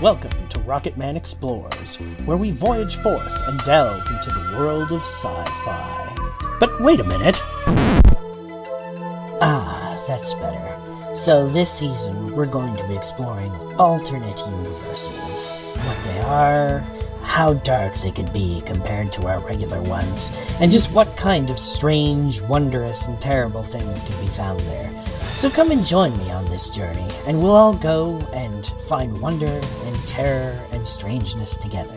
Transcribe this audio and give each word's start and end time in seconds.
Welcome 0.00 0.48
to 0.50 0.60
Rocketman 0.60 1.16
Explores, 1.16 1.96
where 2.24 2.36
we 2.36 2.52
voyage 2.52 2.94
forth 2.98 3.48
and 3.48 3.58
delve 3.64 4.06
into 4.06 4.30
the 4.30 4.56
world 4.56 4.92
of 4.92 5.02
sci-fi. 5.02 6.14
But 6.60 6.80
wait 6.80 7.00
a 7.00 7.04
minute. 7.04 7.42
Ah, 9.42 10.00
that's 10.06 10.34
better. 10.34 11.16
So 11.16 11.48
this 11.48 11.72
season, 11.72 12.36
we're 12.36 12.46
going 12.46 12.76
to 12.76 12.86
be 12.86 12.94
exploring 12.94 13.50
alternate 13.80 14.38
universes. 14.38 15.56
What 15.78 16.00
they 16.04 16.20
are, 16.20 16.78
how 17.24 17.54
dark 17.54 17.94
they 17.94 18.12
could 18.12 18.32
be 18.32 18.62
compared 18.64 19.10
to 19.14 19.26
our 19.26 19.40
regular 19.40 19.82
ones, 19.82 20.30
and 20.60 20.70
just 20.70 20.92
what 20.92 21.16
kind 21.16 21.50
of 21.50 21.58
strange, 21.58 22.40
wondrous, 22.40 23.08
and 23.08 23.20
terrible 23.20 23.64
things 23.64 24.04
can 24.04 24.20
be 24.20 24.28
found 24.28 24.60
there. 24.60 24.92
So 25.38 25.48
come 25.48 25.70
and 25.70 25.86
join 25.86 26.18
me 26.18 26.32
on 26.32 26.44
this 26.46 26.68
journey, 26.68 27.06
and 27.28 27.40
we'll 27.40 27.54
all 27.54 27.72
go 27.72 28.18
and 28.32 28.66
find 28.88 29.20
wonder 29.20 29.46
and 29.46 29.96
terror 30.08 30.58
and 30.72 30.84
strangeness 30.84 31.56
together. 31.56 31.96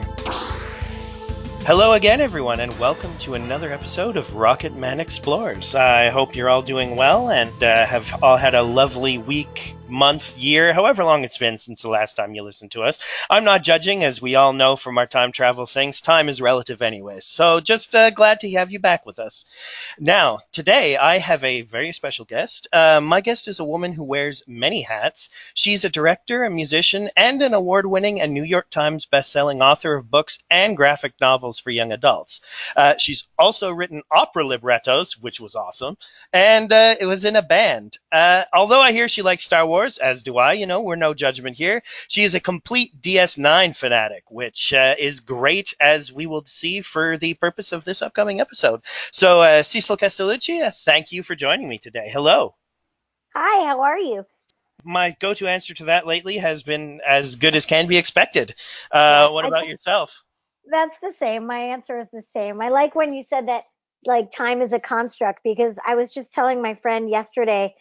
Hello 1.66 1.94
again, 1.94 2.22
everyone, 2.22 2.59
and 2.59 2.77
welcome 2.77 3.18
to 3.22 3.34
another 3.34 3.73
episode 3.73 4.16
of 4.16 4.35
Rocket 4.35 4.76
Man 4.76 4.99
Explores. 4.99 5.73
I 5.73 6.12
hope 6.12 6.35
you're 6.35 6.52
all 6.52 6.62
doing 6.62 6.96
well 6.96 7.32
and 7.32 7.63
uh, 7.63 7.84
have 7.88 8.23
all 8.23 8.38
had 8.38 8.54
a 8.54 8.62
lovely 8.62 9.18
week, 9.18 9.73
month, 9.91 10.38
year, 10.38 10.73
however 10.73 11.04
long 11.04 11.23
it's 11.23 11.38
been 11.38 11.58
since 11.58 11.81
the 11.81 11.90
last 11.90 12.16
time 12.16 12.34
you 12.34 12.41
listened 12.41 12.72
to 12.72 12.84
us. 12.84 12.99
I'm 13.30 13.44
not 13.44 13.62
judging, 13.62 14.04
as 14.04 14.22
we 14.22 14.36
all 14.36 14.54
know 14.54 14.76
from 14.76 14.98
our 14.98 15.05
time 15.05 15.32
travel 15.32 15.66
things. 15.66 16.02
Time 16.02 16.30
is 16.30 16.41
relative, 16.41 16.82
anyway. 16.82 17.20
So 17.20 17.59
just 17.59 17.94
uh, 17.94 18.09
glad 18.09 18.40
to 18.40 18.52
have 18.52 18.72
you 18.72 18.80
back 18.80 19.05
with 19.05 19.20
us. 19.20 19.46
Now, 19.99 20.40
today 20.52 20.98
I 20.98 21.18
have 21.18 21.44
a 21.44 21.62
very 21.62 21.91
special 21.91 22.26
guest. 22.26 22.68
Uh, 22.72 23.02
my 23.02 23.22
guest 23.22 23.48
is 23.48 23.59
a 23.59 23.66
woman 23.66 23.91
who 23.94 24.04
wears 24.04 24.44
many 24.48 24.82
hats. 24.82 25.30
She's 25.54 25.84
a 25.84 25.90
director, 25.90 26.44
a 26.44 26.49
musician, 26.49 27.10
and 27.16 27.41
an 27.41 27.54
award-winning 27.54 28.21
and 28.21 28.34
New 28.34 28.43
York 28.43 28.70
Times 28.70 29.05
best-selling 29.05 29.62
author 29.62 29.96
of 29.96 30.10
books 30.10 30.40
and 30.49 30.77
graphic 30.77 31.13
novels 31.20 31.60
for 31.60 31.70
young 31.70 31.91
adults. 31.91 32.40
Uh, 32.76 32.96
she's 32.98 33.27
also 33.37 33.71
written 33.71 34.04
opera 34.10 34.46
librettos, 34.46 35.18
which 35.18 35.40
was 35.40 35.55
awesome, 35.55 35.98
and 36.32 36.71
uh, 36.71 36.96
it 36.99 37.05
was 37.05 37.26
in 37.26 37.35
a 37.35 37.41
band. 37.41 37.98
Uh, 38.12 38.43
although 38.51 38.81
I 38.81 38.91
hear 38.91 39.07
she 39.07 39.21
likes 39.21 39.43
Star 39.43 39.65
Wars, 39.65 39.98
as 39.98 40.23
do 40.23 40.37
I, 40.37 40.54
you 40.54 40.65
know, 40.65 40.81
we're 40.81 40.95
no 40.95 41.13
judgment 41.13 41.57
here. 41.57 41.81
She 42.09 42.23
is 42.23 42.35
a 42.35 42.40
complete 42.40 43.01
DS9 43.01 43.76
fanatic, 43.76 44.23
which 44.29 44.73
uh, 44.73 44.95
is 44.99 45.21
great, 45.21 45.73
as 45.79 46.12
we 46.12 46.27
will 46.27 46.43
see 46.45 46.81
for 46.81 47.18
the 47.18 47.35
purpose 47.35 47.71
of 47.71 47.85
this 47.85 48.01
upcoming 48.01 48.41
episode. 48.41 48.81
So, 49.12 49.41
uh, 49.41 49.63
Cecil 49.63 49.98
Castellucci, 49.98 50.62
uh, 50.62 50.71
thank 50.71 51.12
you 51.12 51.23
for 51.23 51.35
joining 51.35 51.70
me 51.70 51.77
today. 51.77 52.09
Hello. 52.12 52.55
Hi, 53.34 53.65
how 53.65 53.81
are 53.81 53.99
you? 53.99 54.25
My 54.84 55.15
go-to 55.20 55.48
answer 55.48 55.73
to 55.75 55.85
that 55.85 56.05
lately 56.05 56.37
has 56.37 56.63
been 56.63 57.01
as 57.07 57.37
good 57.37 57.55
as 57.55 57.65
can 57.65 57.87
be 57.87 57.98
expected. 57.98 58.55
Uh, 58.91 59.29
what 59.29 59.46
about 59.46 59.68
yourself? 59.68 60.23
That's 60.70 60.98
the 60.99 61.13
same. 61.18 61.46
My 61.48 61.59
answer 61.59 61.98
is 61.98 62.09
the 62.12 62.21
same. 62.21 62.62
I 62.62 62.70
like 62.70 62.96
when 62.96 63.13
you 63.13 63.23
said 63.23 63.48
that 63.48 63.63
like 64.06 64.31
time 64.31 64.62
is 64.62 64.73
a 64.73 64.79
construct 64.79 65.44
because 65.44 65.78
I 65.85 65.96
was 65.96 66.09
just 66.09 66.34
telling 66.34 66.62
my 66.62 66.75
friend 66.75 67.09
yesterday 67.09 67.75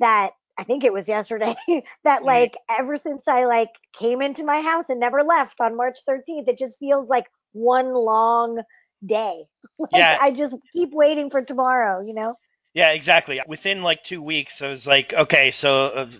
that 0.00 0.30
I 0.58 0.64
think 0.64 0.84
it 0.84 0.92
was 0.92 1.08
yesterday 1.08 1.54
that 2.04 2.24
Mhm. 2.24 2.24
like 2.24 2.56
ever 2.68 2.96
since 2.96 3.28
I 3.28 3.44
like 3.46 3.70
came 3.98 4.22
into 4.22 4.44
my 4.44 4.60
house 4.60 4.88
and 4.88 5.00
never 5.00 5.22
left 5.22 5.60
on 5.60 5.76
March 5.76 5.98
13th, 6.06 6.48
it 6.48 6.58
just 6.58 6.78
feels 6.78 7.08
like 7.08 7.26
one 7.52 7.92
long 7.94 8.60
day. 9.04 9.44
Like 9.92 9.92
Yeah. 9.92 10.18
I 10.18 10.32
just 10.32 10.54
keep 10.72 10.90
waiting 10.92 11.30
for 11.30 11.42
tomorrow, 11.42 12.04
you 12.04 12.14
know? 12.14 12.34
Yeah, 12.74 12.90
exactly. 12.92 13.40
Within 13.46 13.82
like 13.82 14.04
two 14.04 14.22
weeks, 14.22 14.62
I 14.62 14.68
was 14.68 14.86
like, 14.86 15.12
okay, 15.12 15.50
so 15.50 15.86
uh, 15.86 16.10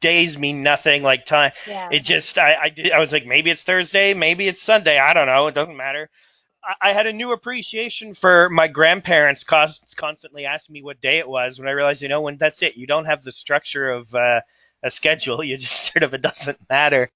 days 0.00 0.38
mean 0.38 0.62
nothing. 0.62 1.02
Like 1.02 1.26
time, 1.26 1.52
Yeah. 1.64 1.90
it 1.90 2.02
just, 2.02 2.38
I, 2.38 2.56
I, 2.56 2.68
did, 2.70 2.90
I 2.92 2.98
was 2.98 3.12
like, 3.12 3.26
maybe 3.26 3.50
it's 3.50 3.62
Thursday, 3.62 4.14
maybe 4.14 4.48
it's 4.48 4.62
Sunday. 4.62 4.98
I 4.98 5.12
don't 5.14 5.26
know. 5.26 5.46
It 5.46 5.54
doesn't 5.54 5.76
matter. 5.76 6.10
I, 6.80 6.92
had 6.92 7.06
a 7.06 7.12
new 7.12 7.32
appreciation 7.32 8.14
for 8.14 8.48
my 8.50 8.68
grandparents 8.68 9.44
constantly 9.44 10.46
asking 10.46 10.74
me 10.74 10.82
what 10.82 11.00
day 11.00 11.18
it 11.18 11.28
was 11.28 11.58
when 11.58 11.68
I 11.68 11.72
realized, 11.72 12.02
you 12.02 12.08
know, 12.08 12.20
when 12.20 12.36
that's 12.36 12.62
it, 12.62 12.76
you 12.76 12.86
don't 12.86 13.06
have 13.06 13.22
the 13.22 13.32
structure 13.32 13.90
of 13.90 14.14
uh, 14.14 14.40
a 14.82 14.90
schedule. 14.90 15.42
You 15.44 15.56
just 15.56 15.92
sort 15.92 16.02
of, 16.02 16.14
it 16.14 16.22
doesn't 16.22 16.58
matter. 16.68 17.10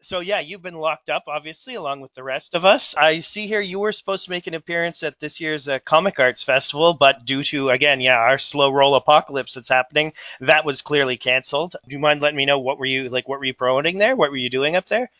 So 0.00 0.20
yeah, 0.20 0.38
you've 0.38 0.62
been 0.62 0.74
locked 0.74 1.10
up, 1.10 1.24
obviously, 1.26 1.74
along 1.74 2.00
with 2.00 2.14
the 2.14 2.22
rest 2.22 2.54
of 2.54 2.64
us. 2.64 2.94
I 2.96 3.18
see 3.18 3.48
here 3.48 3.60
you 3.60 3.80
were 3.80 3.90
supposed 3.90 4.26
to 4.26 4.30
make 4.30 4.46
an 4.46 4.54
appearance 4.54 5.02
at 5.02 5.18
this 5.18 5.40
year's 5.40 5.68
uh, 5.68 5.80
Comic 5.80 6.20
Arts 6.20 6.44
Festival, 6.44 6.94
but 6.94 7.24
due 7.24 7.42
to 7.44 7.70
again, 7.70 8.00
yeah, 8.00 8.16
our 8.16 8.38
slow 8.38 8.70
roll 8.70 8.94
apocalypse 8.94 9.54
that's 9.54 9.68
happening, 9.68 10.12
that 10.40 10.64
was 10.64 10.82
clearly 10.82 11.16
canceled. 11.16 11.74
Do 11.86 11.92
you 11.92 11.98
mind 11.98 12.22
letting 12.22 12.36
me 12.36 12.46
know 12.46 12.60
what 12.60 12.78
were 12.78 12.86
you 12.86 13.08
like? 13.08 13.28
What 13.28 13.40
were 13.40 13.44
you 13.44 13.54
promoting 13.54 13.98
there? 13.98 14.14
What 14.14 14.30
were 14.30 14.36
you 14.36 14.50
doing 14.50 14.76
up 14.76 14.86
there? 14.86 15.10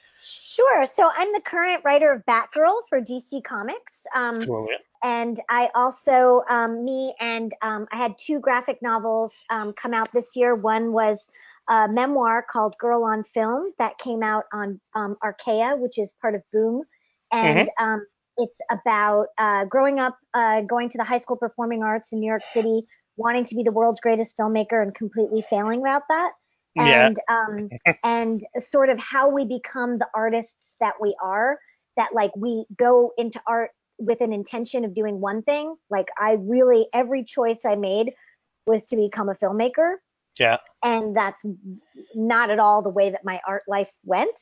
Sure. 0.59 0.87
So 0.87 1.09
I'm 1.15 1.33
the 1.33 1.41
current 1.41 1.85
writer 1.85 2.11
of 2.11 2.27
Batgirl 2.27 2.81
for 2.89 3.01
DC 3.01 3.45
Comics. 3.45 3.95
Um, 4.13 4.45
Cool. 4.45 4.67
and 5.05 5.39
I 5.49 5.69
also, 5.73 6.43
um, 6.51 6.85
me 6.85 7.15
and 7.21 7.53
um, 7.63 7.87
I 7.93 7.97
had 7.97 8.17
two 8.19 8.41
graphic 8.41 8.83
novels 8.83 9.45
um, 9.51 9.73
come 9.73 9.95
out 9.95 10.13
this 10.13 10.35
year. 10.35 10.57
One 10.57 10.93
was 10.93 11.29
a 11.69 11.87
memoir 11.87 12.45
called 12.51 12.75
Girl 12.81 13.05
on 13.05 13.23
Film 13.23 13.73
that 13.79 13.99
came 13.99 14.25
out 14.25 14.47
on 14.53 14.81
um, 14.97 15.17
Archaia, 15.23 15.77
which 15.77 15.97
is 15.97 16.17
part 16.21 16.35
of 16.35 16.43
Boom, 16.53 16.83
and 17.31 17.71
um, 17.79 18.05
it's 18.37 18.59
about 18.69 19.27
uh, 19.39 19.65
growing 19.67 20.01
up, 20.01 20.19
uh, 20.35 20.63
going 20.63 20.89
to 20.89 20.99
the 20.99 21.05
high 21.05 21.19
school 21.19 21.37
performing 21.37 21.85
arts 21.85 22.13
in 22.13 22.19
New 22.19 22.27
York 22.27 22.45
City, 22.45 22.83
wanting 23.17 23.45
to 23.45 23.55
be 23.55 23.63
the 23.63 23.71
world's 23.71 24.01
greatest 24.01 24.37
filmmaker 24.37 24.83
and 24.83 24.93
completely 24.93 25.43
failing 25.43 25.85
at 25.87 26.03
that. 26.09 26.33
Yeah. 26.75 27.07
And 27.07 27.19
um, 27.29 27.69
and 28.05 28.41
sort 28.59 28.89
of 28.91 28.99
how 28.99 29.29
we 29.29 29.45
become 29.45 29.99
the 29.99 30.09
artists 30.15 30.75
that 30.81 30.95
we 31.01 31.17
are. 31.23 31.59
That 31.97 32.11
like 32.15 32.31
we 32.37 32.65
go 32.77 33.13
into 33.19 33.41
art 33.47 33.71
with 33.99 34.21
an 34.21 34.33
intention 34.33 34.85
of 34.85 34.95
doing 34.95 35.21
one 35.21 35.43
thing. 35.43 35.75
Like 35.91 36.07
I 36.21 36.37
really 36.39 36.87
every 36.93 37.25
choice 37.25 37.65
I 37.67 37.75
made 37.75 38.13
was 38.69 38.85
to 38.85 38.97
become 38.97 39.29
a 39.29 39.35
filmmaker, 39.35 39.95
Yeah. 40.39 40.59
and 40.85 41.17
that's 41.17 41.43
not 42.15 42.51
at 42.51 42.61
all 42.61 42.83
the 42.83 42.89
way 42.91 43.11
that 43.11 43.25
my 43.25 43.41
art 43.49 43.63
life 43.67 43.91
went. 44.05 44.39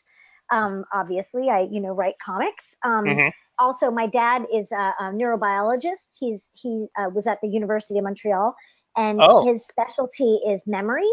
Um, 0.52 0.84
obviously, 0.92 1.48
I 1.48 1.60
you 1.70 1.80
know 1.80 1.92
write 1.94 2.16
comics. 2.24 2.74
Um, 2.84 3.04
Mhm. 3.06 3.32
Also, 3.58 3.90
my 3.90 4.06
dad 4.06 4.44
is 4.52 4.70
a, 4.72 4.92
a 5.00 5.04
neurobiologist. 5.04 6.14
He's 6.18 6.50
he 6.52 6.88
uh, 6.98 7.08
was 7.14 7.26
at 7.26 7.40
the 7.40 7.48
University 7.48 7.98
of 7.98 8.04
Montreal, 8.04 8.54
and 8.98 9.18
Oh. 9.22 9.46
his 9.46 9.66
specialty 9.66 10.40
is 10.46 10.66
memory. 10.66 11.08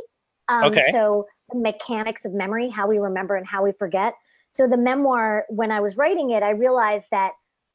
Um, 0.54 0.66
Okay. 0.66 0.92
So 0.92 1.28
the 1.52 1.60
mechanics 1.60 2.26
of 2.26 2.34
memory, 2.34 2.70
how 2.70 2.88
we 2.88 3.00
remember 3.00 3.36
and 3.36 3.48
how 3.48 3.64
we 3.64 3.72
forget. 3.72 4.16
So 4.50 4.68
the 4.68 4.78
memoir, 4.78 5.46
when 5.50 5.72
I 5.72 5.80
was 5.80 5.98
writing 5.98 6.30
it, 6.32 6.44
I 6.44 6.52
realized 6.52 7.06
that 7.12 7.32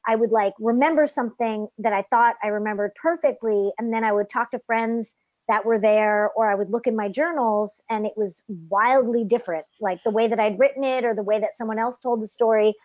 I 0.07 0.15
would 0.15 0.31
like 0.31 0.53
remember 0.59 1.07
something 1.07 1.67
that 1.79 1.93
I 1.93 2.03
thought 2.09 2.35
I 2.41 2.47
remembered 2.47 2.91
perfectly, 3.01 3.71
and 3.77 3.93
then 3.93 4.03
I 4.03 4.13
would 4.13 4.29
talk 4.29 4.51
to 4.51 4.59
friends 4.59 5.15
that 5.49 5.65
were 5.65 5.79
there, 5.79 6.31
or 6.35 6.49
I 6.49 6.55
would 6.55 6.69
look 6.69 6.87
in 6.87 6.95
my 6.95 7.09
journals, 7.09 7.81
and 7.89 8.05
it 8.05 8.13
was 8.15 8.43
wildly 8.69 9.23
different, 9.23 9.65
like 9.81 9.99
the 10.03 10.11
way 10.11 10.27
that 10.27 10.39
I'd 10.39 10.59
written 10.59 10.83
it 10.83 11.03
or 11.03 11.13
the 11.13 11.23
way 11.23 11.39
that 11.39 11.57
someone 11.57 11.79
else 11.79 11.99
told 11.99 12.21
the 12.21 12.27
story. 12.27 12.75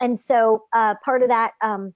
And 0.00 0.18
so 0.18 0.64
uh, 0.72 0.94
part 1.04 1.22
of 1.22 1.28
that, 1.28 1.52
um, 1.62 1.94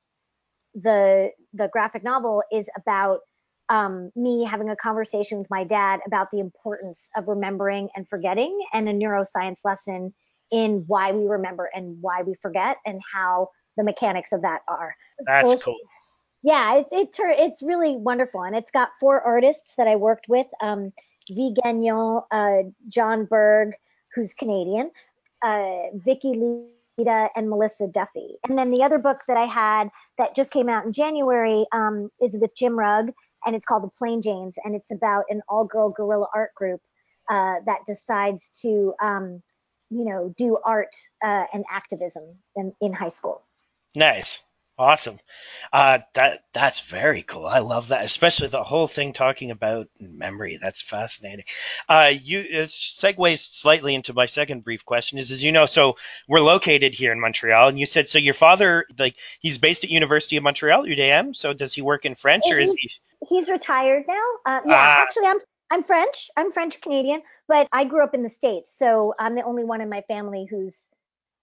the 0.74 1.30
the 1.54 1.68
graphic 1.68 2.02
novel 2.02 2.42
is 2.52 2.68
about 2.76 3.20
um, 3.68 4.10
me 4.14 4.44
having 4.44 4.70
a 4.70 4.76
conversation 4.76 5.38
with 5.38 5.50
my 5.50 5.64
dad 5.64 6.00
about 6.06 6.30
the 6.30 6.38
importance 6.38 7.08
of 7.16 7.28
remembering 7.28 7.88
and 7.96 8.08
forgetting, 8.08 8.58
and 8.72 8.88
a 8.88 8.92
neuroscience 8.92 9.60
lesson 9.64 10.14
in 10.50 10.84
why 10.86 11.12
we 11.12 11.26
remember 11.26 11.68
and 11.74 11.96
why 12.00 12.22
we 12.22 12.34
forget, 12.34 12.76
and 12.86 13.00
how 13.12 13.48
the 13.76 13.84
mechanics 13.84 14.32
of 14.32 14.42
that 14.42 14.62
are. 14.68 14.94
That's 15.26 15.48
Both- 15.48 15.64
cool. 15.64 15.76
yeah, 16.42 16.76
it, 16.76 16.86
it 16.92 17.10
it's 17.18 17.62
really 17.62 17.96
wonderful, 17.96 18.42
and 18.42 18.54
it's 18.56 18.70
got 18.70 18.90
four 19.00 19.20
artists 19.20 19.74
that 19.76 19.88
I 19.88 19.96
worked 19.96 20.26
with: 20.28 20.46
um, 20.60 20.92
V. 21.30 21.54
Gagnon, 21.62 22.22
uh, 22.30 22.58
John 22.88 23.24
Berg, 23.24 23.74
who's 24.14 24.34
Canadian, 24.34 24.90
uh, 25.42 25.90
Vicky 25.94 26.32
Leta, 26.98 27.28
and 27.34 27.50
Melissa 27.50 27.88
Duffy. 27.88 28.36
And 28.48 28.56
then 28.56 28.70
the 28.70 28.82
other 28.82 28.98
book 28.98 29.18
that 29.28 29.36
I 29.36 29.46
had 29.46 29.90
that 30.18 30.34
just 30.36 30.50
came 30.50 30.68
out 30.68 30.86
in 30.86 30.92
January 30.92 31.66
um, 31.72 32.10
is 32.22 32.36
with 32.40 32.56
Jim 32.56 32.78
Rugg, 32.78 33.12
and 33.46 33.54
it's 33.54 33.64
called 33.64 33.84
The 33.84 33.90
Plain 33.96 34.20
Janes, 34.20 34.56
and 34.64 34.74
it's 34.74 34.90
about 34.90 35.24
an 35.30 35.40
all-girl 35.48 35.90
guerrilla 35.90 36.26
art 36.34 36.54
group 36.54 36.80
uh, 37.30 37.54
that 37.64 37.78
decides 37.86 38.50
to, 38.62 38.92
um, 39.00 39.42
you 39.90 40.04
know, 40.04 40.34
do 40.36 40.58
art 40.64 40.94
uh, 41.24 41.44
and 41.54 41.64
activism 41.70 42.24
in, 42.56 42.74
in 42.80 42.92
high 42.92 43.08
school. 43.08 43.42
Nice. 43.94 44.42
Awesome. 44.78 45.18
Uh, 45.72 46.00
that 46.14 46.44
that's 46.52 46.80
very 46.80 47.22
cool. 47.22 47.46
I 47.46 47.60
love 47.60 47.88
that, 47.88 48.04
especially 48.04 48.48
the 48.48 48.62
whole 48.62 48.86
thing 48.86 49.14
talking 49.14 49.50
about 49.50 49.88
memory. 49.98 50.58
That's 50.60 50.82
fascinating. 50.82 51.46
Uh, 51.88 52.12
you 52.20 52.40
it 52.40 52.68
segues 52.68 53.38
slightly 53.38 53.94
into 53.94 54.12
my 54.12 54.26
second 54.26 54.64
brief 54.64 54.84
question. 54.84 55.18
Is 55.18 55.30
as 55.30 55.42
you 55.42 55.50
know, 55.50 55.64
so 55.64 55.96
we're 56.28 56.40
located 56.40 56.94
here 56.94 57.10
in 57.10 57.20
Montreal, 57.20 57.68
and 57.68 57.78
you 57.78 57.86
said 57.86 58.06
so. 58.06 58.18
Your 58.18 58.34
father, 58.34 58.84
like, 58.98 59.16
he's 59.40 59.56
based 59.56 59.84
at 59.84 59.90
University 59.90 60.36
of 60.36 60.42
Montreal, 60.42 60.84
UDM. 60.84 61.34
So 61.34 61.54
does 61.54 61.72
he 61.72 61.80
work 61.80 62.04
in 62.04 62.14
French, 62.14 62.44
or 62.50 62.58
is 62.58 62.74
he? 62.74 62.90
he's 63.30 63.48
retired 63.48 64.04
now. 64.06 64.24
Uh, 64.44 64.60
yeah, 64.66 64.74
Ah. 64.76 65.02
actually, 65.02 65.26
I'm 65.26 65.38
I'm 65.70 65.82
French. 65.82 66.30
I'm 66.36 66.52
French 66.52 66.82
Canadian, 66.82 67.22
but 67.48 67.66
I 67.72 67.84
grew 67.84 68.04
up 68.04 68.14
in 68.14 68.22
the 68.22 68.28
states, 68.28 68.76
so 68.76 69.14
I'm 69.18 69.34
the 69.36 69.42
only 69.42 69.64
one 69.64 69.80
in 69.80 69.88
my 69.88 70.02
family 70.02 70.46
who's 70.48 70.90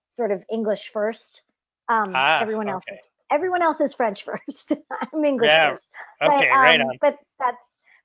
sort 0.10 0.32
of 0.32 0.46
English 0.52 0.90
first. 0.90 1.42
Um, 1.90 2.12
Ah, 2.16 2.40
everyone 2.42 2.70
else 2.70 2.84
okay. 2.88 2.94
is 2.96 3.02
everyone 3.34 3.62
else 3.62 3.82
is 3.82 3.94
French 3.94 4.24
first. 4.30 4.72
I'm 5.14 5.26
English 5.26 5.50
Yeah, 5.50 5.72
first. 5.72 5.90
Okay, 6.22 6.50
but, 6.52 6.60
right 6.60 6.80
um, 6.80 6.88
on. 6.88 6.98
But 7.02 7.18
that's 7.40 7.58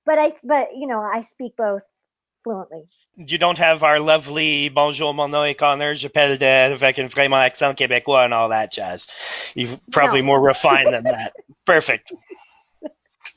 but 0.06 0.18
I 0.18 0.32
but 0.42 0.68
you 0.76 0.86
know 0.86 1.00
I 1.00 1.20
speak 1.20 1.54
both 1.56 1.82
fluently. 2.44 2.88
You 3.16 3.36
don't 3.36 3.58
have 3.58 3.82
our 3.82 3.98
lovely 3.98 4.68
bonjour, 4.68 5.12
mon 5.12 5.30
nom 5.30 5.44
est 5.44 5.54
Connor, 5.58 5.94
j'appelle 5.94 6.38
de, 6.38 6.72
avec 6.72 6.98
un 6.98 7.08
vraiment 7.08 7.36
accent 7.36 7.74
québécois 7.74 8.24
and 8.24 8.32
all 8.32 8.48
that 8.50 8.72
jazz. 8.72 9.08
You're 9.54 9.78
probably 9.90 10.20
No. 10.20 10.26
more 10.28 10.40
refined 10.40 10.92
than 10.92 11.04
that. 11.04 11.34
Perfect. 11.66 12.12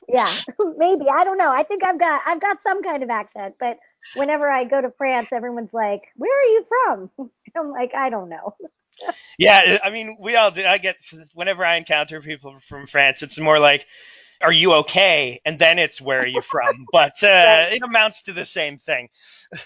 Yeah, 0.08 0.32
maybe 0.78 1.06
I 1.10 1.24
don't 1.24 1.38
know. 1.38 1.50
I 1.50 1.64
think 1.64 1.84
I've 1.84 2.00
got 2.00 2.22
I've 2.26 2.42
got 2.42 2.62
some 2.62 2.84
kind 2.84 3.02
of 3.02 3.10
accent, 3.10 3.56
but 3.60 3.80
whenever 4.16 4.50
I 4.50 4.66
go 4.66 4.82
to 4.82 4.92
France, 4.98 5.32
everyone's 5.32 5.74
like, 5.74 6.04
"Where 6.16 6.38
are 6.38 6.44
you 6.44 6.66
from?" 6.70 7.12
I'm 7.58 7.72
like, 7.72 7.94
I 7.96 8.10
don't 8.10 8.30
know. 8.30 8.56
Yeah, 9.38 9.80
I 9.84 9.90
mean, 9.90 10.18
we 10.20 10.36
all 10.36 10.52
do. 10.52 10.66
I 10.66 10.78
get 10.78 10.98
whenever 11.34 11.66
I 11.66 11.78
encounter 11.78 12.22
people 12.22 12.60
from 12.60 12.88
France, 12.88 13.24
it's 13.24 13.40
more 13.40 13.60
like, 13.60 13.86
"Are 14.42 14.52
you 14.52 14.74
okay?" 14.76 15.40
and 15.46 15.58
then 15.58 15.80
it's 15.80 16.00
"Where 16.02 16.22
are 16.22 16.28
you 16.28 16.42
from?" 16.42 16.86
But 16.92 17.24
uh, 17.24 17.28
Right. 17.28 17.74
it 17.74 17.84
amounts 17.84 18.24
to 18.24 18.34
the 18.34 18.46
same 18.46 18.78
thing. 18.78 19.10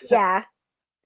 Yeah. 0.10 0.44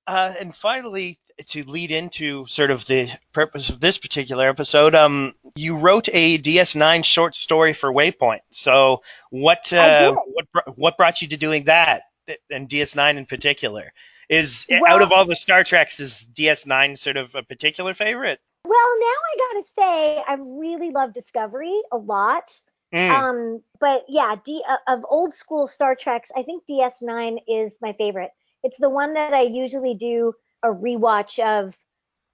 Uh, 0.08 0.34
and 0.40 0.56
finally, 0.56 1.20
to 1.50 1.64
lead 1.66 1.92
into 1.92 2.44
sort 2.48 2.72
of 2.72 2.84
the 2.88 3.08
purpose 3.32 3.70
of 3.70 3.80
this 3.80 4.00
particular 4.00 4.50
episode, 4.50 4.96
um, 4.96 5.36
you 5.56 5.78
wrote 5.78 6.10
a 6.12 6.40
DS9 6.40 7.06
short 7.06 7.36
story 7.36 7.74
for 7.74 7.94
Waypoint. 7.94 8.40
So, 8.52 9.04
what 9.30 9.72
uh, 9.72 10.16
what 10.26 10.78
what 10.78 10.98
brought 10.98 11.22
you 11.22 11.28
to 11.28 11.38
doing 11.38 11.66
that, 11.66 12.04
and 12.50 12.68
DS9 12.68 13.18
in 13.18 13.28
particular? 13.28 13.94
Is 14.30 14.68
Well- 14.70 14.86
out 14.94 15.02
of 15.02 15.12
all 15.12 15.26
the 15.26 15.36
Star 15.36 15.64
Treks, 15.64 16.00
is 16.00 16.26
DS9 16.34 16.96
sort 16.96 17.18
of 17.18 17.36
a 17.36 17.44
particular 17.44 17.94
favorite? 17.94 18.40
Well, 18.64 19.00
now 19.00 19.06
I 19.08 19.54
gotta 19.54 19.68
say, 19.76 20.24
I 20.28 20.34
really 20.40 20.92
love 20.92 21.14
Discovery 21.14 21.82
a 21.92 21.98
lot. 21.98 22.54
Mm, 22.94 23.10
Um, 23.10 23.64
but 23.80 24.06
yeah, 24.08 24.36
D, 24.44 24.64
uh, 24.68 24.78
of 24.88 25.06
old 25.10 25.34
school 25.34 25.68
Star 25.68 25.96
Treks, 25.96 26.30
I 26.36 26.44
think 26.44 26.66
DS9 26.68 27.40
is 27.48 27.78
my 27.82 27.94
favorite. 27.94 28.32
It's 28.64 28.78
the 28.78 28.90
one 28.90 29.14
that 29.14 29.34
I 29.34 29.42
usually 29.42 29.94
do 29.96 30.34
a 30.64 30.68
rewatch 30.70 31.40
of 31.40 31.76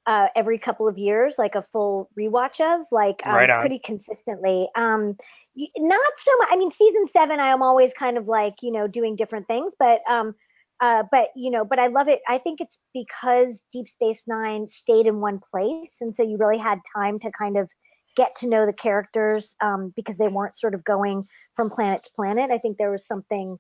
uh, 0.07 0.27
every 0.35 0.59
couple 0.59 0.87
of 0.87 0.97
years, 0.97 1.37
like 1.37 1.55
a 1.55 1.65
full 1.71 2.09
rewatch 2.17 2.61
of, 2.61 2.85
like 2.91 3.25
um, 3.25 3.35
Right 3.35 3.59
pretty 3.59 3.79
consistently. 3.79 4.69
Um, 4.75 5.17
not 5.55 6.11
so 6.19 6.37
much. 6.37 6.49
I 6.51 6.57
mean, 6.57 6.71
season 6.71 7.07
seven, 7.09 7.39
I 7.39 7.47
am 7.47 7.61
always 7.63 7.91
kind 7.93 8.17
of 8.17 8.27
like 8.27 8.55
you 8.61 8.71
know 8.71 8.87
doing 8.87 9.15
different 9.15 9.47
things, 9.47 9.73
but 9.79 10.01
um, 10.09 10.35
uh, 10.81 11.03
but 11.09 11.27
you 11.35 11.51
know, 11.51 11.63
but 11.63 11.79
I 11.79 11.87
love 11.87 12.07
it. 12.07 12.21
I 12.27 12.37
think 12.37 12.59
it's 12.61 12.79
because 12.93 13.63
Deep 13.71 13.87
Space 13.89 14.23
Nine 14.27 14.67
stayed 14.67 15.07
in 15.07 15.21
one 15.21 15.39
place, 15.39 15.97
and 16.01 16.13
so 16.13 16.23
you 16.23 16.37
really 16.37 16.57
had 16.57 16.79
time 16.95 17.19
to 17.19 17.31
kind 17.31 17.57
of 17.57 17.69
get 18.17 18.35
to 18.37 18.49
know 18.49 18.65
the 18.65 18.73
characters 18.73 19.55
um, 19.61 19.93
because 19.95 20.17
they 20.17 20.27
weren't 20.27 20.55
sort 20.55 20.73
of 20.73 20.83
going 20.83 21.25
from 21.55 21.69
planet 21.69 22.03
to 22.03 22.09
planet. 22.15 22.51
I 22.51 22.57
think 22.57 22.77
there 22.77 22.91
was 22.91 23.05
something 23.05 23.57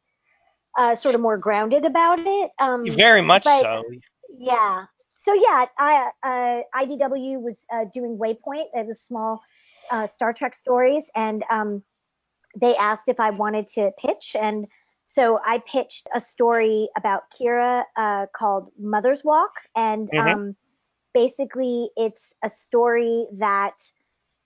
uh, 0.77 0.95
sort 0.95 1.15
of 1.15 1.21
more 1.21 1.37
grounded 1.37 1.85
about 1.85 2.19
it. 2.19 2.51
Um, 2.59 2.85
very 2.85 3.21
much 3.21 3.43
but- 3.43 3.61
so. 3.61 3.83
yeah. 4.37 4.85
So 5.21 5.33
yeah, 5.33 5.65
I 5.79 6.11
uh, 6.21 6.61
IDW 6.79 7.41
was 7.41 7.65
uh, 7.73 7.85
doing 7.91 8.15
Waypoint. 8.15 8.65
It 8.75 8.85
was 8.85 9.01
small 9.01 9.41
uh, 9.89 10.05
Star 10.05 10.33
Trek 10.33 10.53
stories, 10.53 11.09
and 11.15 11.43
um, 11.49 11.81
they 12.61 12.75
asked 12.75 13.09
if 13.09 13.19
I 13.19 13.31
wanted 13.31 13.65
to 13.69 13.91
pitch, 13.97 14.35
and 14.39 14.67
so 15.15 15.39
I 15.45 15.63
pitched 15.71 16.09
a 16.15 16.21
story 16.21 16.89
about 16.97 17.23
Kira 17.39 17.85
uh, 17.97 18.27
called 18.35 18.71
Mother's 18.79 19.23
Walk, 19.23 19.53
and 19.75 20.09
Mhm. 20.13 20.37
um, 20.37 20.55
basically 21.13 21.89
it's 21.97 22.33
a 22.43 22.49
story 22.49 23.27
that 23.39 23.77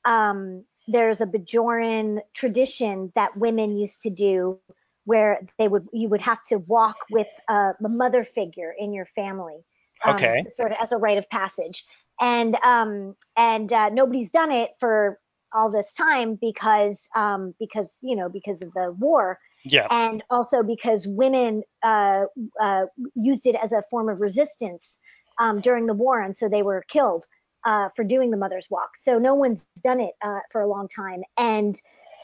um, 0.06 0.66
there's 0.88 1.22
a 1.22 1.26
Bajoran 1.28 2.20
tradition 2.34 3.12
that 3.16 3.38
women 3.38 3.78
used 3.78 4.02
to 4.04 4.12
do 4.12 4.62
where 5.06 5.42
they 5.46 5.68
would 5.68 5.88
you 5.94 6.10
would 6.10 6.22
have 6.22 6.44
to 6.50 6.58
walk 6.58 6.98
with 7.10 7.28
a, 7.50 7.72
a 7.84 7.90
mother 7.90 8.24
figure 8.24 8.74
in 8.78 8.94
your 8.94 9.06
family 9.06 9.66
um, 10.06 10.34
Okay. 10.34 10.48
sort 10.48 10.72
of 10.72 10.78
as 10.82 10.92
a 10.92 10.98
rite 10.98 11.18
of 11.18 11.30
passage 11.30 11.86
and 12.20 12.56
um 12.64 13.16
and 13.38 13.72
uh, 13.74 13.90
nobody's 13.90 14.32
done 14.32 14.52
it 14.52 14.72
for 14.80 15.20
all 15.54 15.72
this 15.72 15.94
time 15.94 16.38
because 16.42 17.08
um 17.16 17.54
because 17.60 17.98
you 18.02 18.16
know 18.16 18.30
because 18.30 18.62
of 18.62 18.74
the 18.74 18.92
war 19.00 19.40
Yeah. 19.64 19.90
and 19.90 20.24
also 20.30 20.64
because 20.64 21.08
women 21.08 21.64
uh, 21.84 22.26
uh, 22.62 22.86
used 23.16 23.46
it 23.46 23.56
as 23.62 23.72
a 23.72 23.84
form 23.90 24.10
of 24.10 24.20
resistance 24.22 25.00
um, 25.40 25.62
during 25.62 25.86
the 25.88 25.94
war, 25.94 26.22
and 26.22 26.36
so 26.36 26.48
they 26.50 26.64
were 26.64 26.84
killed 26.90 27.26
uh, 27.66 27.90
for 27.96 28.04
doing 28.04 28.32
the 28.32 28.38
Mother's 28.38 28.68
Walk. 28.70 28.92
So 28.98 29.20
no 29.20 29.36
one's 29.36 29.62
done 29.84 30.00
it 30.00 30.14
uh, 30.24 30.40
for 30.52 30.62
a 30.62 30.68
long 30.68 30.88
time, 30.88 31.22
and 31.38 31.76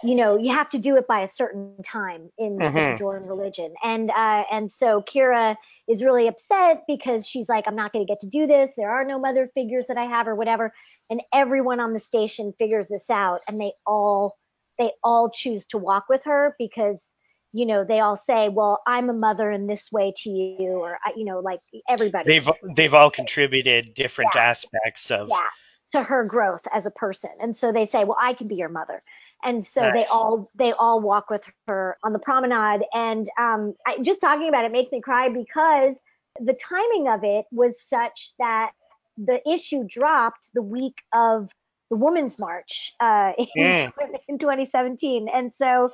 you 0.03 0.15
know 0.15 0.37
you 0.37 0.51
have 0.53 0.69
to 0.71 0.77
do 0.77 0.97
it 0.97 1.07
by 1.07 1.21
a 1.21 1.27
certain 1.27 1.81
time 1.83 2.29
in 2.37 2.61
Mhm. 2.61 2.73
the 2.73 2.81
Bajoran 2.81 3.27
religion, 3.27 3.73
and 3.83 4.09
uh, 4.11 4.43
and 4.51 4.71
so 4.71 5.01
Kira 5.01 5.55
is 5.87 6.03
really 6.03 6.27
upset 6.27 6.83
because 6.87 7.27
she's 7.27 7.47
like, 7.49 7.65
I'm 7.67 7.75
not 7.75 7.91
going 7.91 8.05
to 8.05 8.11
get 8.11 8.19
to 8.21 8.27
do 8.27 8.45
this. 8.47 8.73
There 8.77 8.91
are 8.91 9.05
no 9.05 9.19
mother 9.19 9.49
figures 9.53 9.87
that 9.87 9.97
I 9.97 10.05
have, 10.05 10.27
or 10.27 10.35
whatever. 10.35 10.73
And 11.09 11.21
everyone 11.33 11.79
on 11.79 11.93
the 11.93 11.99
station 11.99 12.53
figures 12.59 12.87
this 12.89 13.09
out, 13.09 13.41
and 13.47 13.59
they 13.59 13.73
all 13.85 14.37
they 14.77 14.91
all 15.03 15.29
choose 15.31 15.65
to 15.67 15.77
walk 15.77 16.05
with 16.09 16.21
her 16.25 16.55
because 16.59 17.14
you 17.55 17.65
know 17.65 17.83
they 17.85 17.99
all 18.01 18.17
say 18.17 18.49
well 18.49 18.81
i'm 18.85 19.09
a 19.09 19.13
mother 19.13 19.49
in 19.51 19.67
this 19.67 19.91
way 19.91 20.13
to 20.15 20.29
you 20.29 20.71
or 20.83 20.97
I- 21.03 21.13
you 21.15 21.25
know 21.25 21.39
like 21.39 21.61
everybody 21.89 22.29
They've 22.29 22.49
they've 22.75 22.93
all 22.93 23.09
contributed 23.09 23.93
different 23.93 24.31
Yeah. 24.35 24.41
aspects 24.43 25.09
of. 25.11 25.29
yeah 25.29 25.49
to 25.93 26.03
her 26.03 26.23
growth 26.25 26.65
as 26.73 26.85
a 26.85 26.91
person 26.91 27.29
and 27.39 27.55
so 27.55 27.71
they 27.71 27.85
say 27.85 28.03
well 28.03 28.17
i 28.21 28.33
can 28.33 28.47
be 28.47 28.55
your 28.55 28.69
mother 28.69 29.01
and 29.43 29.63
so 29.65 29.81
they 29.93 30.05
all 30.05 30.51
they 30.55 30.71
all 30.73 30.99
walk 30.99 31.29
with 31.29 31.43
her 31.67 31.97
on 32.03 32.11
the 32.11 32.19
promenade 32.19 32.81
and 32.93 33.25
um 33.39 33.73
I, 33.87 33.97
just 34.01 34.19
talking 34.21 34.49
about 34.49 34.65
it 34.65 34.71
makes 34.71 34.91
me 34.91 34.99
cry 35.01 35.29
because 35.29 35.99
the 36.39 36.53
timing 36.53 37.07
of 37.07 37.23
it 37.23 37.45
was 37.51 37.81
such 37.81 38.33
that 38.39 38.71
the 39.17 39.39
issue 39.49 39.83
dropped 39.87 40.49
the 40.53 40.61
week 40.61 40.97
of 41.13 41.49
the 41.91 41.95
women's 41.95 42.37
march 42.39 42.91
uh 42.99 43.31
in, 43.37 43.47
Mm. 43.75 43.93
in 44.27 44.37
2017 44.39 45.27
and 45.33 45.51
so 45.61 45.89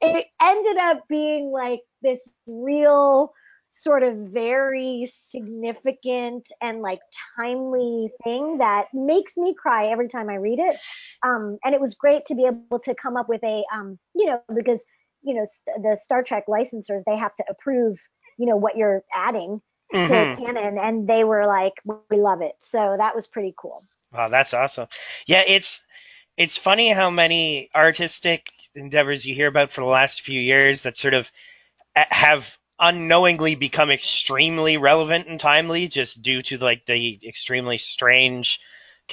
it 0.00 0.26
ended 0.40 0.76
up 0.78 1.02
being 1.08 1.50
like 1.50 1.80
this 2.02 2.28
real 2.46 3.32
sort 3.70 4.02
of 4.02 4.16
very 4.16 5.10
significant 5.26 6.48
and 6.60 6.80
like 6.82 7.00
timely 7.36 8.10
thing 8.24 8.58
that 8.58 8.86
makes 8.94 9.36
me 9.36 9.54
cry 9.54 9.86
every 9.88 10.08
time 10.08 10.28
I 10.28 10.36
read 10.36 10.58
it. 10.58 10.76
Um, 11.22 11.58
and 11.64 11.74
it 11.74 11.80
was 11.80 11.94
great 11.94 12.26
to 12.26 12.34
be 12.34 12.46
able 12.46 12.78
to 12.80 12.94
come 12.94 13.16
up 13.16 13.28
with 13.28 13.42
a, 13.44 13.64
um, 13.74 13.98
you 14.14 14.26
know, 14.26 14.40
because, 14.54 14.84
you 15.22 15.34
know, 15.34 15.44
st- 15.44 15.82
the 15.82 15.96
Star 15.96 16.22
Trek 16.22 16.44
licensors, 16.48 17.02
they 17.06 17.16
have 17.16 17.34
to 17.36 17.44
approve, 17.48 17.98
you 18.38 18.46
know, 18.46 18.56
what 18.56 18.76
you're 18.76 19.04
adding 19.14 19.60
Mhm. 19.92 20.38
to 20.38 20.46
canon. 20.46 20.78
And 20.78 21.08
they 21.08 21.24
were 21.24 21.46
like, 21.46 21.74
we 22.10 22.18
love 22.18 22.40
it. 22.42 22.54
So 22.60 22.96
that 22.98 23.14
was 23.14 23.26
pretty 23.26 23.54
cool. 23.60 23.84
Wow, 24.12 24.28
that's 24.28 24.54
awesome. 24.54 24.88
Yeah, 25.26 25.42
it's 25.46 25.80
it's 26.38 26.56
funny 26.56 26.90
how 26.90 27.10
many 27.10 27.68
artistic 27.74 28.46
endeavors 28.74 29.26
you 29.26 29.34
hear 29.34 29.48
about 29.48 29.72
for 29.72 29.80
the 29.80 29.88
last 29.88 30.22
few 30.22 30.40
years 30.40 30.82
that 30.82 30.96
sort 30.96 31.12
of 31.14 31.30
have 31.96 32.56
unknowingly 32.78 33.56
become 33.56 33.90
extremely 33.90 34.76
relevant 34.76 35.26
and 35.26 35.40
timely 35.40 35.88
just 35.88 36.22
due 36.22 36.40
to 36.40 36.56
like 36.58 36.86
the 36.86 37.18
extremely 37.26 37.76
strange 37.76 38.60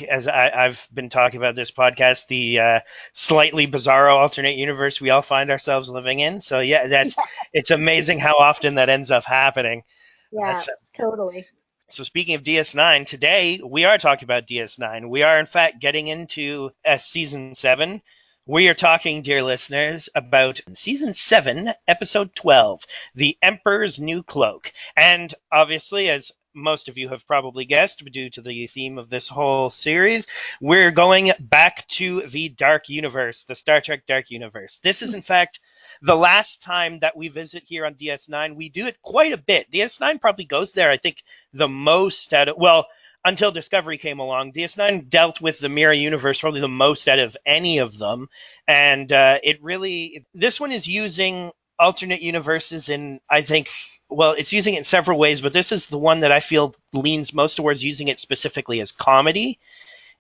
as 0.10 0.28
I, 0.28 0.52
I've 0.54 0.88
been 0.94 1.10
talking 1.10 1.38
about 1.38 1.56
this 1.56 1.72
podcast, 1.72 2.28
the 2.28 2.60
uh, 2.60 2.80
slightly 3.14 3.66
bizarro 3.66 4.12
alternate 4.12 4.58
universe 4.58 5.00
we 5.00 5.10
all 5.10 5.22
find 5.22 5.50
ourselves 5.50 5.90
living 5.90 6.20
in. 6.20 6.42
So 6.42 6.60
yeah, 6.60 6.88
that's 6.88 7.16
it's 7.54 7.72
amazing 7.72 8.20
how 8.20 8.36
often 8.38 8.76
that 8.76 8.90
ends 8.90 9.10
up 9.10 9.24
happening. 9.24 9.84
Yeah, 10.32 10.48
That's- 10.48 10.70
totally. 10.98 11.46
So 11.88 12.02
speaking 12.02 12.34
of 12.34 12.42
DS9, 12.42 13.06
today 13.06 13.62
we 13.64 13.86
are 13.86 14.00
talking 14.00 14.26
about 14.26 14.48
DS9. 14.48 15.08
We 15.08 15.22
are 15.22 15.40
in 15.40 15.46
fact 15.46 15.80
getting 15.80 16.08
into 16.08 16.72
season 16.98 17.54
seven. 17.54 18.02
We 18.48 18.70
are 18.70 18.74
talking, 18.74 19.22
dear 19.22 19.44
listeners, 19.44 20.10
about 20.16 20.62
season 20.74 21.14
seven, 21.14 21.72
episode 21.88 22.34
12, 22.34 22.82
The 23.14 23.38
Emperor's 23.40 24.00
New 24.00 24.24
Cloak. 24.24 24.74
And 24.98 25.32
obviously, 25.52 26.10
as 26.10 26.32
most 26.56 26.90
of 26.90 26.98
you 26.98 27.10
have 27.10 27.28
probably 27.28 27.66
guessed, 27.66 28.04
due 28.06 28.32
to 28.32 28.42
the 28.42 28.66
theme 28.66 28.98
of 28.98 29.12
this 29.12 29.28
whole 29.28 29.70
series, 29.70 30.26
we're 30.60 30.92
going 30.92 31.34
back 31.40 31.88
to 31.90 32.22
the 32.22 32.50
Dark 32.50 32.90
Universe, 32.90 33.44
the 33.44 33.56
Star 33.56 33.80
Trek 33.80 34.08
Dark 34.08 34.32
Universe. 34.32 34.80
This 34.80 35.04
is, 35.04 35.14
in 35.14 35.22
fact, 35.22 35.60
the 36.06 36.16
last 36.16 36.62
time 36.62 37.00
that 37.00 37.18
we 37.18 37.30
visit 37.30 37.64
here 37.66 37.86
on 37.86 37.96
DS9. 37.96 38.56
We 38.56 38.70
do 38.70 38.86
it 38.86 39.02
quite 39.02 39.34
a 39.34 39.38
bit. 39.38 39.72
DS9 39.72 40.22
probably 40.22 40.46
goes 40.46 40.74
there, 40.74 40.92
I 40.92 40.98
think, 40.98 41.24
the 41.54 41.68
most 41.68 42.34
out 42.34 42.48
of, 42.48 42.58
well, 42.58 42.88
until 43.26 43.52
Discovery 43.52 43.98
came 43.98 44.20
along, 44.20 44.54
DS9 44.54 45.10
dealt 45.10 45.42
with 45.42 45.58
the 45.60 45.68
Mirror 45.68 45.94
Universe 45.94 46.40
probably 46.40 46.62
the 46.62 46.68
most 46.68 47.08
out 47.08 47.18
of 47.18 47.36
any 47.44 47.80
of 47.80 47.98
them. 47.98 48.28
And 48.68 49.12
uh, 49.12 49.40
it 49.44 49.64
really, 49.64 50.24
this 50.36 50.60
one 50.60 50.72
is 50.72 50.88
using 50.88 51.52
alternate 51.80 52.22
universes 52.22 52.90
in, 52.90 53.20
I 53.28 53.42
think, 53.42 53.70
well, 54.08 54.34
it's 54.34 54.54
using 54.54 54.76
it 54.76 54.80
in 54.80 54.84
several 54.84 55.18
ways, 55.18 55.42
but 55.42 55.54
this 55.54 55.72
is 55.72 55.88
the 55.88 55.98
one 55.98 56.20
that 56.20 56.32
I 56.32 56.40
feel 56.40 56.76
leans 56.94 57.34
most 57.34 57.56
towards 57.56 57.84
using 57.84 58.10
it 58.10 58.20
specifically 58.20 58.80
as 58.80 58.92
comedy. 58.92 59.58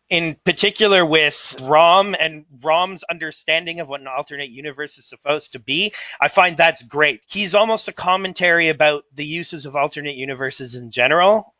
In 0.10 0.38
particular, 0.46 1.04
with 1.04 1.60
Rom 1.62 2.16
and 2.20 2.46
Rom's 2.64 3.04
understanding 3.04 3.80
of 3.80 3.90
what 3.90 4.02
an 4.02 4.08
alternate 4.08 4.52
universe 4.52 5.00
is 5.00 5.10
supposed 5.10 5.54
to 5.54 5.60
be, 5.60 5.94
I 6.22 6.28
find 6.28 6.56
that's 6.56 6.84
great. 6.84 7.22
He's 7.28 7.56
almost 7.56 7.88
a 7.88 7.94
commentary 7.94 8.70
about 8.70 9.04
the 9.14 9.26
uses 9.26 9.66
of 9.66 9.76
alternate 9.76 10.16
universes 10.16 10.76
in 10.76 10.92
general, 10.92 11.56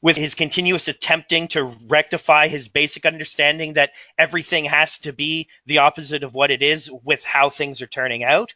with 0.00 0.16
his 0.16 0.34
continuous 0.34 0.88
attempting 0.88 1.48
to 1.48 1.64
rectify 1.86 2.48
his 2.48 2.68
basic 2.68 3.04
understanding 3.04 3.74
that 3.74 3.90
everything 4.16 4.64
has 4.64 4.98
to 5.00 5.12
be 5.12 5.48
the 5.66 5.78
opposite 5.78 6.22
of 6.22 6.34
what 6.34 6.50
it 6.50 6.62
is 6.62 6.90
with 7.04 7.24
how 7.24 7.50
things 7.50 7.82
are 7.82 7.86
turning 7.86 8.24
out 8.24 8.54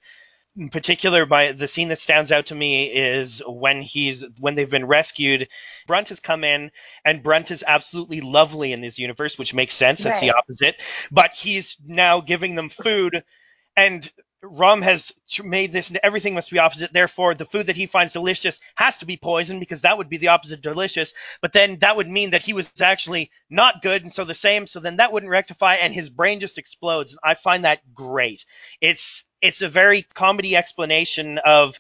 in 0.57 0.69
particular 0.69 1.26
by 1.26 1.52
the 1.52 1.69
scene 1.69 1.88
that 1.88 1.99
stands 1.99 2.33
out 2.33 2.47
to 2.47 2.54
me 2.54 2.87
is 2.87 3.42
when 3.47 3.83
he's 3.83 4.25
when 4.38 4.54
they've 4.54 4.71
been 4.71 4.87
rescued 4.87 5.49
brunt 5.87 6.09
has 6.09 6.21
come 6.21 6.45
in 6.45 6.71
and 7.04 7.23
brunt 7.23 7.50
is 7.50 7.64
absolutely 7.66 8.21
lovely 8.21 8.73
in 8.73 8.80
this 8.80 8.99
universe 8.99 9.38
which 9.38 9.54
makes 9.54 9.75
sense. 9.75 10.02
That's 10.02 10.21
the 10.21 10.33
opposite. 10.33 10.83
But 11.11 11.35
he's 11.35 11.76
now 11.85 12.21
giving 12.21 12.54
them 12.54 12.69
food 12.69 13.23
and 13.76 14.11
Rom 14.42 14.82
has 14.82 15.12
made 15.42 15.73
this 15.73 15.92
everything 16.02 16.35
must 16.35 16.50
be 16.50 16.59
opposite. 16.59 16.92
Therefore, 16.92 17.35
the 17.35 17.44
food 17.44 17.66
that 17.66 17.76
he 17.76 17.87
finds 17.87 18.12
delicious 18.12 18.61
has 18.75 18.99
to 18.99 19.06
be 19.06 19.16
poison 19.16 19.61
because 19.61 19.82
that 19.82 19.99
would 19.99 20.09
be 20.09 20.16
the 20.16 20.28
opposite 20.28 20.62
delicious. 20.62 21.12
But 21.42 21.52
then 21.52 21.78
that 21.80 21.97
would 21.97 22.09
mean 22.09 22.30
that 22.30 22.42
he 22.42 22.54
was 22.54 22.70
actually 22.80 23.30
not 23.50 23.82
good, 23.82 24.02
and 24.02 24.12
so 24.12 24.25
the 24.25 24.35
same. 24.35 24.66
So 24.66 24.80
then 24.80 24.97
that 24.97 25.12
wouldn't 25.12 25.30
rectify, 25.30 25.75
and 25.75 25.92
his 25.92 26.09
brain 26.09 26.40
just 26.40 26.59
explodes. 26.59 27.12
And 27.12 27.20
I 27.23 27.35
find 27.35 27.64
that 27.64 27.80
great. 27.94 28.47
It's 28.80 29.25
it's 29.42 29.62
a 29.62 29.68
very 29.68 30.02
comedy 30.14 30.56
explanation 30.56 31.38
of 31.38 31.78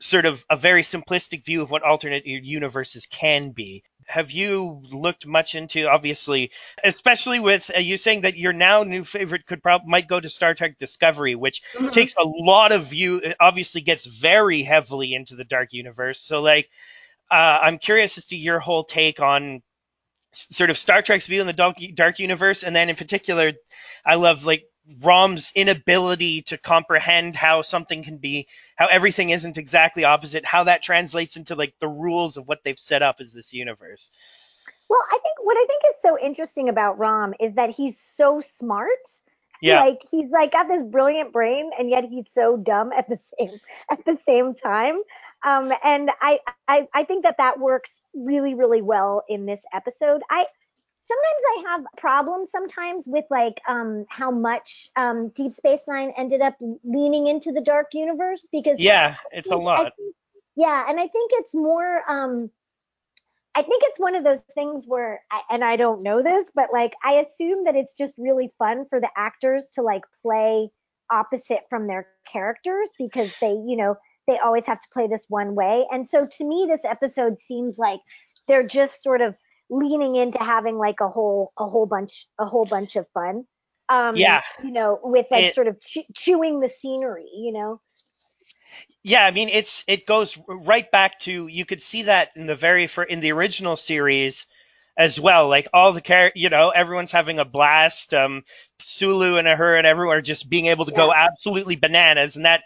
sort 0.00 0.24
of 0.24 0.44
a 0.48 0.56
very 0.56 0.82
simplistic 0.82 1.44
view 1.44 1.60
of 1.62 1.70
what 1.70 1.82
alternate 1.82 2.26
universes 2.26 3.06
can 3.06 3.50
be. 3.50 3.82
Have 4.06 4.30
you 4.32 4.82
looked 4.90 5.26
much 5.26 5.54
into 5.54 5.88
obviously, 5.88 6.50
especially 6.82 7.38
with 7.38 7.70
uh, 7.74 7.78
you 7.78 7.96
saying 7.96 8.22
that 8.22 8.36
your 8.36 8.52
now 8.52 8.82
new 8.82 9.04
favorite 9.04 9.46
could 9.46 9.62
probably 9.62 9.88
might 9.88 10.08
go 10.08 10.18
to 10.18 10.28
Star 10.28 10.54
Trek 10.54 10.78
Discovery, 10.78 11.34
which 11.36 11.62
mm-hmm. 11.74 11.90
takes 11.90 12.14
a 12.18 12.24
lot 12.24 12.72
of 12.72 12.86
view. 12.86 13.22
Obviously, 13.38 13.82
gets 13.82 14.06
very 14.06 14.62
heavily 14.62 15.14
into 15.14 15.36
the 15.36 15.44
dark 15.44 15.72
universe. 15.72 16.18
So 16.18 16.40
like, 16.40 16.68
uh, 17.30 17.58
I'm 17.62 17.78
curious 17.78 18.18
as 18.18 18.26
to 18.26 18.36
your 18.36 18.58
whole 18.58 18.84
take 18.84 19.20
on 19.20 19.62
sort 20.32 20.70
of 20.70 20.78
Star 20.78 21.02
Trek's 21.02 21.26
view 21.26 21.40
in 21.40 21.46
the 21.46 21.52
dark, 21.52 21.76
dark 21.94 22.18
universe, 22.18 22.64
and 22.64 22.74
then 22.74 22.88
in 22.88 22.96
particular, 22.96 23.52
I 24.04 24.16
love 24.16 24.44
like 24.44 24.64
Rom's 25.02 25.52
inability 25.54 26.42
to 26.42 26.58
comprehend 26.58 27.36
how 27.36 27.62
something 27.62 28.02
can 28.02 28.18
be, 28.18 28.48
how 28.76 28.86
everything 28.86 29.30
isn't 29.30 29.58
exactly 29.58 30.04
opposite, 30.04 30.44
how 30.44 30.64
that 30.64 30.82
translates 30.82 31.36
into 31.36 31.54
like 31.54 31.74
the 31.78 31.88
rules 31.88 32.36
of 32.36 32.48
what 32.48 32.64
they've 32.64 32.78
set 32.78 33.02
up 33.02 33.20
as 33.20 33.32
this 33.32 33.52
universe. 33.52 34.10
Well, 34.88 35.02
I 35.08 35.18
think 35.22 35.38
what 35.42 35.56
I 35.56 35.66
think 35.66 35.82
is 35.90 36.02
so 36.02 36.18
interesting 36.18 36.68
about 36.68 36.98
Rom 36.98 37.34
is 37.38 37.54
that 37.54 37.70
he's 37.70 37.96
so 38.16 38.40
smart. 38.40 38.88
Yeah. 39.62 39.84
Like 39.84 39.98
he's 40.10 40.30
like 40.30 40.52
got 40.52 40.68
this 40.68 40.82
brilliant 40.82 41.32
brain 41.32 41.70
and 41.78 41.88
yet 41.88 42.04
he's 42.04 42.32
so 42.32 42.56
dumb 42.56 42.92
at 42.92 43.08
the 43.08 43.16
same 43.16 43.60
at 43.90 44.04
the 44.04 44.18
same 44.24 44.54
time. 44.54 45.00
Um, 45.42 45.72
and 45.84 46.10
I, 46.20 46.40
I 46.66 46.88
I 46.92 47.04
think 47.04 47.22
that 47.22 47.36
that 47.38 47.60
works 47.60 48.00
really 48.14 48.54
really 48.54 48.82
well 48.82 49.22
in 49.28 49.46
this 49.46 49.62
episode. 49.72 50.22
I 50.28 50.46
sometimes 51.10 51.42
I 51.56 51.70
have 51.70 51.84
problems 51.96 52.50
sometimes 52.50 53.04
with 53.06 53.24
like 53.30 53.60
um, 53.68 54.06
how 54.08 54.30
much 54.30 54.90
um, 54.96 55.30
Deep 55.34 55.52
Space 55.52 55.84
Nine 55.88 56.12
ended 56.16 56.40
up 56.40 56.54
leaning 56.84 57.26
into 57.26 57.52
the 57.52 57.60
dark 57.60 57.88
universe 57.92 58.48
because 58.52 58.78
yeah, 58.78 59.16
it's 59.32 59.50
a 59.50 59.56
lot. 59.56 59.92
Think, 59.96 60.14
yeah, 60.56 60.84
and 60.88 60.98
I 60.98 61.08
think 61.08 61.30
it's 61.34 61.54
more. 61.54 62.02
Um, 62.08 62.50
I 63.54 63.62
think 63.62 63.82
it's 63.86 63.98
one 63.98 64.14
of 64.14 64.22
those 64.22 64.40
things 64.54 64.84
where, 64.86 65.22
and 65.50 65.64
I 65.64 65.76
don't 65.76 66.02
know 66.02 66.22
this, 66.22 66.46
but 66.54 66.68
like 66.72 66.94
I 67.04 67.14
assume 67.14 67.64
that 67.64 67.74
it's 67.74 67.94
just 67.94 68.14
really 68.16 68.50
fun 68.58 68.86
for 68.88 69.00
the 69.00 69.10
actors 69.16 69.66
to 69.74 69.82
like 69.82 70.02
play 70.22 70.70
opposite 71.10 71.62
from 71.68 71.88
their 71.88 72.06
characters 72.30 72.88
because 72.96 73.36
they, 73.40 73.50
you 73.50 73.76
know, 73.76 73.96
they 74.28 74.38
always 74.38 74.66
have 74.66 74.80
to 74.80 74.86
play 74.92 75.08
this 75.08 75.26
one 75.28 75.56
way. 75.56 75.84
And 75.90 76.06
so 76.06 76.26
to 76.26 76.44
me, 76.44 76.68
this 76.70 76.84
episode 76.84 77.40
seems 77.40 77.78
like 77.78 77.98
they're 78.46 78.66
just 78.66 79.02
sort 79.02 79.20
of 79.20 79.34
leaning 79.70 80.16
into 80.16 80.38
having 80.38 80.76
like 80.76 81.00
a 81.00 81.08
whole 81.08 81.52
a 81.58 81.66
whole 81.66 81.86
bunch 81.86 82.26
a 82.38 82.44
whole 82.44 82.64
bunch 82.64 82.96
of 82.96 83.06
fun. 83.14 83.44
Um, 83.88 84.16
yeah. 84.16 84.42
You 84.62 84.70
know, 84.70 84.98
with 85.02 85.26
like 85.30 85.46
it, 85.46 85.54
sort 85.54 85.68
of 85.68 85.80
ch- 85.80 86.06
chewing 86.14 86.60
the 86.60 86.68
scenery. 86.68 87.28
You 87.34 87.52
know. 87.52 87.80
Yeah, 89.02 89.24
I 89.24 89.30
mean 89.30 89.48
it's 89.48 89.84
it 89.86 90.06
goes 90.06 90.36
right 90.46 90.90
back 90.90 91.18
to 91.20 91.46
you 91.46 91.64
could 91.64 91.82
see 91.82 92.02
that 92.02 92.30
in 92.36 92.46
the 92.46 92.54
very 92.54 92.86
for 92.86 93.02
in 93.02 93.20
the 93.20 93.32
original 93.32 93.76
series 93.76 94.46
as 94.96 95.18
well. 95.18 95.48
Like 95.48 95.66
all 95.72 95.92
the 95.92 96.00
char- 96.02 96.32
you 96.34 96.50
know, 96.50 96.70
everyone's 96.70 97.12
having 97.12 97.38
a 97.38 97.44
blast. 97.44 98.12
Um, 98.12 98.44
Sulu 98.78 99.38
and 99.38 99.48
her 99.48 99.76
and 99.76 99.86
everyone 99.86 100.16
are 100.16 100.22
just 100.22 100.50
being 100.50 100.66
able 100.66 100.84
to 100.84 100.92
yeah. 100.92 100.98
go 100.98 101.12
absolutely 101.12 101.76
bananas, 101.76 102.36
and 102.36 102.44
that 102.44 102.64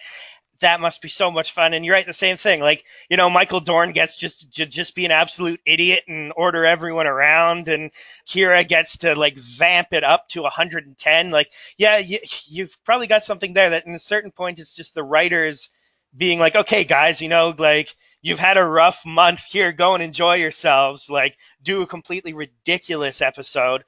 that 0.65 0.81
must 0.81 1.03
be 1.03 1.09
so 1.09 1.31
much 1.31 1.53
fun. 1.53 1.75
And 1.75 1.85
you're 1.85 1.95
right, 1.95 2.07
the 2.07 2.15
same 2.15 2.39
thing. 2.39 2.61
Like, 2.61 2.85
you 3.11 3.19
know, 3.19 3.29
Michael 3.29 3.61
Dorn 3.61 3.93
gets 3.93 4.17
just 4.17 4.53
to 4.55 4.65
just 4.65 4.95
be 4.95 5.05
an 5.05 5.11
absolute 5.11 5.61
idiot 5.67 6.05
and 6.09 6.33
order 6.35 6.65
everyone 6.65 7.07
around, 7.07 7.69
and 7.69 7.93
Kira 8.27 8.67
gets 8.67 8.99
to 8.99 9.15
like 9.15 9.37
vamp 9.37 9.89
it 9.93 10.05
up 10.05 10.27
to 10.31 10.43
110. 10.43 11.31
Like, 11.31 11.51
yeah, 11.77 11.99
you, 11.99 12.19
you've 12.47 12.77
probably 12.85 13.07
got 13.07 13.23
something 13.23 13.53
there 13.53 13.71
that, 13.71 13.87
in 13.87 13.95
a 13.95 13.99
certain 13.99 14.31
point, 14.31 14.59
it's 14.59 14.75
just 14.75 14.95
the 14.95 15.05
writers 15.05 15.69
being 16.17 16.39
like, 16.39 16.57
okay, 16.57 16.85
guys, 16.85 17.21
you 17.21 17.29
know, 17.29 17.55
like 17.57 17.95
you've 18.23 18.39
had 18.39 18.57
a 18.57 18.65
rough 18.65 19.05
month 19.05 19.45
here, 19.45 19.71
go 19.73 19.95
and 19.95 20.03
enjoy 20.03 20.37
yourselves. 20.37 21.11
Like, 21.11 21.37
do 21.63 21.83
a 21.83 21.87
completely 21.87 22.33
ridiculous 22.33 23.21
episode. 23.21 23.85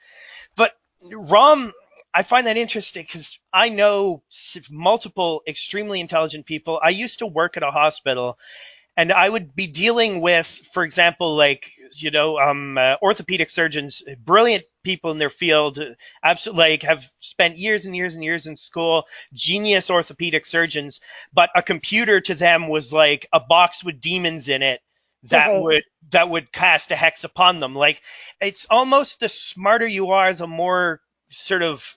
But 0.57 0.73
Rom 1.11 1.73
I 2.17 2.23
find 2.23 2.47
that 2.47 2.57
interesting 2.57 3.03
because 3.03 3.39
I 3.53 3.69
know 3.69 4.23
multiple 4.71 5.43
extremely 5.47 6.01
intelligent 6.01 6.47
people. 6.47 6.81
I 6.83 6.89
used 6.89 7.19
to 7.19 7.27
work 7.27 7.59
at 7.59 7.63
a 7.63 7.71
hospital, 7.71 8.39
and 8.97 9.13
I 9.13 9.29
would 9.29 9.55
be 9.55 9.67
dealing 9.67 10.23
with, 10.23 10.47
for 10.47 10.83
example, 10.83 11.37
like 11.37 11.71
you 11.97 12.11
know, 12.11 12.39
um, 12.39 12.79
uh, 12.79 12.97
orthopedic 13.03 13.51
surgeons, 13.51 14.03
brilliant 14.25 14.65
people 14.83 15.11
in 15.11 15.19
their 15.19 15.29
field, 15.29 15.79
absolutely 16.25 16.71
like 16.71 16.83
have 16.85 17.07
spent 17.19 17.59
years 17.59 17.85
and 17.85 17.95
years 17.95 18.15
and 18.15 18.25
years 18.25 18.47
in 18.47 18.57
school, 18.57 19.05
genius 19.35 19.91
orthopedic 19.91 20.47
surgeons. 20.47 21.01
But 21.35 21.51
a 21.55 21.63
computer 21.63 22.23
to 22.23 22.35
them 22.35 22.69
was 22.69 22.95
like 22.95 23.27
a 23.31 23.41
box 23.41 23.85
with 23.85 24.01
demons 24.01 24.49
in 24.49 24.63
it 24.63 24.81
that 25.25 25.51
would 25.61 25.85
that 26.13 26.31
would 26.31 26.51
cast 26.51 26.93
a 26.93 26.97
hex 26.97 27.25
upon 27.25 27.61
them. 27.61 27.75
Like 27.75 28.01
it's 28.41 28.67
almost 28.71 29.21
the 29.21 29.29
smarter 29.29 29.87
you 29.87 30.13
are, 30.13 30.33
the 30.33 30.47
more 30.47 31.03
sort 31.29 31.63
of 31.63 31.97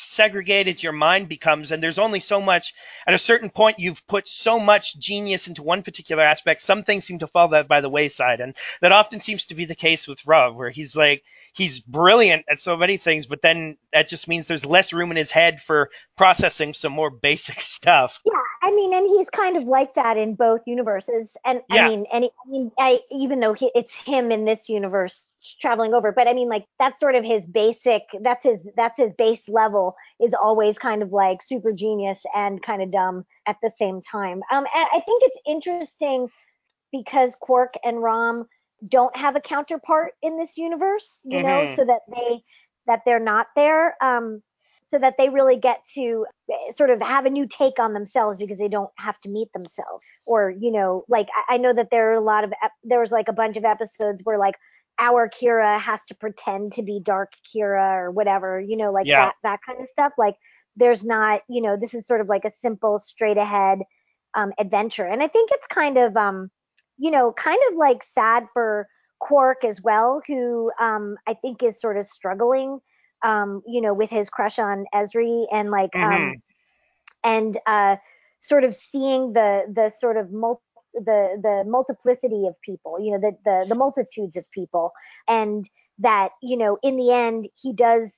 segregated 0.00 0.82
your 0.82 0.92
mind 0.92 1.28
becomes 1.28 1.72
and 1.72 1.82
there's 1.82 1.98
only 1.98 2.20
so 2.20 2.40
much 2.40 2.74
at 3.06 3.14
a 3.14 3.18
certain 3.18 3.50
point 3.50 3.78
you've 3.78 4.06
put 4.06 4.26
so 4.26 4.58
much 4.58 4.98
genius 4.98 5.48
into 5.48 5.62
one 5.62 5.82
particular 5.82 6.24
aspect 6.24 6.60
some 6.60 6.82
things 6.82 7.04
seem 7.04 7.18
to 7.18 7.26
fall 7.26 7.48
that 7.48 7.68
by 7.68 7.80
the 7.80 7.88
wayside. 7.88 8.40
And 8.40 8.56
that 8.80 8.92
often 8.92 9.20
seems 9.20 9.46
to 9.46 9.54
be 9.54 9.64
the 9.64 9.74
case 9.74 10.08
with 10.08 10.26
Rom 10.26 10.56
where 10.56 10.70
he's 10.70 10.96
like 10.96 11.22
he's 11.52 11.80
brilliant 11.80 12.44
at 12.48 12.58
so 12.58 12.76
many 12.76 12.96
things 12.96 13.26
but 13.26 13.42
then 13.42 13.76
that 13.92 14.08
just 14.08 14.28
means 14.28 14.46
there's 14.46 14.66
less 14.66 14.92
room 14.92 15.10
in 15.10 15.16
his 15.16 15.30
head 15.30 15.60
for 15.60 15.90
processing 16.16 16.74
some 16.74 16.92
more 16.92 17.10
basic 17.22 17.60
stuff. 17.60 18.20
Yeah 18.24 18.32
I 18.62 18.74
mean 18.74 18.94
and 18.94 19.06
he's 19.06 19.30
kind 19.30 19.56
of 19.56 19.64
like 19.64 19.94
that 19.94 20.16
in 20.16 20.34
both 20.34 20.66
universes. 20.66 21.36
And 21.44 21.60
yeah. 21.70 21.86
I 21.86 21.88
mean 21.88 22.06
and 22.12 22.24
I 22.24 22.48
mean 22.48 22.72
I 22.78 23.00
even 23.10 23.40
though 23.40 23.54
he, 23.54 23.70
it's 23.74 23.94
him 23.94 24.30
in 24.30 24.44
this 24.44 24.68
universe 24.68 25.28
traveling 25.60 25.94
over 25.94 26.12
but 26.12 26.28
I 26.28 26.34
mean 26.34 26.48
like 26.48 26.66
that's 26.78 27.00
sort 27.00 27.14
of 27.14 27.24
his 27.24 27.46
basic 27.46 28.02
that's 28.22 28.44
his 28.44 28.68
that's 28.76 28.98
his 28.98 29.12
base 29.16 29.48
level 29.48 29.96
is 30.20 30.34
always 30.34 30.78
kind 30.78 31.02
of 31.02 31.12
like 31.12 31.42
super 31.42 31.72
genius 31.72 32.22
and 32.34 32.62
kind 32.62 32.82
of 32.82 32.90
dumb 32.90 33.24
at 33.46 33.56
the 33.62 33.70
same 33.76 34.00
time. 34.02 34.42
Um, 34.50 34.64
and 34.74 34.86
I 34.92 35.00
think 35.00 35.22
it's 35.24 35.40
interesting 35.46 36.28
because 36.92 37.36
Quark 37.40 37.74
and 37.84 38.02
Rom 38.02 38.46
don't 38.88 39.16
have 39.16 39.36
a 39.36 39.40
counterpart 39.40 40.12
in 40.22 40.38
this 40.38 40.56
universe, 40.56 41.20
you 41.24 41.38
mm-hmm. 41.38 41.46
know, 41.46 41.66
so 41.66 41.84
that 41.84 42.00
they 42.14 42.42
that 42.86 43.00
they're 43.04 43.20
not 43.20 43.48
there. 43.56 43.96
Um, 44.02 44.42
so 44.90 44.98
that 44.98 45.14
they 45.18 45.28
really 45.28 45.56
get 45.56 45.84
to 45.94 46.26
eh, 46.50 46.72
sort 46.72 46.90
of 46.90 47.00
have 47.00 47.24
a 47.24 47.30
new 47.30 47.46
take 47.46 47.78
on 47.78 47.92
themselves 47.92 48.36
because 48.36 48.58
they 48.58 48.66
don't 48.66 48.90
have 48.96 49.20
to 49.20 49.28
meet 49.28 49.52
themselves 49.52 50.04
or 50.26 50.50
you 50.50 50.72
know 50.72 51.04
like 51.08 51.28
i, 51.48 51.54
I 51.54 51.56
know 51.58 51.72
that 51.72 51.90
there 51.92 52.10
are 52.10 52.14
a 52.14 52.20
lot 52.20 52.42
of 52.42 52.52
there 52.82 52.98
was 52.98 53.12
like 53.12 53.28
a 53.28 53.32
bunch 53.32 53.56
of 53.56 53.64
episodes 53.64 54.22
where 54.24 54.36
like 54.36 54.56
our 55.00 55.28
Kira 55.28 55.80
has 55.80 56.00
to 56.08 56.14
pretend 56.14 56.72
to 56.74 56.82
be 56.82 57.00
dark 57.02 57.32
Kira 57.52 57.94
or 57.96 58.10
whatever, 58.10 58.60
you 58.60 58.76
know, 58.76 58.92
like 58.92 59.06
yeah. 59.06 59.26
that 59.26 59.34
that 59.42 59.60
kind 59.66 59.80
of 59.80 59.88
stuff. 59.88 60.12
Like 60.18 60.36
there's 60.76 61.04
not, 61.04 61.40
you 61.48 61.62
know, 61.62 61.76
this 61.76 61.94
is 61.94 62.06
sort 62.06 62.20
of 62.20 62.28
like 62.28 62.44
a 62.44 62.52
simple, 62.60 62.98
straight 62.98 63.38
ahead 63.38 63.80
um, 64.34 64.52
adventure. 64.58 65.06
And 65.06 65.22
I 65.22 65.28
think 65.28 65.50
it's 65.52 65.66
kind 65.68 65.98
of, 65.98 66.16
um, 66.16 66.50
you 66.98 67.10
know, 67.10 67.32
kind 67.32 67.58
of 67.70 67.76
like 67.76 68.02
sad 68.02 68.46
for 68.52 68.86
Quark 69.20 69.64
as 69.64 69.82
well, 69.82 70.22
who 70.26 70.70
um, 70.80 71.16
I 71.26 71.34
think 71.34 71.62
is 71.62 71.80
sort 71.80 71.98
of 71.98 72.06
struggling, 72.06 72.80
um, 73.22 73.62
you 73.66 73.80
know, 73.80 73.92
with 73.92 74.10
his 74.10 74.30
crush 74.30 74.58
on 74.58 74.84
Ezri 74.94 75.46
and 75.52 75.70
like, 75.70 75.94
um, 75.94 76.12
mm-hmm. 76.12 76.32
and 77.24 77.58
uh, 77.66 77.96
sort 78.38 78.64
of 78.64 78.74
seeing 78.74 79.34
the 79.34 79.64
the 79.72 79.90
sort 79.90 80.16
of 80.16 80.32
multi 80.32 80.62
the 80.94 81.38
the 81.42 81.64
multiplicity 81.66 82.46
of 82.46 82.60
people, 82.62 82.98
you 83.00 83.12
know, 83.12 83.18
the 83.18 83.36
the 83.44 83.66
the 83.68 83.74
multitudes 83.74 84.36
of 84.36 84.50
people, 84.50 84.92
and 85.28 85.68
that 85.98 86.30
you 86.42 86.56
know 86.56 86.78
in 86.82 86.96
the 86.96 87.12
end 87.12 87.48
he 87.60 87.72
does 87.72 88.08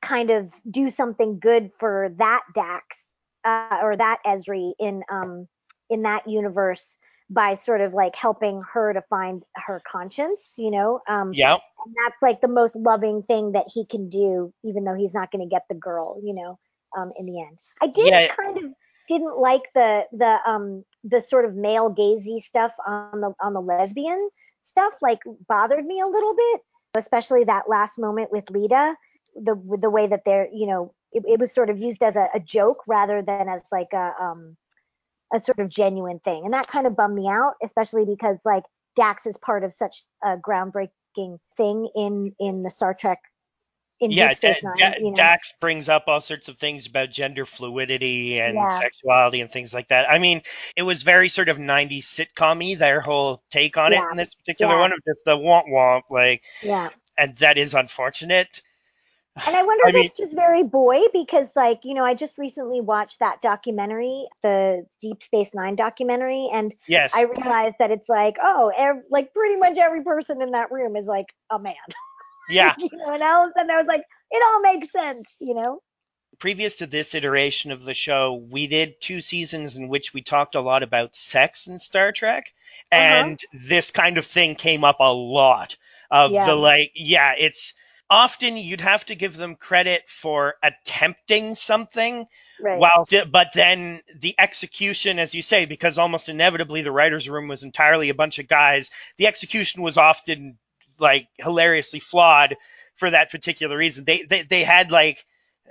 kind 0.00 0.30
of 0.30 0.52
do 0.70 0.90
something 0.90 1.38
good 1.38 1.70
for 1.78 2.12
that 2.18 2.42
Dax 2.54 2.84
uh, 3.44 3.78
or 3.82 3.96
that 3.96 4.18
Ezri 4.26 4.72
in 4.78 5.02
um 5.10 5.46
in 5.90 6.02
that 6.02 6.28
universe 6.28 6.98
by 7.30 7.54
sort 7.54 7.80
of 7.80 7.94
like 7.94 8.14
helping 8.14 8.62
her 8.72 8.92
to 8.92 9.02
find 9.08 9.42
her 9.54 9.80
conscience, 9.90 10.54
you 10.58 10.70
know. 10.70 11.00
Um, 11.08 11.32
yeah. 11.32 11.54
And 11.54 11.94
that's 12.04 12.20
like 12.20 12.40
the 12.40 12.48
most 12.48 12.76
loving 12.76 13.22
thing 13.22 13.52
that 13.52 13.66
he 13.72 13.86
can 13.86 14.08
do, 14.08 14.52
even 14.64 14.84
though 14.84 14.94
he's 14.94 15.14
not 15.14 15.30
going 15.30 15.42
to 15.42 15.52
get 15.52 15.62
the 15.68 15.74
girl, 15.74 16.20
you 16.22 16.34
know, 16.34 16.58
um, 16.96 17.12
in 17.18 17.26
the 17.26 17.40
end. 17.40 17.58
I 17.80 17.86
did 17.86 18.08
yeah. 18.08 18.28
kind 18.34 18.58
of 18.58 18.64
didn't 19.08 19.38
like 19.38 19.62
the 19.74 20.02
the 20.12 20.38
um 20.46 20.84
the 21.04 21.20
sort 21.20 21.44
of 21.44 21.54
male 21.54 21.92
gazy 21.92 22.40
stuff 22.42 22.72
on 22.86 23.20
the 23.20 23.32
on 23.40 23.52
the 23.52 23.60
lesbian 23.60 24.28
stuff 24.62 24.94
like 25.02 25.20
bothered 25.48 25.84
me 25.84 26.00
a 26.00 26.06
little 26.06 26.34
bit 26.34 26.60
especially 26.94 27.44
that 27.44 27.68
last 27.68 27.98
moment 27.98 28.30
with 28.30 28.46
Leeta, 28.46 28.94
the 29.34 29.54
the 29.80 29.90
way 29.90 30.06
that 30.06 30.24
they're 30.24 30.48
you 30.52 30.66
know 30.66 30.94
it, 31.12 31.22
it 31.26 31.40
was 31.40 31.52
sort 31.52 31.70
of 31.70 31.78
used 31.78 32.02
as 32.02 32.16
a, 32.16 32.28
a, 32.34 32.40
joke 32.40 32.82
rather 32.86 33.22
than 33.22 33.48
as 33.48 33.62
like 33.70 33.92
a 33.92 34.12
um 34.20 34.56
a 35.34 35.40
sort 35.40 35.58
of 35.58 35.70
genuine 35.70 36.18
thing. 36.18 36.44
And 36.44 36.52
that 36.52 36.66
kind 36.66 36.86
of 36.86 36.96
bummed 36.96 37.14
me 37.14 37.28
out 37.28 37.54
especially 37.62 38.04
because 38.04 38.42
like 38.44 38.64
Dax 38.94 39.26
is 39.26 39.36
part 39.38 39.64
of 39.64 39.72
such 39.72 40.04
a 40.22 40.36
groundbreaking 40.36 41.38
thing 41.56 41.88
in 41.94 42.34
in 42.38 42.62
the 42.62 42.70
Star 42.70 42.94
Trek 42.94 43.20
yeah, 44.10 44.34
da- 44.34 44.54
um, 44.64 44.72
da- 44.76 44.94
you 44.98 45.10
know? 45.10 45.14
Dax 45.14 45.52
brings 45.60 45.88
up 45.88 46.04
all 46.06 46.20
sorts 46.20 46.48
of 46.48 46.58
things 46.58 46.86
about 46.86 47.10
gender 47.10 47.44
fluidity 47.44 48.40
and 48.40 48.54
yeah. 48.54 48.68
sexuality 48.68 49.40
and 49.40 49.50
things 49.50 49.72
like 49.72 49.88
that. 49.88 50.10
I 50.10 50.18
mean, 50.18 50.42
it 50.76 50.82
was 50.82 51.02
very 51.02 51.28
sort 51.28 51.48
of 51.48 51.58
90s 51.58 52.04
sitcom 52.04 52.62
their 52.78 53.00
whole 53.00 53.42
take 53.50 53.76
on 53.76 53.92
yeah. 53.92 54.06
it 54.06 54.10
in 54.12 54.16
this 54.16 54.34
particular 54.34 54.74
yeah. 54.74 54.80
one 54.80 54.92
of 54.92 54.98
just 55.06 55.24
the 55.24 55.36
womp 55.36 55.68
womp, 55.68 56.02
like, 56.10 56.44
yeah. 56.62 56.90
and 57.18 57.36
that 57.38 57.58
is 57.58 57.74
unfortunate. 57.74 58.62
And 59.46 59.56
I 59.56 59.62
wonder 59.64 59.86
I 59.86 59.88
if 59.90 59.94
mean, 59.94 60.04
it's 60.04 60.16
just 60.16 60.34
very 60.34 60.62
boy 60.62 61.00
because, 61.12 61.50
like, 61.56 61.80
you 61.84 61.94
know, 61.94 62.04
I 62.04 62.14
just 62.14 62.38
recently 62.38 62.80
watched 62.80 63.20
that 63.20 63.40
documentary, 63.42 64.26
the 64.42 64.86
Deep 65.00 65.22
Space 65.22 65.54
Nine 65.54 65.76
documentary, 65.76 66.50
and 66.52 66.74
yes. 66.86 67.12
I 67.14 67.22
realized 67.22 67.76
that 67.78 67.90
it's 67.90 68.08
like, 68.08 68.36
oh, 68.42 68.72
ev- 68.76 69.04
like 69.10 69.32
pretty 69.32 69.56
much 69.56 69.78
every 69.78 70.02
person 70.02 70.42
in 70.42 70.52
that 70.52 70.70
room 70.70 70.96
is 70.96 71.06
like 71.06 71.26
a 71.50 71.58
man. 71.58 71.74
Yeah. 72.48 72.74
you 72.78 72.88
know, 72.92 73.12
and 73.12 73.22
all 73.22 73.44
of 73.44 73.50
a 73.50 73.52
sudden 73.56 73.70
I 73.70 73.78
was 73.78 73.86
like, 73.86 74.02
it 74.30 74.42
all 74.44 74.60
makes 74.60 74.92
sense, 74.92 75.36
you 75.40 75.54
know? 75.54 75.80
Previous 76.38 76.76
to 76.76 76.86
this 76.86 77.14
iteration 77.14 77.70
of 77.70 77.84
the 77.84 77.94
show, 77.94 78.34
we 78.50 78.66
did 78.66 79.00
two 79.00 79.20
seasons 79.20 79.76
in 79.76 79.88
which 79.88 80.12
we 80.12 80.22
talked 80.22 80.54
a 80.54 80.60
lot 80.60 80.82
about 80.82 81.14
sex 81.14 81.66
in 81.66 81.78
Star 81.78 82.10
Trek, 82.10 82.52
uh-huh. 82.90 83.00
and 83.00 83.34
uh-huh. 83.34 83.66
this 83.68 83.90
kind 83.90 84.18
of 84.18 84.26
thing 84.26 84.54
came 84.54 84.82
up 84.82 85.00
a 85.00 85.12
lot. 85.12 85.76
Of 86.10 86.32
yeah. 86.32 86.46
the 86.46 86.54
like, 86.54 86.92
yeah, 86.94 87.34
it's 87.38 87.74
often 88.12 88.58
you'd 88.58 88.82
have 88.82 89.06
to 89.06 89.14
give 89.14 89.36
them 89.36 89.56
credit 89.56 90.02
for 90.06 90.54
attempting 90.62 91.54
something 91.54 92.26
right. 92.60 92.78
while 92.78 93.06
but 93.30 93.48
then 93.54 94.02
the 94.20 94.34
execution 94.38 95.18
as 95.18 95.34
you 95.34 95.40
say 95.40 95.64
because 95.64 95.96
almost 95.96 96.28
inevitably 96.28 96.82
the 96.82 96.92
writers 96.92 97.26
room 97.26 97.48
was 97.48 97.62
entirely 97.62 98.10
a 98.10 98.14
bunch 98.14 98.38
of 98.38 98.46
guys 98.46 98.90
the 99.16 99.26
execution 99.26 99.80
was 99.80 99.96
often 99.96 100.58
like 100.98 101.28
hilariously 101.38 102.00
flawed 102.00 102.56
for 102.94 103.10
that 103.10 103.30
particular 103.30 103.76
reason. 103.76 104.04
They 104.04 104.22
they 104.22 104.42
they 104.42 104.62
had 104.62 104.90
like 104.90 105.24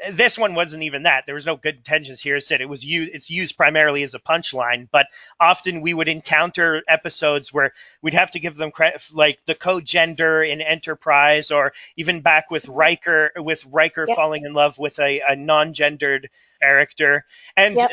this 0.09 0.37
one 0.37 0.55
wasn't 0.55 0.83
even 0.83 1.03
that. 1.03 1.25
There 1.25 1.35
was 1.35 1.45
no 1.45 1.55
good 1.55 1.75
intentions 1.75 2.21
here. 2.21 2.37
It 2.37 2.43
said 2.43 2.61
it 2.61 2.69
was 2.69 2.83
used. 2.83 3.11
It's 3.13 3.29
used 3.29 3.57
primarily 3.57 4.03
as 4.03 4.13
a 4.13 4.19
punchline, 4.19 4.87
but 4.91 5.07
often 5.39 5.81
we 5.81 5.93
would 5.93 6.07
encounter 6.07 6.81
episodes 6.87 7.53
where 7.53 7.73
we'd 8.01 8.13
have 8.13 8.31
to 8.31 8.39
give 8.39 8.55
them 8.55 8.71
credit, 8.71 9.03
like 9.13 9.43
the 9.45 9.55
co-gender 9.55 10.41
in 10.43 10.61
Enterprise, 10.61 11.51
or 11.51 11.73
even 11.97 12.21
back 12.21 12.49
with 12.49 12.67
Riker, 12.67 13.31
with 13.37 13.65
Riker 13.65 14.05
yep. 14.07 14.15
falling 14.15 14.45
in 14.45 14.53
love 14.53 14.79
with 14.79 14.97
a, 14.99 15.21
a 15.27 15.35
non-gendered 15.35 16.29
character. 16.61 17.25
And 17.55 17.75
yep. 17.75 17.91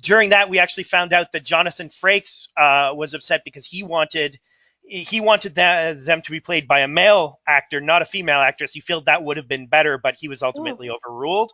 during 0.00 0.30
that, 0.30 0.48
we 0.48 0.58
actually 0.58 0.84
found 0.84 1.12
out 1.12 1.32
that 1.32 1.44
Jonathan 1.44 1.88
Frakes 1.88 2.48
uh, 2.56 2.94
was 2.94 3.14
upset 3.14 3.42
because 3.44 3.66
he 3.66 3.82
wanted 3.82 4.38
he 4.84 5.20
wanted 5.20 5.54
that, 5.54 6.04
them 6.04 6.22
to 6.22 6.30
be 6.30 6.40
played 6.40 6.66
by 6.66 6.80
a 6.80 6.88
male 6.88 7.40
actor, 7.46 7.80
not 7.80 8.02
a 8.02 8.04
female 8.04 8.40
actress. 8.40 8.72
He 8.72 8.80
felt 8.80 9.06
that 9.06 9.22
would 9.22 9.36
have 9.36 9.48
been 9.48 9.66
better, 9.66 9.98
but 9.98 10.16
he 10.18 10.28
was 10.28 10.42
ultimately 10.42 10.88
Ooh. 10.88 10.96
overruled. 10.96 11.52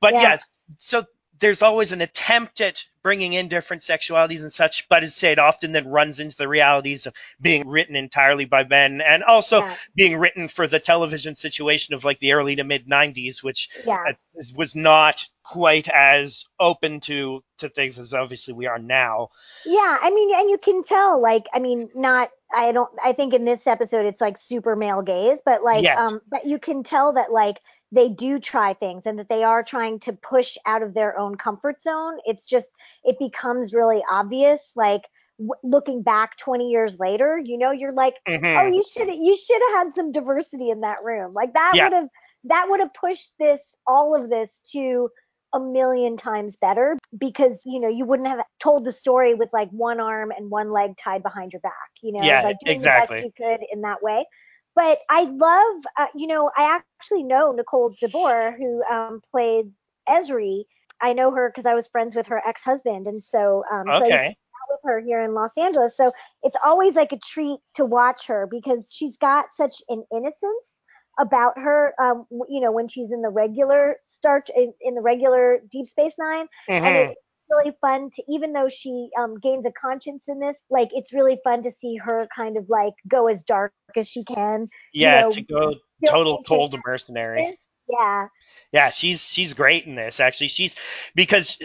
But 0.00 0.14
yeah. 0.14 0.22
yes, 0.22 0.46
so 0.78 1.04
there's 1.40 1.62
always 1.62 1.92
an 1.92 2.00
attempt 2.00 2.60
at 2.60 2.84
bringing 3.02 3.32
in 3.32 3.48
different 3.48 3.82
sexualities 3.82 4.42
and 4.42 4.52
such, 4.52 4.88
but 4.88 5.02
as 5.02 5.14
said, 5.14 5.38
often 5.38 5.72
then 5.72 5.88
runs 5.88 6.20
into 6.20 6.36
the 6.36 6.48
realities 6.48 7.06
of 7.06 7.14
being 7.40 7.68
written 7.68 7.96
entirely 7.96 8.44
by 8.44 8.64
men 8.64 9.00
and 9.00 9.22
also 9.24 9.60
yeah. 9.60 9.76
being 9.94 10.18
written 10.18 10.48
for 10.48 10.66
the 10.66 10.78
television 10.78 11.34
situation 11.34 11.94
of 11.94 12.04
like 12.04 12.18
the 12.18 12.32
early 12.32 12.56
to 12.56 12.64
mid 12.64 12.88
90s, 12.88 13.42
which 13.42 13.68
yeah. 13.86 14.12
was 14.54 14.74
not 14.74 15.26
quite 15.42 15.88
as 15.88 16.46
open 16.58 17.00
to 17.00 17.42
to 17.58 17.68
things 17.68 17.98
as 17.98 18.14
obviously 18.14 18.54
we 18.54 18.66
are 18.66 18.78
now. 18.78 19.28
Yeah, 19.66 19.98
I 20.00 20.10
mean, 20.10 20.34
and 20.34 20.48
you 20.48 20.58
can 20.58 20.82
tell, 20.82 21.20
like, 21.20 21.46
I 21.52 21.58
mean, 21.58 21.90
not 21.94 22.30
I 22.54 22.72
don't 22.72 22.90
I 23.02 23.12
think 23.12 23.34
in 23.34 23.44
this 23.44 23.66
episode 23.66 24.06
it's 24.06 24.20
like 24.20 24.36
super 24.36 24.76
male 24.76 25.02
gaze, 25.02 25.40
but 25.44 25.62
like 25.62 25.82
yes. 25.82 25.98
um 25.98 26.20
but 26.30 26.46
you 26.46 26.58
can 26.58 26.82
tell 26.82 27.12
that 27.14 27.32
like 27.32 27.60
they 27.92 28.08
do 28.08 28.38
try 28.38 28.74
things 28.74 29.06
and 29.06 29.18
that 29.18 29.28
they 29.28 29.44
are 29.44 29.62
trying 29.62 30.00
to 30.00 30.12
push 30.12 30.56
out 30.66 30.82
of 30.82 30.94
their 30.94 31.18
own 31.18 31.36
comfort 31.36 31.82
zone. 31.82 32.18
It's 32.24 32.44
just 32.44 32.68
it 33.04 33.18
becomes 33.18 33.72
really 33.72 34.02
obvious 34.10 34.70
like 34.76 35.02
w- 35.38 35.52
looking 35.62 36.02
back 36.02 36.36
20 36.38 36.70
years 36.70 36.98
later, 36.98 37.38
you 37.42 37.58
know, 37.58 37.70
you're 37.70 37.92
like, 37.92 38.14
mm-hmm. 38.26 38.44
"Oh, 38.44 38.66
you 38.66 38.84
should 38.92 39.08
you 39.08 39.36
should 39.36 39.60
have 39.70 39.86
had 39.86 39.94
some 39.94 40.12
diversity 40.12 40.70
in 40.70 40.80
that 40.80 41.02
room." 41.04 41.34
Like 41.34 41.52
that 41.54 41.72
yeah. 41.74 41.84
would 41.84 41.92
have 41.92 42.08
that 42.44 42.66
would 42.68 42.80
have 42.80 42.94
pushed 42.94 43.32
this 43.38 43.60
all 43.86 44.14
of 44.14 44.30
this 44.30 44.60
to 44.72 45.08
a 45.54 45.60
million 45.60 46.16
times 46.16 46.56
better 46.56 46.98
because 47.16 47.62
you 47.64 47.80
know 47.80 47.88
you 47.88 48.04
wouldn't 48.04 48.28
have 48.28 48.40
told 48.58 48.84
the 48.84 48.92
story 48.92 49.34
with 49.34 49.48
like 49.52 49.70
one 49.70 50.00
arm 50.00 50.32
and 50.36 50.50
one 50.50 50.72
leg 50.72 50.96
tied 50.98 51.22
behind 51.22 51.52
your 51.52 51.60
back 51.60 51.72
you 52.02 52.12
know 52.12 52.22
yeah, 52.22 52.42
like 52.42 52.56
doing 52.64 52.76
exactly. 52.76 53.20
the 53.20 53.26
best 53.28 53.38
you 53.38 53.46
could 53.46 53.66
in 53.72 53.80
that 53.82 54.02
way 54.02 54.26
but 54.74 54.98
i 55.08 55.22
love 55.22 55.82
uh, 55.96 56.06
you 56.14 56.26
know 56.26 56.50
i 56.56 56.80
actually 56.98 57.22
know 57.22 57.52
nicole 57.52 57.94
DeBoer 58.02 58.56
who 58.56 58.82
um, 58.92 59.20
played 59.30 59.70
Ezri 60.08 60.64
i 61.00 61.12
know 61.12 61.30
her 61.30 61.48
because 61.48 61.66
i 61.66 61.74
was 61.74 61.86
friends 61.86 62.16
with 62.16 62.26
her 62.26 62.42
ex-husband 62.46 63.06
and 63.06 63.24
so 63.24 63.62
um 63.72 63.88
okay. 63.88 64.08
so 64.08 64.14
I 64.14 64.24
used 64.24 64.24
to 64.24 64.34
with 64.70 64.80
her 64.84 65.00
here 65.00 65.22
in 65.22 65.34
Los 65.34 65.56
Angeles 65.56 65.96
so 65.96 66.10
it's 66.42 66.56
always 66.64 66.94
like 66.96 67.12
a 67.12 67.18
treat 67.18 67.60
to 67.74 67.84
watch 67.84 68.26
her 68.26 68.48
because 68.50 68.92
she's 68.92 69.16
got 69.18 69.52
such 69.52 69.82
an 69.88 70.02
innocence 70.12 70.82
about 71.18 71.58
her, 71.58 71.94
um, 72.00 72.26
you 72.48 72.60
know, 72.60 72.72
when 72.72 72.88
she's 72.88 73.12
in 73.12 73.22
the 73.22 73.28
regular 73.28 73.96
start 74.04 74.50
in, 74.54 74.72
in 74.80 74.94
the 74.94 75.00
regular 75.00 75.60
Deep 75.70 75.86
Space 75.86 76.14
9 76.18 76.44
mm-hmm. 76.44 76.84
and 76.84 76.96
it's 76.96 77.20
really 77.50 77.76
fun 77.80 78.10
to, 78.10 78.22
even 78.28 78.52
though 78.52 78.68
she 78.68 79.10
um, 79.18 79.38
gains 79.38 79.66
a 79.66 79.72
conscience 79.72 80.24
in 80.28 80.40
this, 80.40 80.56
like 80.70 80.88
it's 80.92 81.12
really 81.12 81.38
fun 81.44 81.62
to 81.62 81.72
see 81.80 81.96
her 81.96 82.26
kind 82.34 82.56
of 82.56 82.68
like 82.68 82.94
go 83.06 83.28
as 83.28 83.42
dark 83.42 83.72
as 83.96 84.08
she 84.08 84.24
can. 84.24 84.68
Yeah, 84.92 85.18
you 85.18 85.24
know, 85.24 85.30
to 85.30 85.42
go 85.42 85.74
total 86.06 86.42
cold 86.42 86.76
mercenary. 86.84 87.58
Yeah. 87.88 88.28
Yeah, 88.72 88.90
she's 88.90 89.22
she's 89.22 89.54
great 89.54 89.84
in 89.86 89.94
this 89.94 90.20
actually. 90.20 90.48
She's 90.48 90.76
because 91.14 91.58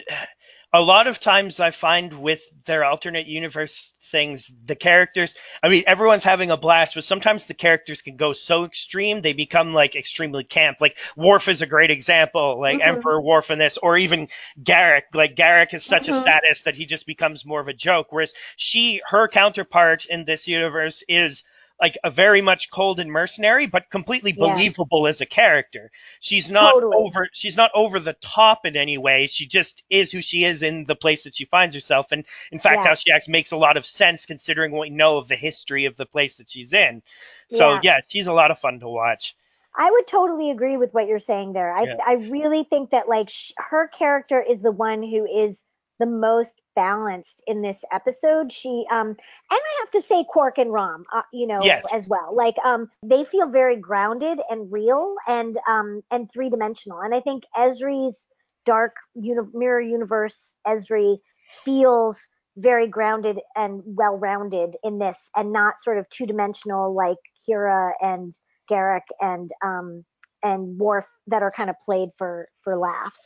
a 0.71 0.81
lot 0.81 1.07
of 1.07 1.19
times 1.19 1.59
I 1.59 1.71
find 1.71 2.13
with 2.13 2.43
their 2.65 2.85
alternate 2.85 3.25
universe 3.25 3.93
things, 4.03 4.51
the 4.65 4.75
characters, 4.75 5.33
I 5.63 5.69
mean, 5.69 5.83
everyone's 5.87 6.23
having 6.23 6.51
a 6.51 6.57
blast, 6.57 6.95
but 6.95 7.03
sometimes 7.03 7.47
the 7.47 7.55
characters 7.55 8.03
can 8.03 8.17
go 8.17 8.33
so 8.33 8.65
extreme, 8.65 9.21
they 9.21 9.33
become 9.33 9.73
like 9.73 9.95
extremely 9.95 10.43
camp. 10.43 10.77
Like 10.79 10.97
Worf 11.15 11.47
is 11.47 11.63
a 11.63 11.67
great 11.67 11.89
example, 11.89 12.59
like 12.59 12.79
mm-hmm. 12.79 12.97
Emperor 12.97 13.19
Worf 13.21 13.49
in 13.49 13.57
this, 13.57 13.77
or 13.77 13.97
even 13.97 14.27
Garak. 14.61 15.03
Like 15.13 15.35
Garak 15.35 15.73
is 15.73 15.83
such 15.83 16.03
mm-hmm. 16.03 16.15
a 16.15 16.21
sadist 16.21 16.65
that 16.65 16.75
he 16.75 16.85
just 16.85 17.07
becomes 17.07 17.45
more 17.45 17.59
of 17.59 17.67
a 17.67 17.73
joke. 17.73 18.07
Whereas 18.11 18.33
she, 18.55 19.01
her 19.07 19.27
counterpart 19.27 20.05
in 20.05 20.25
this 20.25 20.47
universe 20.47 21.03
is 21.07 21.43
like 21.79 21.97
a 22.03 22.09
very 22.09 22.41
much 22.41 22.69
cold 22.69 22.99
and 22.99 23.11
mercenary, 23.11 23.65
but 23.65 23.89
completely 23.89 24.35
yeah. 24.37 24.53
believable 24.53 25.07
as 25.07 25.21
a 25.21 25.25
character. 25.25 25.91
She's 26.19 26.49
not 26.49 26.73
totally. 26.73 26.97
over 26.97 27.29
she's 27.31 27.55
not 27.55 27.71
over 27.73 27.99
the 27.99 28.13
top 28.13 28.65
in 28.65 28.75
any 28.75 28.97
way. 28.97 29.27
She 29.27 29.47
just 29.47 29.83
is 29.89 30.11
who 30.11 30.21
she 30.21 30.43
is 30.43 30.61
in 30.61 30.83
the 30.83 30.95
place 30.95 31.23
that 31.23 31.35
she 31.35 31.45
finds 31.45 31.75
herself. 31.75 32.11
And 32.11 32.25
in 32.51 32.59
fact, 32.59 32.83
yeah. 32.83 32.89
how 32.89 32.95
she 32.95 33.11
acts 33.11 33.27
makes 33.27 33.51
a 33.51 33.57
lot 33.57 33.77
of 33.77 33.85
sense 33.85 34.25
considering 34.25 34.71
what 34.71 34.81
we 34.81 34.89
know 34.89 35.17
of 35.17 35.27
the 35.27 35.35
history 35.35 35.85
of 35.85 35.95
the 35.95 36.05
place 36.05 36.37
that 36.37 36.49
she's 36.49 36.73
in. 36.73 37.01
So 37.49 37.73
yeah, 37.73 37.79
yeah 37.83 37.99
she's 38.07 38.27
a 38.27 38.33
lot 38.33 38.51
of 38.51 38.59
fun 38.59 38.79
to 38.81 38.87
watch. 38.89 39.35
I 39.75 39.89
would 39.89 40.07
totally 40.07 40.51
agree 40.51 40.77
with 40.77 40.93
what 40.93 41.07
you're 41.07 41.19
saying 41.19 41.53
there. 41.53 41.71
I 41.71 41.95
I 42.05 42.13
really 42.13 42.63
think 42.63 42.89
that 42.89 43.07
like 43.07 43.29
sh- 43.29 43.53
her 43.57 43.87
character 43.87 44.41
is 44.41 44.61
the 44.61 44.71
one 44.71 45.01
who 45.03 45.25
is 45.25 45.63
the 45.99 46.05
most 46.05 46.61
balanced 46.75 47.43
in 47.45 47.61
this 47.61 47.83
episode. 47.91 48.51
She 48.51 48.85
um 48.91 49.07
and 49.09 49.17
I 49.51 49.75
have 49.79 49.89
to 49.91 50.01
say 50.01 50.23
Quark 50.27 50.57
and 50.57 50.71
Rom, 50.71 51.03
uh, 51.13 51.21
you 51.33 51.47
know, 51.47 51.61
yes. 51.61 51.85
as 51.93 52.07
well. 52.07 52.33
Like 52.35 52.55
um 52.63 52.89
they 53.05 53.23
feel 53.25 53.49
very 53.49 53.75
grounded 53.75 54.39
and 54.49 54.71
real 54.71 55.15
and 55.27 55.57
um 55.67 56.01
and 56.11 56.29
three 56.31 56.49
dimensional. 56.49 56.99
And 57.01 57.13
I 57.13 57.19
think 57.19 57.43
Ezri's 57.55 58.27
dark 58.65 58.95
uni- 59.15 59.49
mirror 59.53 59.81
universe 59.81 60.57
Ezri 60.65 61.17
feels 61.65 62.27
very 62.57 62.87
grounded 62.87 63.39
and 63.55 63.81
well 63.85 64.17
rounded 64.17 64.75
in 64.83 64.99
this 64.99 65.17
and 65.35 65.51
not 65.51 65.79
sort 65.79 65.97
of 65.97 66.09
two 66.09 66.25
dimensional 66.25 66.93
like 66.93 67.17
Kira 67.47 67.91
and 68.01 68.33
Garak 68.69 69.07
and 69.21 69.49
um 69.63 70.05
and 70.43 70.77
Worf 70.77 71.07
that 71.27 71.43
are 71.43 71.51
kind 71.51 71.69
of 71.69 71.75
played 71.79 72.09
for 72.17 72.49
for 72.63 72.77
laughs. 72.77 73.21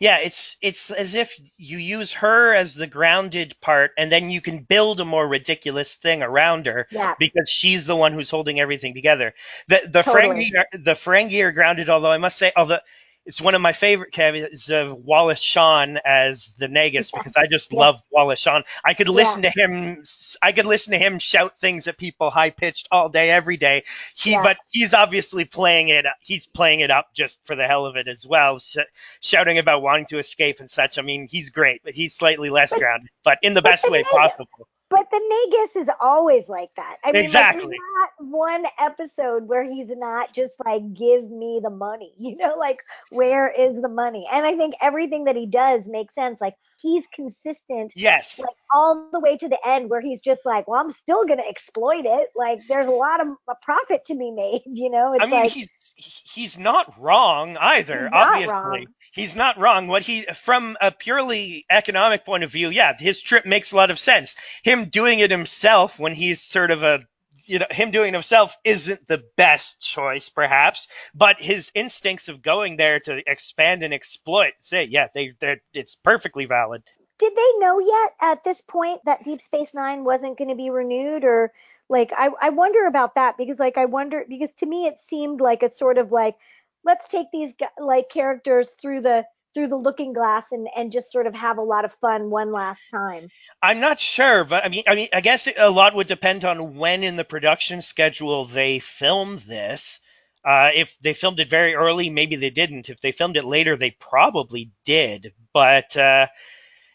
Yeah, 0.00 0.18
it's 0.18 0.56
it's 0.60 0.90
as 0.90 1.14
if 1.14 1.34
you 1.56 1.78
use 1.78 2.12
her 2.14 2.52
as 2.54 2.74
the 2.74 2.86
grounded 2.86 3.56
part, 3.60 3.92
and 3.96 4.10
then 4.12 4.30
you 4.30 4.40
can 4.40 4.58
build 4.58 5.00
a 5.00 5.04
more 5.04 5.26
ridiculous 5.26 5.94
thing 5.94 6.22
around 6.22 6.66
her 6.66 6.86
Yeah. 6.90 7.14
because 7.18 7.48
she's 7.48 7.86
the 7.86 7.96
one 7.96 8.12
who's 8.12 8.30
holding 8.30 8.60
everything 8.60 8.94
together. 8.94 9.34
The 9.68 9.82
the 9.88 10.02
Totally. 10.02 10.50
Ferengi 10.52 10.58
are, 10.58 10.66
the 10.78 10.92
Ferengi 10.94 11.42
are 11.42 11.52
grounded, 11.52 11.88
although 11.88 12.12
I 12.12 12.18
must 12.18 12.36
say, 12.38 12.52
although 12.56 12.80
it's 13.26 13.40
one 13.40 13.54
of 13.54 13.60
my 13.62 13.72
favorite 13.72 14.12
caveats 14.12 14.70
of 14.70 14.92
Wallace 14.92 15.40
Shawn 15.40 15.98
as 16.04 16.54
the 16.58 16.68
Negus 16.68 17.10
because 17.10 17.36
I 17.36 17.46
just 17.46 17.72
Yeah. 17.72 17.80
love 17.80 18.02
Wallace 18.10 18.40
Shawn. 18.40 18.64
I 18.84 18.94
could 18.94 19.08
listen 19.08 19.42
to 19.42 19.50
him. 19.50 20.04
I 20.42 20.52
could 20.52 20.66
listen 20.66 20.92
to 20.92 20.98
him 20.98 21.18
shout 21.18 21.58
things 21.58 21.88
at 21.88 21.96
people 21.96 22.30
high 22.30 22.50
pitched 22.50 22.88
all 22.90 23.08
day, 23.08 23.30
every 23.30 23.56
day. 23.56 23.84
He, 24.16 24.32
Yeah. 24.32 24.42
but 24.42 24.58
he's 24.70 24.92
obviously 24.94 25.44
playing 25.46 25.88
it. 25.88 26.04
He's 26.22 26.46
playing 26.46 26.80
it 26.80 26.90
up 26.90 27.14
just 27.14 27.38
for 27.44 27.56
the 27.56 27.66
hell 27.66 27.86
of 27.86 27.96
it 27.96 28.08
as 28.08 28.26
well, 28.26 28.58
sh- 28.58 28.76
shouting 29.20 29.58
about 29.58 29.82
wanting 29.82 30.06
to 30.06 30.18
escape 30.18 30.60
and 30.60 30.68
such. 30.68 30.98
I 30.98 31.02
mean, 31.02 31.26
he's 31.30 31.50
great, 31.50 31.82
but 31.82 31.94
he's 31.94 32.14
slightly 32.14 32.50
less 32.50 32.74
grounded, 32.74 33.08
but 33.22 33.38
in 33.42 33.54
the 33.54 33.62
but 33.62 33.70
best 33.70 33.90
way 33.90 34.02
possible. 34.04 34.48
But 34.94 35.10
the 35.10 35.20
Negus 35.50 35.76
is 35.76 35.90
always 36.00 36.48
like 36.48 36.70
that. 36.76 36.96
I 37.04 37.12
mean, 37.12 37.24
Exactly. 37.24 37.62
like, 37.62 37.70
there's 37.70 37.80
not 37.94 38.30
one 38.30 38.64
episode 38.78 39.48
where 39.48 39.64
he's 39.64 39.88
not 39.90 40.32
just 40.34 40.54
like, 40.64 40.82
give 40.94 41.30
me 41.30 41.60
the 41.62 41.70
money. 41.70 42.12
You 42.18 42.36
know, 42.36 42.54
like, 42.58 42.80
where 43.10 43.50
is 43.50 43.80
the 43.82 43.88
money? 43.88 44.26
And 44.32 44.46
I 44.46 44.56
think 44.56 44.74
everything 44.80 45.24
that 45.24 45.36
he 45.36 45.46
does 45.46 45.88
makes 45.88 46.14
sense. 46.14 46.40
Like, 46.40 46.54
he's 46.80 47.06
consistent 47.14 47.92
Yes. 47.96 48.38
like 48.38 48.56
all 48.74 49.08
the 49.12 49.20
way 49.20 49.36
to 49.36 49.48
the 49.48 49.58
end 49.66 49.90
where 49.90 50.00
he's 50.00 50.20
just 50.20 50.44
like, 50.44 50.66
well, 50.68 50.80
I'm 50.80 50.92
still 50.92 51.24
going 51.24 51.38
to 51.38 51.48
exploit 51.48 52.04
it. 52.04 52.28
Like, 52.36 52.60
there's 52.68 52.86
a 52.86 52.90
lot 52.90 53.20
of 53.20 53.28
a 53.48 53.54
profit 53.62 54.04
to 54.06 54.14
be 54.14 54.30
made. 54.30 54.62
You 54.74 54.90
know, 54.90 55.12
it's 55.14 55.22
I 55.22 55.26
mean, 55.26 55.40
like, 55.42 55.50
he's 55.50 55.68
he's 55.96 56.58
not 56.58 57.00
wrong 57.00 57.56
either. 57.56 58.02
He's 58.02 58.10
not 58.10 58.28
obviously, 58.28 58.54
wrong. 58.54 58.86
he's 59.12 59.36
not 59.36 59.58
wrong. 59.58 59.86
What 59.88 60.02
he, 60.02 60.22
from 60.34 60.76
a 60.80 60.90
purely 60.90 61.64
economic 61.70 62.24
point 62.24 62.44
of 62.44 62.50
view, 62.50 62.70
yeah, 62.70 62.94
his 62.98 63.20
trip 63.20 63.46
makes 63.46 63.72
a 63.72 63.76
lot 63.76 63.90
of 63.90 63.98
sense. 63.98 64.34
Him 64.62 64.86
doing 64.86 65.20
it 65.20 65.30
himself 65.30 65.98
when 65.98 66.14
he's 66.14 66.42
sort 66.42 66.70
of 66.70 66.82
a 66.82 67.00
you 67.46 67.58
know, 67.58 67.66
him 67.70 67.90
doing 67.90 68.08
it 68.08 68.14
himself 68.14 68.56
isn't 68.64 69.06
the 69.06 69.22
best 69.36 69.80
choice, 69.80 70.28
perhaps, 70.30 70.88
but 71.14 71.40
his 71.40 71.70
instincts 71.74 72.28
of 72.28 72.40
going 72.42 72.76
there 72.76 73.00
to 73.00 73.22
expand 73.26 73.82
and 73.82 73.92
exploit, 73.92 74.52
say, 74.58 74.84
yeah, 74.84 75.08
they, 75.12 75.34
they're, 75.40 75.60
it's 75.74 75.94
perfectly 75.94 76.46
valid. 76.46 76.82
did 77.18 77.34
they 77.34 77.58
know 77.58 77.80
yet 77.80 78.12
at 78.20 78.44
this 78.44 78.62
point 78.62 79.00
that 79.04 79.24
Deep 79.24 79.42
Space 79.42 79.74
Nine 79.74 80.04
wasn't 80.04 80.38
going 80.38 80.50
to 80.50 80.56
be 80.56 80.70
renewed, 80.70 81.24
or 81.24 81.52
like 81.88 82.12
I 82.16 82.30
I 82.40 82.50
wonder 82.50 82.86
about 82.86 83.14
that 83.16 83.36
because 83.36 83.58
like 83.58 83.76
I 83.76 83.84
wonder 83.86 84.24
because 84.28 84.52
to 84.58 84.66
me 84.66 84.86
it 84.86 84.96
seemed 85.06 85.40
like 85.40 85.62
a 85.62 85.70
sort 85.70 85.98
of 85.98 86.12
like 86.12 86.36
let's 86.84 87.08
take 87.08 87.26
these 87.32 87.54
like 87.78 88.08
characters 88.08 88.70
through 88.80 89.02
the 89.02 89.24
through 89.54 89.68
the 89.68 89.76
looking 89.76 90.12
glass 90.12 90.44
and 90.50 90.68
and 90.76 90.92
just 90.92 91.10
sort 91.10 91.26
of 91.26 91.34
have 91.34 91.58
a 91.58 91.62
lot 91.62 91.84
of 91.84 91.92
fun 92.00 92.30
one 92.30 92.52
last 92.52 92.82
time. 92.90 93.28
I'm 93.62 93.80
not 93.80 94.00
sure, 94.00 94.44
but 94.44 94.64
I 94.64 94.68
mean, 94.68 94.82
I 94.86 94.94
mean, 94.94 95.08
I 95.12 95.20
guess 95.20 95.48
a 95.56 95.70
lot 95.70 95.94
would 95.94 96.08
depend 96.08 96.44
on 96.44 96.76
when 96.76 97.02
in 97.02 97.16
the 97.16 97.24
production 97.24 97.80
schedule 97.80 98.44
they 98.46 98.80
filmed 98.80 99.40
this. 99.40 100.00
Uh, 100.44 100.70
if 100.74 100.98
they 100.98 101.14
filmed 101.14 101.40
it 101.40 101.48
very 101.48 101.74
early, 101.74 102.10
maybe 102.10 102.36
they 102.36 102.50
didn't. 102.50 102.90
If 102.90 103.00
they 103.00 103.12
filmed 103.12 103.38
it 103.38 103.46
later, 103.46 103.76
they 103.76 103.92
probably 103.92 104.72
did. 104.84 105.32
But 105.54 105.96
uh, 105.96 106.26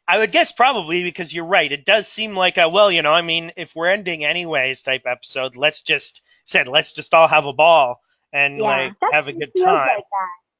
I 0.09 0.17
would 0.17 0.33
guess 0.33 0.51
probably 0.51 1.03
because 1.03 1.33
you're 1.33 1.45
right. 1.45 1.71
It 1.71 1.85
does 1.85 2.07
seem 2.07 2.35
like 2.35 2.57
a 2.57 2.67
well, 2.67 2.91
you 2.91 3.01
know, 3.01 3.13
I 3.13 3.21
mean, 3.21 3.53
if 3.57 3.75
we're 3.75 3.87
ending 3.87 4.25
anyways 4.25 4.83
type 4.83 5.03
episode, 5.05 5.55
let's 5.55 5.83
just 5.83 6.21
said 6.45 6.67
let's 6.67 6.93
just 6.93 7.13
all 7.13 7.27
have 7.29 7.45
a 7.45 7.53
ball 7.53 8.01
and 8.33 8.59
Yeah, 8.59 8.65
like 8.65 8.95
have 9.11 9.27
a 9.29 9.33
good 9.33 9.55
time. 9.55 9.87
like. 9.87 10.03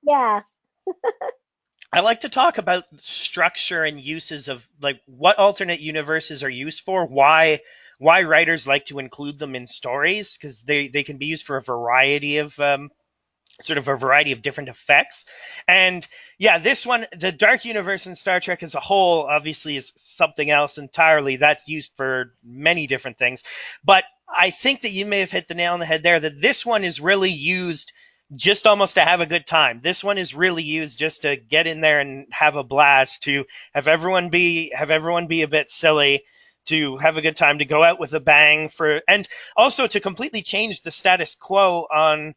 Yeah. 0.04 0.42
I 1.94 2.02
like 2.02 2.22
to 2.22 2.30
talk 2.30 2.58
about 2.58 2.84
structure 3.02 3.84
and 3.84 4.00
uses 4.02 4.48
of 4.48 4.68
like 4.82 5.02
what 5.06 5.38
alternate 5.40 5.80
universes 5.80 6.44
are 6.44 6.50
used 6.50 6.82
for, 6.82 7.06
why 7.06 7.62
why 8.00 8.24
writers 8.24 8.68
like 8.68 8.86
to 8.86 9.00
include 9.00 9.40
them 9.40 9.56
in 9.56 9.68
stories 9.68 10.38
because 10.38 10.64
they 10.64 10.88
they 10.88 11.04
can 11.04 11.18
be 11.18 11.28
used 11.28 11.46
for 11.46 11.58
a 11.58 11.62
variety 11.62 12.38
of 12.38 12.60
um, 12.60 12.92
sort 13.62 13.78
of 13.78 13.88
a 13.88 13.96
variety 13.96 14.32
of 14.32 14.42
different 14.42 14.70
effects. 14.70 15.26
And 15.68 16.06
yeah, 16.38 16.60
this 16.60 16.86
one, 16.86 17.08
the 17.18 17.32
Dark 17.32 17.66
Universe 17.66 18.08
in 18.08 18.16
Star 18.16 18.40
Trek 18.40 18.64
as 18.64 18.76
a 18.76 18.80
whole, 18.80 19.24
obviously 19.24 19.78
is 19.78 19.94
something 19.96 20.50
else 20.50 20.78
entirely. 20.78 21.36
That's 21.36 21.68
used 21.68 21.92
for 21.96 22.32
many 22.44 22.88
different 22.88 23.18
things. 23.18 23.44
But 23.84 24.06
I 24.30 24.52
think 24.52 24.82
that 24.82 24.92
you 24.92 25.06
may 25.06 25.20
have 25.20 25.32
hit 25.32 25.48
the 25.48 25.56
nail 25.56 25.74
on 25.74 25.80
the 25.80 25.86
head 25.86 26.04
there. 26.04 26.20
That 26.20 26.40
this 26.40 26.66
one 26.66 26.84
is 26.84 27.02
really 27.02 27.32
used 27.32 27.92
just 28.36 28.68
almost 28.68 28.94
to 28.96 29.02
have 29.02 29.22
a 29.22 29.26
good 29.26 29.48
time. 29.48 29.80
This 29.82 30.04
one 30.04 30.18
is 30.18 30.36
really 30.36 30.64
used 30.64 31.00
just 31.00 31.24
to 31.24 31.36
get 31.36 31.68
in 31.68 31.82
there 31.82 32.00
and 32.00 32.28
have 32.32 32.56
a 32.56 32.64
blast, 32.64 33.24
to 33.24 33.46
have 33.74 33.88
everyone 33.88 34.30
be 34.30 34.72
have 34.76 34.92
everyone 34.92 35.28
be 35.28 35.42
a 35.42 35.48
bit 35.48 35.70
silly, 35.70 36.24
to 36.66 36.98
have 36.98 37.18
a 37.18 37.22
good 37.22 37.36
time, 37.36 37.60
to 37.60 37.66
go 37.66 37.84
out 37.84 38.00
with 38.00 38.14
a 38.14 38.20
bang 38.20 38.70
for 38.70 39.02
and 39.08 39.28
also 39.58 39.88
to 39.88 40.00
completely 40.00 40.44
change 40.44 40.82
the 40.82 40.92
status 40.92 41.36
quo 41.36 41.88
on 41.92 42.36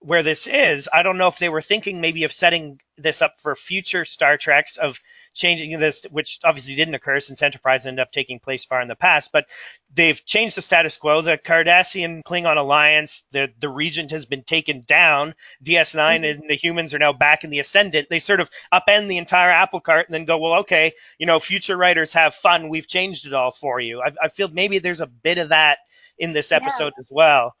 where 0.00 0.22
this 0.22 0.46
is. 0.46 0.88
I 0.92 1.02
don't 1.02 1.18
know 1.18 1.28
if 1.28 1.38
they 1.38 1.48
were 1.48 1.60
thinking 1.60 2.00
maybe 2.00 2.24
of 2.24 2.32
setting 2.32 2.80
this 2.96 3.20
up 3.22 3.38
for 3.38 3.54
future 3.56 4.04
Star 4.04 4.36
Treks 4.36 4.76
of 4.76 5.00
changing 5.34 5.78
this, 5.78 6.04
which 6.10 6.38
obviously 6.44 6.74
didn't 6.74 6.94
occur 6.94 7.20
since 7.20 7.42
Enterprise 7.42 7.86
ended 7.86 8.00
up 8.00 8.10
taking 8.12 8.40
place 8.40 8.64
far 8.64 8.80
in 8.80 8.88
the 8.88 8.96
past, 8.96 9.30
but 9.32 9.46
they've 9.92 10.24
changed 10.24 10.56
the 10.56 10.62
status 10.62 10.96
quo. 10.96 11.20
The 11.20 11.38
Cardassian 11.38 12.22
Klingon 12.24 12.56
alliance, 12.56 13.24
the, 13.30 13.52
the 13.60 13.68
Regent 13.68 14.10
has 14.12 14.24
been 14.24 14.42
taken 14.42 14.82
down. 14.82 15.34
DS9 15.62 16.22
Mhm. 16.22 16.30
and 16.30 16.50
the 16.50 16.54
humans 16.54 16.94
are 16.94 16.98
now 16.98 17.12
back 17.12 17.44
in 17.44 17.50
the 17.50 17.60
Ascendant. 17.60 18.08
They 18.08 18.18
sort 18.20 18.40
of 18.40 18.50
upend 18.72 19.08
the 19.08 19.18
entire 19.18 19.50
apple 19.50 19.80
cart 19.80 20.06
and 20.06 20.14
then 20.14 20.24
go, 20.24 20.38
well, 20.38 20.60
okay, 20.60 20.92
you 21.18 21.26
know, 21.26 21.38
future 21.38 21.76
writers 21.76 22.12
have 22.14 22.34
fun. 22.34 22.68
We've 22.68 22.88
changed 22.88 23.26
it 23.26 23.34
all 23.34 23.50
for 23.52 23.78
you. 23.80 24.00
I, 24.02 24.12
I 24.22 24.28
feel 24.28 24.48
maybe 24.48 24.78
there's 24.78 25.00
a 25.00 25.06
bit 25.06 25.38
of 25.38 25.50
that 25.50 25.78
in 26.18 26.32
this 26.32 26.50
Yeah. 26.50 26.56
episode 26.58 26.94
as 26.98 27.08
well. 27.10 27.54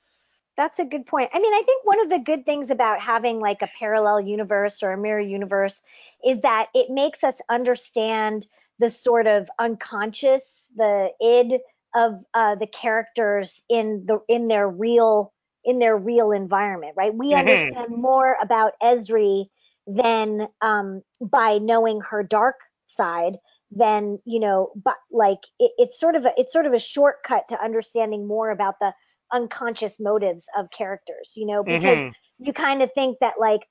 That's 0.58 0.80
a 0.80 0.86
good 0.86 1.06
point. 1.06 1.30
I 1.34 1.40
mean, 1.40 1.54
I 1.54 1.62
think 1.64 1.86
one 1.86 2.00
of 2.02 2.10
the 2.10 2.18
good 2.20 2.44
things 2.46 2.70
about 2.70 3.00
having 3.00 3.40
like 3.40 3.62
a 3.62 3.70
parallel 3.78 4.20
universe 4.20 4.82
or 4.82 4.92
a 4.92 4.98
mirror 4.98 5.20
universe 5.20 5.80
is 6.26 6.40
that 6.42 6.68
it 6.74 6.90
makes 6.90 7.24
us 7.24 7.40
understand 7.48 8.46
the 8.80 8.90
sort 8.90 9.28
of 9.28 9.48
unconscious, 9.58 10.66
the 10.76 11.10
id 11.22 11.60
of 11.96 12.14
uh, 12.34 12.56
the 12.56 12.66
characters 12.68 13.62
in 13.70 14.04
the 14.06 14.20
in 14.28 14.48
their 14.48 14.68
real 14.68 15.32
in 15.64 15.78
their 15.80 15.96
real 15.96 16.32
environment, 16.32 16.94
right? 16.96 17.14
We 17.14 17.34
Mhm. 17.34 17.36
understand 17.36 17.90
more 17.90 18.36
about 18.42 18.74
Ezri 18.82 19.46
than 19.86 20.48
um, 20.62 21.02
by 21.22 21.58
knowing 21.58 22.02
her 22.02 22.22
dark 22.24 22.56
side 22.86 23.38
than 23.72 24.18
you 24.26 24.40
know, 24.40 24.72
but 24.76 24.96
like 25.12 25.40
it, 25.60 25.72
it's 25.78 26.00
sort 26.00 26.16
of 26.16 26.26
a 26.26 26.32
it's 26.38 26.52
sort 26.52 26.66
of 26.66 26.74
a 26.74 26.80
shortcut 26.80 27.48
to 27.50 27.64
understanding 27.64 28.26
more 28.26 28.50
about 28.50 28.80
the 28.80 28.92
unconscious 29.32 30.00
motives 30.00 30.46
of 30.58 30.70
characters, 30.70 31.32
you 31.36 31.46
know, 31.46 31.62
because 31.64 32.00
Mhm. 32.00 32.14
you 32.38 32.52
kind 32.52 32.82
of 32.82 32.92
think 32.94 33.18
that 33.20 33.34
like 33.40 33.62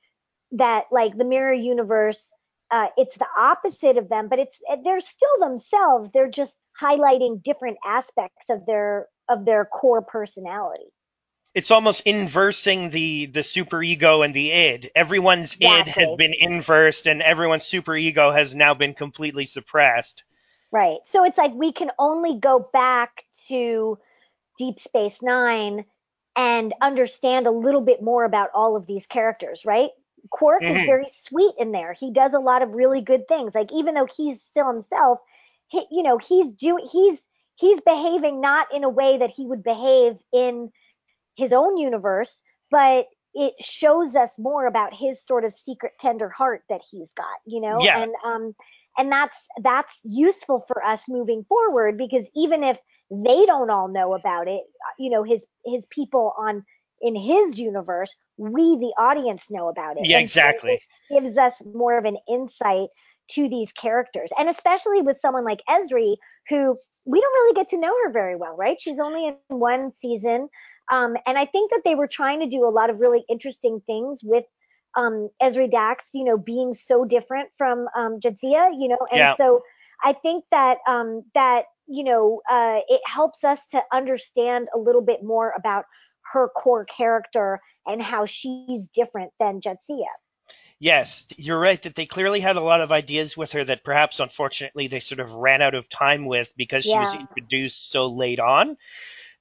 that 0.54 0.86
like 0.92 1.18
the 1.18 1.26
mirror 1.26 1.54
universe 1.54 2.32
uh, 2.72 2.88
it's 2.98 3.18
the 3.18 3.28
opposite 3.38 3.98
of 3.98 4.10
them, 4.10 4.28
but 4.30 4.40
it's 4.40 4.58
they're 4.84 5.00
still 5.00 5.40
themselves. 5.40 6.10
They're 6.14 6.30
just 6.30 6.58
highlighting 6.82 7.42
different 7.44 7.78
aspects 7.86 8.50
of 8.50 8.66
their 8.66 9.08
of 9.30 9.46
their 9.46 9.66
core 9.66 10.02
personality. 10.02 10.86
it's 11.54 11.72
almost 11.72 12.02
inversing 12.08 12.90
the 12.90 13.26
the 13.26 13.44
super 13.44 13.84
ego 13.84 14.22
and 14.22 14.34
the 14.34 14.52
id. 14.54 14.90
Everyone's 14.96 15.58
id 15.62 15.90
has 15.90 16.12
been 16.14 16.34
inversed, 16.40 17.06
and 17.08 17.22
everyone's 17.22 17.66
super 17.66 17.96
ego 17.96 18.32
has 18.32 18.56
now 18.56 18.74
been 18.76 18.94
completely 18.94 19.44
suppressed. 19.46 20.24
Right. 20.72 20.98
So 21.06 21.24
it's 21.26 21.38
like 21.38 21.54
we 21.54 21.72
can 21.72 21.92
only 21.98 22.40
go 22.40 22.60
back 22.74 23.24
to 23.48 23.98
Deep 24.58 24.80
Space 24.80 25.22
Nine 25.22 25.86
and 26.36 26.74
understand 26.82 27.48
a 27.48 27.52
little 27.52 27.82
bit 27.82 28.02
more 28.02 28.24
about 28.26 28.50
all 28.54 28.76
of 28.76 28.86
these 28.88 29.06
characters, 29.08 29.66
right? 29.66 29.90
Quark 30.32 30.70
is 30.70 30.82
Mhm. 30.82 30.84
very 30.84 31.08
sweet 31.24 31.54
in 31.58 31.72
there. 31.72 31.94
He 31.94 32.12
does 32.12 32.34
a 32.34 32.40
lot 32.40 32.62
of 32.62 32.74
really 32.74 33.02
good 33.02 33.28
things. 33.28 33.56
Like 33.56 33.72
even 33.72 33.96
though 33.96 34.08
he's 34.16 34.42
still 34.42 34.68
himself, 34.72 35.20
he, 35.68 35.86
you 35.92 36.04
know, 36.04 36.18
he's 36.18 36.52
doing 36.54 36.88
he's 36.92 37.22
he's 37.56 37.80
behaving 37.82 38.42
not 38.42 38.68
in 38.74 38.84
a 38.84 38.90
way 38.90 39.18
that 39.18 39.32
he 39.32 39.46
would 39.48 39.64
behave 39.64 40.18
in 40.34 40.72
his 41.36 41.54
own 41.54 41.78
universe, 41.78 42.44
but 42.72 43.08
it 43.38 43.54
shows 43.64 44.16
us 44.16 44.32
more 44.40 44.68
about 44.68 44.94
his 44.94 45.26
sort 45.26 45.46
of 45.46 45.54
secret 45.54 45.94
tender 46.00 46.30
heart 46.30 46.64
that 46.70 46.82
he's 46.92 47.14
got, 47.14 47.38
you 47.46 47.62
know? 47.62 47.80
Yeah. 47.84 48.04
And 48.04 48.14
um 48.26 48.56
and 48.98 49.12
that's 49.12 49.38
that's 49.64 50.00
useful 50.04 50.66
for 50.68 50.84
us 50.84 51.04
moving 51.08 51.46
forward 51.48 51.98
because 51.98 52.30
even 52.36 52.64
if 52.64 52.78
they 53.12 53.46
don't 53.46 53.70
all 53.70 53.88
know 53.88 54.16
about 54.16 54.48
it, 54.48 54.64
you 55.00 55.10
know, 55.12 55.24
his 55.24 55.46
his 55.66 55.86
people 55.92 56.34
on 56.40 56.66
in 57.02 57.16
his 57.16 57.60
universe, 57.60 58.16
we 58.38 58.78
the 58.78 58.94
audience 59.00 59.52
know 59.52 59.70
about 59.70 59.98
it. 59.98 60.08
Yeah, 60.08 60.18
And 60.18 60.30
so 60.30 60.50
exactly. 60.50 60.82
it 61.10 61.22
gives 61.22 61.38
us 61.38 61.54
more 61.66 61.98
of 61.98 62.06
an 62.06 62.18
insight 62.30 62.90
to 63.32 63.50
these 63.50 63.72
characters. 63.74 64.32
And 64.38 64.50
especially 64.50 65.02
with 65.02 65.18
someone 65.22 65.46
like 65.46 65.60
Ezri, 65.70 66.16
who 66.50 66.76
we 67.06 67.22
don't 67.22 67.34
really 67.34 67.54
get 67.56 67.68
to 67.70 67.80
know 67.80 67.94
her 68.04 68.12
very 68.12 68.36
well, 68.36 68.56
right? 68.58 68.78
She's 68.82 69.00
only 69.00 69.28
in 69.28 69.36
one 69.58 69.92
season. 69.92 70.50
Um, 70.90 71.16
and 71.26 71.38
I 71.38 71.46
think 71.46 71.72
that 71.72 71.82
they 71.84 71.96
were 71.96 72.08
trying 72.08 72.40
to 72.42 72.48
do 72.48 72.66
a 72.66 72.72
lot 72.72 72.90
of 72.90 73.00
really 73.00 73.26
interesting 73.30 73.82
things 73.86 74.22
with 74.24 74.46
um, 74.96 75.30
Ezri 75.42 75.70
Dax, 75.70 76.10
you 76.14 76.24
know, 76.24 76.38
being 76.38 76.74
so 76.74 77.06
different 77.06 77.50
from 77.58 77.88
um, 77.96 78.20
Jadzia, 78.20 78.72
you 78.78 78.88
know, 78.88 79.00
and 79.12 79.20
Yeah. 79.20 79.36
so 79.36 79.62
I 80.04 80.14
think 80.14 80.46
that 80.52 80.78
um, 80.88 81.24
that 81.34 81.66
you 81.88 82.04
know 82.04 82.42
uh, 82.50 82.80
it 82.88 83.02
helps 83.06 83.44
us 83.44 83.60
to 83.72 83.82
understand 83.92 84.70
a 84.74 84.78
little 84.78 85.02
bit 85.02 85.24
more 85.24 85.54
about 85.58 85.86
her 86.34 86.50
core 86.50 86.86
character 86.86 87.62
and 87.86 88.02
how 88.02 88.26
she's 88.26 88.86
different 88.94 89.32
than 89.40 89.62
Jadzia. 89.62 90.06
Yes, 90.80 91.26
you're 91.38 91.60
right 91.60 91.82
that 91.84 91.96
they 91.96 92.06
clearly 92.06 92.40
had 92.40 92.56
a 92.56 92.62
lot 92.62 92.82
of 92.82 92.92
ideas 92.92 93.36
with 93.36 93.54
her 93.54 93.64
that 93.64 93.84
perhaps 93.84 94.20
unfortunately 94.20 94.88
they 94.88 95.00
sort 95.00 95.20
of 95.20 95.34
ran 95.34 95.62
out 95.62 95.74
of 95.74 95.90
time 95.90 96.26
with 96.26 96.54
because 96.56 96.84
she 96.84 97.00
was 97.00 97.14
introduced 97.14 97.90
so 97.90 98.08
late 98.08 98.40
on. 98.40 98.78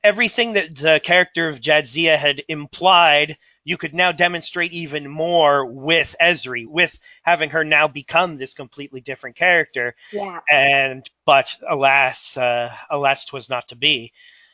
Everything 0.06 0.52
that 0.52 0.76
the 0.76 1.00
character 1.02 1.48
of 1.48 1.60
Jadzia 1.60 2.16
had 2.16 2.44
implied, 2.46 3.38
you 3.64 3.76
could 3.76 3.92
now 3.92 4.12
demonstrate 4.12 4.72
even 4.72 5.10
more 5.10 5.66
with 5.66 6.14
Ezri, 6.20 6.64
with 6.64 6.96
having 7.22 7.50
her 7.50 7.64
now 7.64 7.88
become 7.88 8.36
this 8.36 8.54
completely 8.54 9.00
different 9.00 9.34
character. 9.34 9.96
Yeah. 10.12 10.38
And 10.48 11.10
but 11.24 11.58
alas, 11.68 12.36
uh, 12.36 12.72
alas, 12.88 13.24
'twas 13.24 13.50
not 13.50 13.66
to 13.68 13.76
be. 13.76 14.12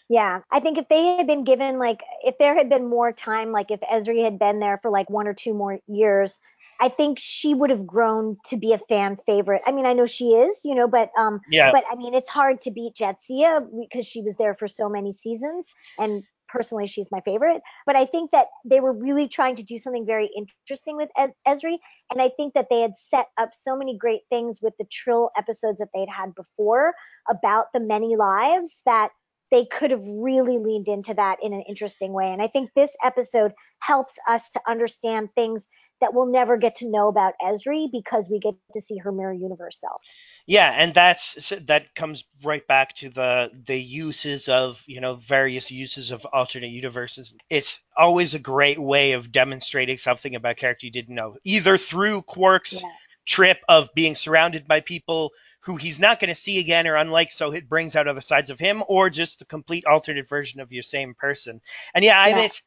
Yeah, 0.08 0.40
I 0.50 0.60
think 0.60 0.78
if 0.78 0.88
they 0.88 1.16
had 1.16 1.26
been 1.26 1.44
given 1.44 1.78
like 1.78 2.00
if 2.24 2.38
there 2.38 2.54
had 2.54 2.70
been 2.70 2.88
more 2.88 3.12
time, 3.12 3.52
like 3.52 3.70
if 3.70 3.80
Ezri 3.80 4.24
had 4.24 4.38
been 4.38 4.58
there 4.58 4.78
for 4.78 4.90
like 4.90 5.10
one 5.10 5.28
or 5.28 5.34
two 5.34 5.52
more 5.52 5.80
years, 5.86 6.40
I 6.82 6.88
think 6.88 7.18
she 7.20 7.54
would 7.54 7.70
have 7.70 7.86
grown 7.86 8.36
to 8.46 8.56
be 8.56 8.72
a 8.72 8.78
fan 8.88 9.16
favorite. 9.24 9.62
I 9.64 9.70
mean, 9.70 9.86
I 9.86 9.92
know 9.92 10.04
she 10.04 10.30
is, 10.30 10.58
you 10.64 10.74
know, 10.74 10.88
but 10.88 11.10
um, 11.16 11.40
Yeah. 11.48 11.70
but 11.70 11.84
I 11.90 11.94
mean, 11.94 12.12
it's 12.12 12.28
hard 12.28 12.60
to 12.62 12.72
beat 12.72 12.94
Jadzia 12.96 13.64
because 13.80 14.04
she 14.04 14.20
was 14.20 14.34
there 14.36 14.56
for 14.56 14.66
so 14.66 14.88
many 14.88 15.12
seasons, 15.12 15.68
and 15.96 16.24
personally, 16.48 16.88
she's 16.88 17.08
my 17.12 17.20
favorite. 17.20 17.62
But 17.86 17.94
I 17.94 18.04
think 18.04 18.32
that 18.32 18.48
they 18.64 18.80
were 18.80 18.92
really 18.92 19.28
trying 19.28 19.54
to 19.56 19.62
do 19.62 19.78
something 19.78 20.04
very 20.04 20.28
interesting 20.36 20.96
with 20.96 21.08
Ez- 21.16 21.30
Ezri, 21.46 21.78
and 22.10 22.20
I 22.20 22.30
think 22.36 22.54
that 22.54 22.66
they 22.68 22.80
had 22.80 22.98
set 22.98 23.26
up 23.38 23.50
so 23.54 23.76
many 23.76 23.96
great 23.96 24.22
things 24.28 24.58
with 24.60 24.74
the 24.80 24.86
Trill 24.90 25.30
episodes 25.38 25.78
that 25.78 25.88
they'd 25.94 26.10
had 26.10 26.34
before 26.34 26.94
about 27.30 27.66
the 27.72 27.80
many 27.80 28.16
lives 28.16 28.76
that 28.86 29.10
they 29.52 29.66
could 29.66 29.90
have 29.92 30.02
really 30.02 30.58
leaned 30.58 30.88
into 30.88 31.14
that 31.14 31.36
in 31.42 31.52
an 31.52 31.62
interesting 31.68 32.12
way. 32.12 32.32
And 32.32 32.42
I 32.42 32.48
think 32.48 32.70
this 32.74 32.96
episode 33.04 33.52
helps 33.80 34.14
us 34.26 34.50
to 34.50 34.60
understand 34.66 35.28
things 35.36 35.68
that 36.02 36.12
we'll 36.12 36.26
never 36.30 36.58
get 36.58 36.74
to 36.76 36.90
know 36.90 37.08
about 37.08 37.32
Ezri 37.42 37.88
because 37.90 38.28
we 38.30 38.38
get 38.38 38.54
to 38.74 38.82
see 38.82 38.98
her 38.98 39.10
mirror 39.10 39.32
universe 39.32 39.80
self. 39.80 40.02
Yeah, 40.46 40.70
and 40.76 40.92
that's 40.92 41.52
that 41.66 41.94
comes 41.94 42.24
right 42.42 42.66
back 42.66 42.94
to 42.96 43.08
the 43.08 43.50
the 43.66 43.80
uses 43.80 44.48
of 44.48 44.82
you 44.86 45.00
know 45.00 45.14
various 45.14 45.70
uses 45.70 46.10
of 46.10 46.26
alternate 46.26 46.70
universes. 46.70 47.32
It's 47.48 47.80
always 47.96 48.34
a 48.34 48.40
great 48.40 48.78
way 48.78 49.12
of 49.12 49.32
demonstrating 49.32 49.96
something 49.96 50.34
about 50.34 50.56
character 50.56 50.86
you 50.86 50.92
didn't 50.92 51.14
know, 51.14 51.36
either 51.44 51.78
through 51.78 52.22
Quark's 52.22 52.82
Yeah. 52.82 52.88
trip 53.24 53.60
of 53.68 53.94
being 53.94 54.16
surrounded 54.16 54.66
by 54.66 54.80
people 54.80 55.30
who 55.62 55.76
he's 55.76 56.00
not 56.00 56.18
going 56.20 56.28
to 56.28 56.34
see 56.34 56.58
again 56.58 56.86
or 56.86 56.96
unlike, 56.96 57.32
so 57.32 57.52
it 57.52 57.68
brings 57.68 57.96
out 57.96 58.08
other 58.08 58.20
sides 58.20 58.50
of 58.50 58.58
him, 58.58 58.82
or 58.88 59.10
just 59.10 59.38
the 59.38 59.44
complete 59.44 59.84
alternate 59.86 60.28
version 60.28 60.60
of 60.60 60.72
your 60.72 60.82
same 60.82 61.14
person. 61.14 61.60
And 61.94 62.04
yeah, 62.04 62.20
I 62.20 62.30
it's 62.40 62.62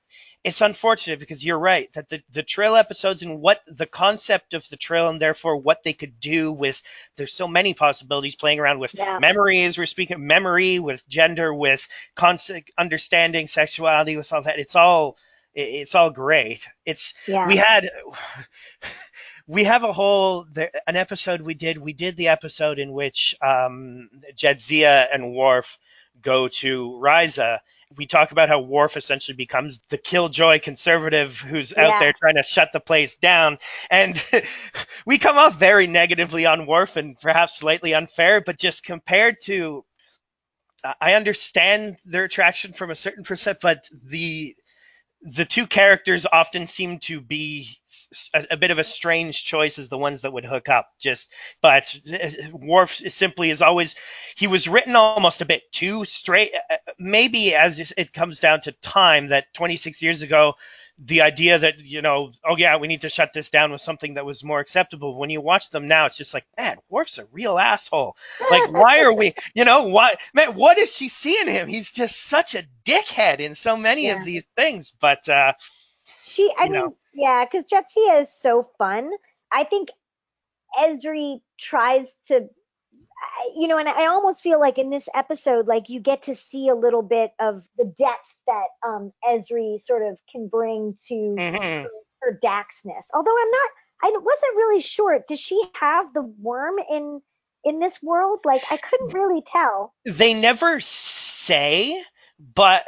it's 0.45 0.62
unfortunate 0.62 1.19
because 1.19 1.43
you're 1.43 1.60
right 1.60 1.91
that 1.93 2.08
the 2.08 2.21
the 2.31 2.43
Trill 2.43 2.75
episodes 2.75 3.23
and 3.23 3.41
what 3.41 3.62
the 3.67 3.88
concept 3.88 4.53
of 4.53 4.67
the 4.69 4.77
Trill 4.77 5.10
and 5.10 5.19
therefore 5.21 5.58
what 5.58 5.84
they 5.84 5.93
could 5.93 6.19
do 6.19 6.51
with 6.51 6.81
there's 7.17 7.34
so 7.34 7.47
many 7.47 7.73
possibilities 7.73 8.36
playing 8.36 8.60
around 8.60 8.79
with 8.79 8.93
Yeah. 8.93 9.19
memory 9.19 9.63
as 9.63 9.77
we're 9.77 9.88
speaking 9.88 10.25
memory 10.25 10.79
with 10.79 11.08
gender 11.10 11.53
with 11.53 11.88
concept 12.15 12.71
understanding 12.77 13.47
sexuality 13.47 14.17
with 14.17 14.31
all 14.31 14.43
that 14.43 14.60
it's 14.60 14.75
all 14.75 15.17
it's 15.55 15.95
all 15.95 16.12
great 16.12 16.67
it's 16.86 17.13
Yeah. 17.27 17.47
we 17.47 17.55
had 17.58 17.89
we 19.47 19.63
have 19.65 19.84
a 19.84 19.93
whole 19.93 20.45
an 20.88 20.95
episode 20.95 21.41
we 21.41 21.53
did 21.53 21.77
we 21.77 21.93
did 21.93 22.17
the 22.17 22.29
episode 22.29 22.79
in 22.79 22.91
which 22.93 23.36
um 23.41 24.10
Jadzia 24.36 25.08
and 25.13 25.34
Worf 25.34 25.77
go 26.21 26.47
to 26.47 26.91
Risa. 27.03 27.60
we 27.97 28.05
talk 28.08 28.31
about 28.31 28.49
how 28.49 28.62
Worf 28.62 28.97
essentially 28.97 29.36
becomes 29.36 29.79
the 29.89 29.97
killjoy 29.97 30.60
conservative 30.60 31.38
who's 31.39 31.75
out 31.77 31.89
Yeah. 31.89 31.99
there 31.99 32.13
trying 32.13 32.36
to 32.36 32.43
shut 32.43 32.69
the 32.73 32.79
place 32.79 33.15
down 33.17 33.58
and 33.91 34.21
we 35.05 35.17
come 35.17 35.38
off 35.38 35.60
very 35.60 35.88
negatively 35.88 36.45
on 36.45 36.65
Worf 36.65 36.95
and 36.97 37.19
perhaps 37.19 37.58
slightly 37.58 37.93
unfair 37.93 38.41
but 38.41 38.58
just 38.58 38.84
compared 38.84 39.41
to 39.43 39.86
I 41.01 41.13
understand 41.13 41.97
their 42.05 42.25
attraction 42.25 42.73
from 42.73 42.91
a 42.91 42.95
certain 42.95 43.23
percent 43.23 43.60
but 43.62 43.88
the 44.03 44.55
the 45.25 45.45
two 45.45 45.65
characters 45.65 46.27
often 46.31 46.67
seem 46.67 46.99
to 46.99 47.19
be 47.19 47.67
a 48.51 48.57
bit 48.57 48.69
of 48.69 48.77
a 48.77 48.83
strange 48.83 49.43
choice 49.43 49.79
as 49.79 49.89
the 49.89 49.97
ones 49.97 50.21
that 50.21 50.31
would 50.33 50.45
hook 50.45 50.69
up. 50.69 50.88
Just, 50.99 51.33
but 51.61 51.97
uh, 52.13 52.29
Worf 52.53 52.91
simply 52.91 53.49
is 53.49 53.61
always 53.63 53.95
he 54.38 54.45
was 54.45 54.67
written 54.67 54.95
almost 54.95 55.41
a 55.41 55.45
bit 55.45 55.63
too 55.71 56.05
straight. 56.05 56.51
uh, 56.69 56.77
Maybe 56.99 57.55
as 57.55 57.91
it 57.97 58.13
comes 58.13 58.39
down 58.39 58.61
to 58.61 58.71
time, 58.71 59.27
that 59.29 59.51
26 59.55 60.03
years 60.03 60.21
ago, 60.21 60.53
the 60.99 61.21
idea 61.21 61.60
that 61.60 61.79
you 61.79 62.01
know, 62.01 62.31
oh 62.43 62.55
yeah, 62.58 62.77
we 62.77 62.88
need 62.88 63.01
to 63.01 63.10
shut 63.10 63.34
this 63.34 63.49
down 63.49 63.71
was 63.71 63.81
something 63.84 64.15
that 64.15 64.25
was 64.25 64.43
more 64.43 64.60
acceptable. 64.60 65.17
When 65.17 65.29
you 65.29 65.41
watch 65.41 65.69
them 65.69 65.88
now, 65.88 66.05
it's 66.05 66.17
just 66.17 66.34
like, 66.34 66.45
man, 66.58 66.77
Worf's 66.89 67.17
a 67.17 67.25
real 67.31 67.60
asshole. 67.60 68.15
Like, 68.49 68.69
why 68.69 69.01
are 69.01 69.13
we, 69.13 69.34
you 69.53 69.65
know, 69.65 69.88
what, 69.88 70.17
man, 70.34 70.55
what 70.55 70.77
is 70.77 70.95
she 70.95 71.10
seeing 71.10 71.47
him? 71.47 71.67
He's 71.67 71.91
just 71.91 72.17
such 72.23 72.55
a 72.55 72.65
dickhead 72.86 73.39
in 73.39 73.55
so 73.55 73.77
many 73.77 74.08
Yeah. 74.08 74.19
of 74.19 74.23
these 74.25 74.45
things. 74.55 74.91
But 74.91 75.27
uh, 75.29 75.53
She, 76.25 76.51
I 76.58 76.69
mean, 76.69 76.71
know. 76.71 76.95
yeah, 77.13 77.45
because 77.45 77.65
Jadzia 77.65 78.21
is 78.21 78.31
so 78.34 78.69
fun. 78.77 79.12
I 79.51 79.63
think 79.65 79.89
Ezri 80.79 81.41
tries 81.60 82.08
to, 82.27 82.49
you 83.55 83.67
know, 83.67 83.77
and 83.77 83.88
I 83.88 84.08
almost 84.08 84.41
feel 84.41 84.60
like 84.60 84.77
in 84.77 84.89
this 84.89 85.10
episode, 85.13 85.67
like 85.67 85.89
you 85.89 85.99
get 85.99 86.23
to 86.23 86.36
see 86.36 86.69
a 86.69 86.75
little 86.75 87.01
bit 87.01 87.31
of 87.39 87.67
the 87.77 87.86
depth 87.86 88.27
that 88.47 88.67
um 88.86 89.12
Ezri 89.23 89.81
sort 89.81 90.03
of 90.03 90.17
can 90.31 90.47
bring 90.47 90.97
to 91.08 91.13
mhm. 91.13 91.86
her 92.21 92.39
Daxness. 92.43 93.08
Although 93.13 93.36
I'm 93.38 93.51
not, 93.51 93.69
I 94.03 94.12
wasn't 94.12 94.55
really 94.55 94.81
sure. 94.81 95.19
Does 95.27 95.39
she 95.39 95.62
have 95.79 96.13
the 96.13 96.21
worm 96.21 96.75
in 96.91 97.21
in 97.63 97.79
this 97.79 98.01
world? 98.01 98.39
Like 98.45 98.62
I 98.71 98.77
couldn't 98.77 99.13
really 99.13 99.41
tell. 99.41 99.93
they 100.05 100.34
never 100.34 100.79
say, 100.79 102.01
but 102.39 102.86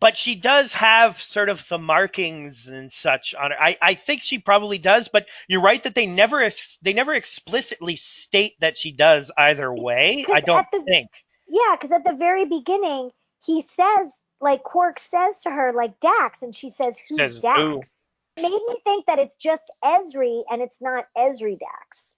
but 0.00 0.16
she 0.16 0.34
does 0.34 0.74
have 0.74 1.20
sort 1.20 1.48
of 1.48 1.66
the 1.68 1.78
markings 1.78 2.66
and 2.66 2.90
such 2.90 3.34
on 3.34 3.52
her. 3.52 3.62
I, 3.62 3.78
I 3.80 3.94
think 3.94 4.22
she 4.22 4.38
probably 4.38 4.78
does, 4.78 5.08
but 5.08 5.28
you're 5.46 5.60
right 5.60 5.82
that 5.84 5.94
they 5.94 6.06
never 6.06 6.48
they 6.82 6.92
never 6.92 7.14
explicitly 7.14 7.96
state 7.96 8.54
that 8.60 8.76
she 8.76 8.92
does 8.92 9.30
either 9.36 9.72
way. 9.72 10.26
I 10.32 10.40
don't 10.40 10.66
the- 10.72 10.80
think. 10.80 11.10
Yeah, 11.48 11.76
because 11.76 11.92
at 11.92 12.04
the 12.04 12.12
very 12.12 12.44
beginning, 12.44 13.10
he 13.44 13.62
says, 13.74 14.08
like, 14.38 14.62
Quark 14.62 14.98
says 14.98 15.40
to 15.44 15.50
her, 15.50 15.72
like, 15.72 15.98
Dax, 15.98 16.42
and 16.42 16.54
she 16.54 16.68
says, 16.68 16.98
Who's 17.08 17.16
Says, 17.16 17.40
Dax? 17.40 17.88
It 18.36 18.42
made 18.42 18.52
me 18.52 18.76
think 18.84 19.06
that 19.06 19.18
it's 19.18 19.36
just 19.38 19.64
Ezri 19.82 20.42
and 20.50 20.60
it's 20.60 20.80
not 20.80 21.06
Ezri 21.16 21.58
Dax. 21.58 22.16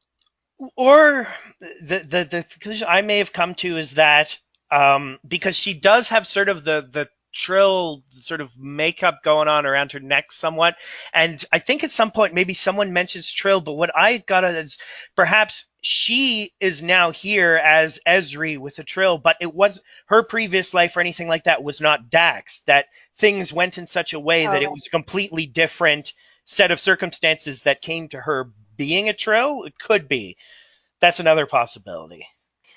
or 0.77 1.29
the 1.81 1.99
the 2.01 2.25
the 2.25 2.43
conclusion 2.43 2.87
I 2.91 3.03
may 3.03 3.19
have 3.19 3.33
come 3.33 3.55
to 3.57 3.77
is 3.77 3.93
that 3.93 4.37
um, 4.71 5.19
because 5.27 5.57
she 5.57 5.75
does 5.75 6.09
have 6.11 6.27
sort 6.27 6.49
of 6.49 6.65
the 6.65 6.87
the 6.91 7.09
trill 7.33 8.03
sort 8.09 8.41
of 8.41 8.59
makeup 8.59 9.21
going 9.23 9.47
on 9.47 9.65
around 9.65 9.93
her 9.93 10.01
neck 10.01 10.33
somewhat, 10.33 10.77
and 11.15 11.45
I 11.53 11.61
think 11.61 11.85
at 11.85 11.91
some 11.93 12.11
point 12.11 12.35
maybe 12.35 12.55
someone 12.55 12.93
mentions 12.93 13.31
trill, 13.31 13.61
but 13.61 13.75
what 13.75 13.93
I 13.97 14.19
got 14.19 14.45
is 14.45 14.79
perhaps 15.15 15.67
she 15.81 16.53
is 16.61 16.83
now 16.83 17.11
here 17.13 17.55
as 17.57 18.01
Ezri 18.07 18.59
with 18.59 18.79
a 18.81 18.85
trill, 18.85 19.17
but 19.17 19.37
it 19.41 19.55
was 19.55 19.83
her 20.07 20.23
previous 20.25 20.75
life 20.75 20.97
or 20.97 21.01
anything 21.01 21.29
like 21.29 21.45
that 21.45 21.63
was 21.63 21.81
not 21.81 22.11
Dax. 22.11 22.61
That 22.67 22.87
things 23.17 23.53
went 23.53 23.79
in 23.79 23.87
such 23.87 24.13
a 24.13 24.21
way 24.21 24.47
that 24.47 24.63
it 24.63 24.69
Oh. 24.69 24.73
was 24.73 24.87
a 24.87 24.91
completely 24.91 25.47
different 25.47 26.13
set 26.45 26.71
of 26.73 26.81
circumstances 26.81 27.63
that 27.63 27.81
came 27.81 28.09
to 28.09 28.21
her 28.21 28.51
being 28.77 29.09
a 29.09 29.15
trill. 29.15 29.65
It 29.65 29.79
could 29.79 30.09
be. 30.09 30.37
That's 31.01 31.21
another 31.21 31.47
possibility. 31.47 32.27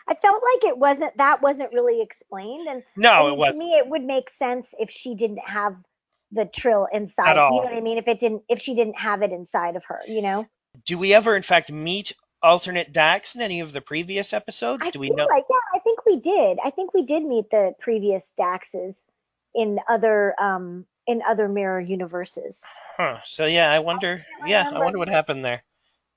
I 0.08 0.16
felt 0.16 0.42
like 0.54 0.70
it 0.70 0.78
wasn't, 0.78 1.18
that 1.18 1.42
wasn't 1.42 1.74
really 1.74 2.02
explained. 2.02 2.68
And 2.68 2.84
No, 2.96 3.12
I 3.12 3.32
it 3.32 3.38
wasn't. 3.38 3.56
to 3.56 3.66
me, 3.66 3.72
it 3.78 3.88
would 3.88 4.04
make 4.04 4.30
sense 4.30 4.74
if 4.80 4.90
she 4.90 5.16
didn't 5.16 5.40
have 5.40 5.78
the 6.32 6.46
trill 6.46 6.88
inside. 6.92 7.30
At 7.30 7.38
all. 7.38 7.56
You 7.56 7.62
know 7.62 7.72
what 7.72 7.78
I 7.78 7.82
mean? 7.82 7.98
If 7.98 8.08
it 8.08 8.20
didn't, 8.20 8.44
if 8.50 8.62
she 8.62 8.76
didn't 8.76 8.98
have 8.98 9.22
it 9.22 9.32
inside 9.32 9.76
of 9.76 9.84
her, 9.86 10.00
you 10.08 10.22
know? 10.22 10.48
Do 10.86 10.98
we 10.98 11.14
ever, 11.14 11.36
in 11.36 11.44
fact, 11.44 11.72
meet 11.72 12.14
alternate 12.42 12.92
Dax 12.92 13.36
in 13.36 13.42
any 13.42 13.62
of 13.62 13.72
the 13.72 13.82
previous 13.82 14.34
episodes? 14.34 14.86
I 14.88 14.90
Do 14.90 15.00
we 15.00 15.10
know? 15.10 15.26
like, 15.26 15.46
yeah, 15.50 15.56
I 15.74 15.80
think 15.80 16.06
we 16.06 16.20
did. 16.20 16.58
I 16.64 16.72
think 16.72 16.94
we 16.94 17.06
did 17.06 17.24
meet 17.24 17.50
the 17.52 17.74
previous 17.80 18.34
Daxes 18.38 18.98
in 19.56 19.80
other, 19.88 20.36
um, 20.42 20.86
in 21.08 21.22
other 21.28 21.48
mirror 21.48 21.80
universes. 21.80 22.64
Huh. 22.98 23.20
So 23.26 23.46
yeah, 23.46 23.72
I 23.72 23.80
wonder. 23.80 24.26
I 24.44 24.50
Yeah, 24.50 24.70
I 24.72 24.80
wonder 24.80 24.98
what 24.98 25.10
happened 25.10 25.46
there. 25.46 25.64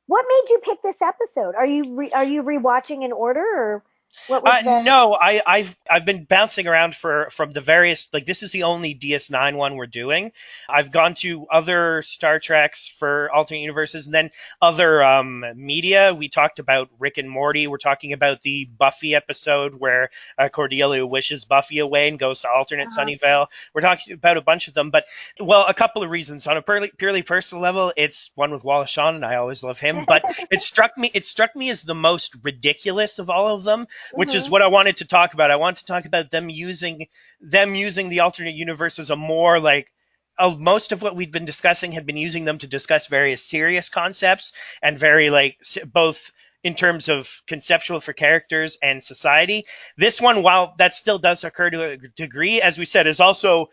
What 0.06 0.24
made 0.28 0.50
you 0.50 0.58
pick 0.58 0.82
this 0.82 1.02
episode? 1.02 1.54
Are 1.54 1.66
you 1.66 1.96
re- 1.96 2.12
are 2.12 2.24
you 2.24 2.42
rewatching 2.42 3.04
in 3.04 3.12
order 3.12 3.40
or 3.40 3.82
what 4.28 4.42
was 4.42 4.64
Uh, 4.66 4.82
no, 4.82 5.16
I, 5.20 5.40
I've 5.46 5.76
I've 5.88 6.04
been 6.04 6.24
bouncing 6.24 6.66
around 6.66 6.96
for 6.96 7.28
from 7.30 7.50
the 7.50 7.60
various 7.60 8.08
like 8.12 8.26
this 8.26 8.42
is 8.42 8.50
the 8.52 8.64
only 8.64 8.94
DS9 8.94 9.56
one 9.56 9.76
we're 9.76 9.86
doing. 9.86 10.32
I've 10.68 10.90
gone 10.90 11.14
to 11.16 11.46
other 11.46 12.02
Star 12.02 12.38
Treks 12.40 12.88
for 12.88 13.30
alternate 13.32 13.60
universes, 13.60 14.06
and 14.06 14.14
then 14.14 14.30
other 14.60 15.02
um, 15.02 15.44
media. 15.54 16.14
We 16.14 16.28
talked 16.28 16.58
about 16.58 16.88
Rick 16.98 17.18
and 17.18 17.28
Morty. 17.30 17.66
We're 17.66 17.78
talking 17.78 18.12
about 18.12 18.40
the 18.40 18.64
Buffy 18.64 19.14
episode 19.14 19.74
where 19.74 20.10
uh, 20.38 20.48
Cordelia 20.48 21.06
wishes 21.06 21.44
Buffy 21.44 21.78
away 21.78 22.08
and 22.08 22.18
goes 22.18 22.40
to 22.42 22.50
alternate 22.50 22.88
Uh-huh. 22.88 23.04
Sunnyvale. 23.04 23.46
We're 23.74 23.80
talking 23.82 24.14
about 24.14 24.36
a 24.36 24.42
bunch 24.42 24.68
of 24.68 24.74
them, 24.74 24.90
but 24.90 25.04
well, 25.38 25.66
a 25.66 25.74
couple 25.74 26.02
of 26.02 26.10
reasons. 26.10 26.46
On 26.46 26.56
a 26.56 26.62
purely, 26.62 26.90
purely 26.96 27.22
personal 27.22 27.62
level, 27.62 27.92
it's 27.96 28.30
one 28.34 28.50
with 28.50 28.64
Wallace 28.64 28.90
Shawn, 28.90 29.14
and 29.14 29.24
I 29.24 29.36
always 29.36 29.62
love 29.62 29.78
him. 29.78 30.04
But 30.06 30.24
it 30.50 30.62
struck 30.62 30.96
me 30.96 31.10
it 31.14 31.24
struck 31.24 31.54
me 31.54 31.70
as 31.70 31.82
the 31.82 31.94
most 31.94 32.34
ridiculous 32.42 33.18
of 33.18 33.30
all 33.30 33.48
of 33.48 33.64
them 33.64 33.86
which 34.12 34.34
is 34.34 34.46
Mhm. 34.46 34.50
what 34.50 34.62
I 34.62 34.68
wanted 34.68 34.98
to 34.98 35.04
talk 35.06 35.34
about. 35.34 35.50
I 35.50 35.56
wanted 35.56 35.80
to 35.80 35.86
talk 35.86 36.04
about 36.04 36.30
them 36.30 36.48
using 36.50 37.06
them 37.40 37.74
using 37.74 38.08
the 38.08 38.20
alternate 38.20 38.54
universe 38.54 38.98
as 38.98 39.10
a 39.10 39.16
more 39.16 39.58
like 39.60 39.92
uh, 40.38 40.54
most 40.58 40.92
of 40.92 41.02
what 41.02 41.16
we'd 41.16 41.32
been 41.32 41.46
discussing 41.46 41.92
had 41.92 42.04
been 42.06 42.16
using 42.16 42.44
them 42.44 42.58
to 42.58 42.66
discuss 42.66 43.06
various 43.06 43.42
serious 43.42 43.88
concepts 43.88 44.52
and 44.82 44.98
very 44.98 45.30
like 45.30 45.56
both 45.86 46.30
in 46.62 46.74
terms 46.74 47.08
of 47.08 47.42
conceptual 47.46 48.00
for 48.00 48.12
characters 48.12 48.76
and 48.82 49.02
society. 49.02 49.64
This 49.96 50.20
one, 50.20 50.42
while 50.42 50.74
that 50.78 50.94
still 50.94 51.18
does 51.18 51.44
occur 51.44 51.70
to 51.70 51.90
a 51.90 51.96
degree, 51.96 52.60
as 52.60 52.76
we 52.76 52.84
said, 52.84 53.06
is 53.06 53.20
also 53.20 53.68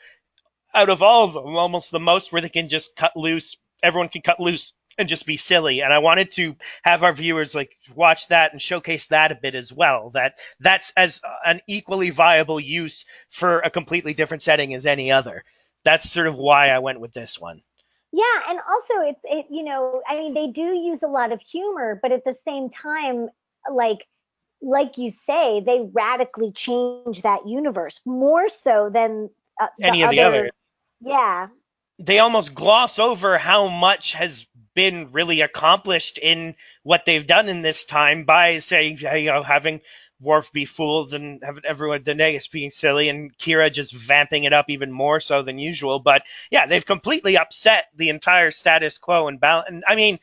out 0.73 0.89
of 0.89 1.01
all 1.03 1.25
of 1.25 1.33
them 1.33 1.55
almost 1.55 1.91
the 1.91 1.99
most 1.99 2.31
where 2.31 2.41
they 2.41 2.49
can 2.49 2.69
just 2.69 2.95
cut 2.95 3.15
loose. 3.15 3.57
Everyone 3.81 4.09
can 4.09 4.21
cut 4.21 4.39
loose 4.39 4.73
and 4.97 5.09
just 5.09 5.25
be 5.25 5.37
silly. 5.37 5.81
And 5.81 5.91
I 5.93 5.99
wanted 5.99 6.31
to 6.31 6.55
have 6.83 7.03
our 7.03 7.13
viewers 7.13 7.55
like 7.55 7.77
watch 7.95 8.27
that 8.27 8.51
and 8.51 8.61
showcase 8.61 9.07
that 9.07 9.31
a 9.31 9.35
bit 9.35 9.55
as 9.55 9.71
well. 9.73 10.11
That 10.11 10.39
that's 10.59 10.91
as 10.95 11.21
an 11.45 11.61
equally 11.67 12.09
viable 12.09 12.59
use 12.59 13.05
for 13.29 13.59
a 13.59 13.69
completely 13.69 14.13
different 14.13 14.43
setting 14.43 14.73
as 14.73 14.85
any 14.85 15.11
other. 15.11 15.43
That's 15.83 16.09
sort 16.09 16.27
of 16.27 16.35
why 16.35 16.69
I 16.69 16.79
went 16.79 16.99
with 16.99 17.13
this 17.13 17.39
one. 17.39 17.61
Yeah, 18.11 18.23
and 18.49 18.59
also 18.59 19.09
it's 19.09 19.21
it 19.23 19.47
you 19.49 19.63
know, 19.63 20.01
I 20.07 20.17
mean 20.17 20.33
they 20.33 20.47
do 20.47 20.73
use 20.73 21.03
a 21.03 21.07
lot 21.07 21.31
of 21.31 21.41
humor, 21.41 21.99
but 22.01 22.11
at 22.11 22.23
the 22.23 22.35
same 22.45 22.69
time 22.69 23.29
like 23.71 24.05
like 24.61 24.97
you 24.97 25.11
say, 25.11 25.61
they 25.65 25.89
radically 25.91 26.51
change 26.51 27.23
that 27.23 27.47
universe 27.47 27.99
more 28.05 28.47
so 28.49 28.89
than 28.91 29.29
uh, 29.61 29.67
Any 29.81 30.03
of 30.03 30.11
the 30.11 30.21
others. 30.21 30.51
Yeah. 31.01 31.47
They 31.99 32.19
almost 32.19 32.55
gloss 32.55 32.99
over 32.99 33.37
how 33.37 33.67
much 33.67 34.13
has 34.13 34.47
been 34.73 35.11
really 35.11 35.41
accomplished 35.41 36.17
in 36.17 36.55
what 36.81 37.05
they've 37.05 37.27
done 37.27 37.49
in 37.49 37.61
this 37.61 37.85
time 37.85 38.23
by 38.23 38.59
saying, 38.59 38.97
you 38.99 39.31
know, 39.31 39.43
having 39.43 39.81
Worf 40.19 40.51
be 40.53 40.65
fooled 40.65 41.13
and 41.13 41.41
having 41.43 41.65
everyone, 41.65 42.03
Daenerys 42.03 42.49
being 42.49 42.71
silly 42.71 43.09
and 43.09 43.37
Kira 43.37 43.71
just 43.71 43.93
vamping 43.93 44.45
it 44.45 44.53
up 44.53 44.69
even 44.69 44.91
more 44.91 45.19
so 45.19 45.41
than 45.43 45.57
usual. 45.57 45.99
But 45.99 46.23
yeah, 46.49 46.65
they've 46.65 46.85
completely 46.85 47.37
upset 47.37 47.85
the 47.95 48.09
entire 48.09 48.51
status 48.51 48.97
quo 48.97 49.27
and 49.27 49.39
balance. 49.39 49.67
And 49.69 49.83
I 49.87 49.95
mean, 49.95 50.19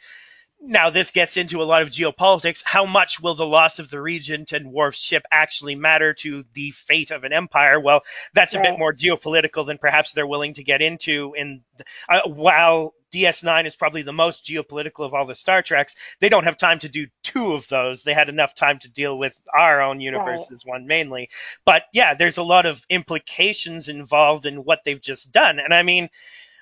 now 0.61 0.90
this 0.90 1.11
gets 1.11 1.37
into 1.37 1.62
a 1.62 1.64
lot 1.64 1.83
of 1.83 1.90
geopolitics. 1.90 2.62
How 2.64 2.85
much 2.87 3.20
will 3.20 3.35
the 3.35 3.46
loss 3.46 3.79
of 3.79 3.90
the 3.90 4.01
regent 4.01 4.53
and 4.53 4.73
Worf's 4.73 5.01
ship 5.03 5.23
actually 5.33 5.75
matter 5.75 6.14
to 6.14 6.44
the 6.55 6.70
fate 6.73 7.11
of 7.11 7.25
an 7.25 7.33
empire? 7.33 7.81
Well, 7.81 8.03
that's 8.35 8.55
a 8.55 8.59
Right. 8.59 8.70
bit 8.70 8.79
more 8.79 8.92
geopolitical 8.92 9.66
than 9.66 9.79
perhaps 9.79 10.12
they're 10.12 10.27
willing 10.27 10.55
to 10.55 10.64
get 10.64 10.83
into. 10.83 11.35
In 11.37 11.62
uh, 12.09 12.23
while 12.27 12.94
DS9 13.12 13.66
is 13.66 13.75
probably 13.75 14.03
the 14.03 14.12
most 14.12 14.44
geopolitical 14.44 15.05
of 15.05 15.14
all 15.14 15.27
the 15.27 15.35
Star 15.35 15.62
Treks, 15.62 15.96
they 16.20 16.29
don't 16.29 16.44
have 16.44 16.57
time 16.57 16.79
to 16.81 16.88
do 16.88 17.07
two 17.23 17.55
of 17.55 17.66
those. 17.68 18.03
They 18.03 18.14
had 18.14 18.29
enough 18.29 18.55
time 18.55 18.79
to 18.81 18.90
deal 18.90 19.18
with 19.18 19.40
our 19.57 19.83
own 19.83 20.01
universe 20.01 20.51
as 20.53 20.64
one 20.64 20.87
mainly. 20.87 21.31
But 21.64 21.85
yeah, 21.92 22.14
there's 22.14 22.38
a 22.38 22.42
lot 22.42 22.66
of 22.66 22.85
implications 22.88 23.88
involved 23.88 24.46
in 24.46 24.64
what 24.64 24.81
they've 24.85 25.01
just 25.01 25.33
done. 25.33 25.59
And 25.59 25.75
I 25.75 25.83
mean, 25.83 26.09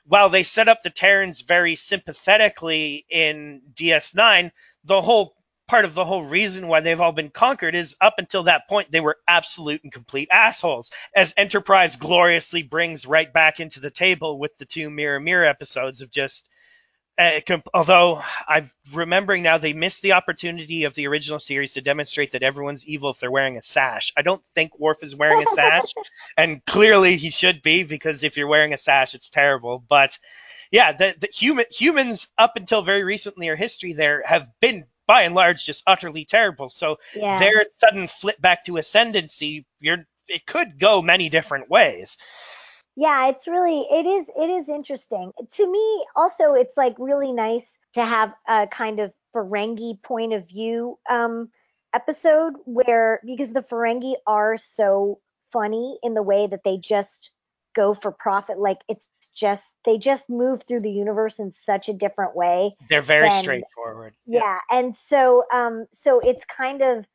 while 0.08 0.30
they 0.30 0.42
set 0.42 0.68
up 0.68 0.82
the 0.82 0.90
Terrans 0.90 1.42
very 1.42 1.76
sympathetically 1.76 3.04
in 3.10 3.60
DS9, 3.74 4.50
the 4.84 5.02
whole 5.02 5.34
part 5.68 5.84
of 5.84 5.92
the 5.94 6.04
whole 6.04 6.24
reason 6.24 6.66
why 6.66 6.80
they've 6.80 7.00
all 7.00 7.12
been 7.12 7.28
conquered 7.28 7.74
is 7.74 7.94
up 8.00 8.14
until 8.16 8.44
that 8.44 8.66
point 8.68 8.90
they 8.90 9.00
were 9.00 9.18
absolute 9.28 9.82
and 9.84 9.92
complete 9.92 10.28
assholes. 10.32 10.90
As 11.14 11.34
Enterprise 11.36 11.96
gloriously 11.96 12.62
brings 12.62 13.04
right 13.04 13.30
back 13.30 13.60
into 13.60 13.80
the 13.80 13.90
table 13.90 14.38
with 14.38 14.56
the 14.56 14.64
two 14.64 14.88
Mirror 14.88 15.20
Mirror 15.20 15.44
episodes 15.44 16.00
of 16.00 16.10
just 16.10 16.48
uh, 17.18 17.40
comp- 17.46 17.68
although 17.74 18.22
I'm 18.46 18.70
remembering 18.94 19.42
now, 19.42 19.58
they 19.58 19.72
missed 19.72 20.02
the 20.02 20.12
opportunity 20.12 20.84
of 20.84 20.94
the 20.94 21.08
original 21.08 21.38
series 21.38 21.74
to 21.74 21.80
demonstrate 21.80 22.32
that 22.32 22.42
everyone's 22.42 22.86
evil 22.86 23.10
if 23.10 23.18
they're 23.18 23.30
wearing 23.30 23.56
a 23.58 23.62
sash. 23.62 24.12
I 24.16 24.22
don't 24.22 24.44
think 24.46 24.78
Worf 24.78 25.02
is 25.02 25.16
wearing 25.16 25.42
a 25.42 25.50
sash, 25.50 25.92
and 26.36 26.64
clearly 26.64 27.16
he 27.16 27.30
should 27.30 27.60
be 27.62 27.82
because 27.82 28.22
if 28.22 28.36
you're 28.36 28.46
wearing 28.46 28.72
a 28.72 28.78
sash, 28.78 29.14
it's 29.14 29.30
terrible. 29.30 29.82
But 29.88 30.18
yeah, 30.70 30.92
the, 30.92 31.14
the 31.18 31.28
human 31.32 31.64
humans 31.70 32.28
up 32.38 32.56
until 32.56 32.82
very 32.82 33.02
recently 33.04 33.48
or 33.48 33.56
history 33.56 33.94
there 33.94 34.22
have 34.24 34.48
been 34.60 34.84
by 35.06 35.22
and 35.22 35.34
large 35.34 35.64
just 35.64 35.82
utterly 35.86 36.24
terrible. 36.24 36.68
So 36.68 36.98
Yeah. 37.14 37.38
their 37.40 37.64
sudden 37.72 38.06
flip 38.06 38.40
back 38.40 38.64
to 38.64 38.76
ascendancy, 38.76 39.66
you're 39.80 40.06
it 40.28 40.46
could 40.46 40.78
go 40.78 41.00
many 41.00 41.30
different 41.30 41.70
ways. 41.70 42.18
Yeah, 42.98 43.28
it's 43.28 43.46
really 43.46 43.86
it 43.88 44.06
is 44.06 44.28
it 44.36 44.50
is 44.50 44.68
interesting. 44.68 45.30
To 45.54 45.70
me 45.70 46.04
also 46.16 46.54
it's 46.54 46.76
like 46.76 46.96
really 46.98 47.30
nice 47.30 47.78
to 47.92 48.04
have 48.04 48.34
a 48.48 48.66
kind 48.66 48.98
of 48.98 49.12
Ferengi 49.32 50.02
point 50.02 50.32
of 50.32 50.48
view 50.48 50.98
um 51.08 51.48
episode 51.94 52.54
where 52.64 53.20
because 53.24 53.52
the 53.52 53.62
Ferengi 53.62 54.14
are 54.26 54.58
so 54.58 55.20
funny 55.52 55.96
in 56.02 56.14
the 56.14 56.24
way 56.24 56.48
that 56.48 56.64
they 56.64 56.76
just 56.76 57.30
go 57.76 57.94
for 57.94 58.10
profit 58.10 58.58
like 58.58 58.78
it's 58.88 59.06
just 59.32 59.72
they 59.84 59.96
just 59.96 60.28
move 60.28 60.64
through 60.66 60.80
the 60.80 60.90
universe 60.90 61.38
in 61.38 61.52
such 61.52 61.88
a 61.88 61.92
different 61.92 62.34
way 62.34 62.74
They're 62.88 63.00
very 63.00 63.30
straightforward. 63.30 64.14
yeah 64.26 64.58
and 64.70 64.96
so 64.96 65.44
um 65.52 65.86
so 65.92 66.18
it's 66.18 66.44
kind 66.44 66.82
of 66.82 67.06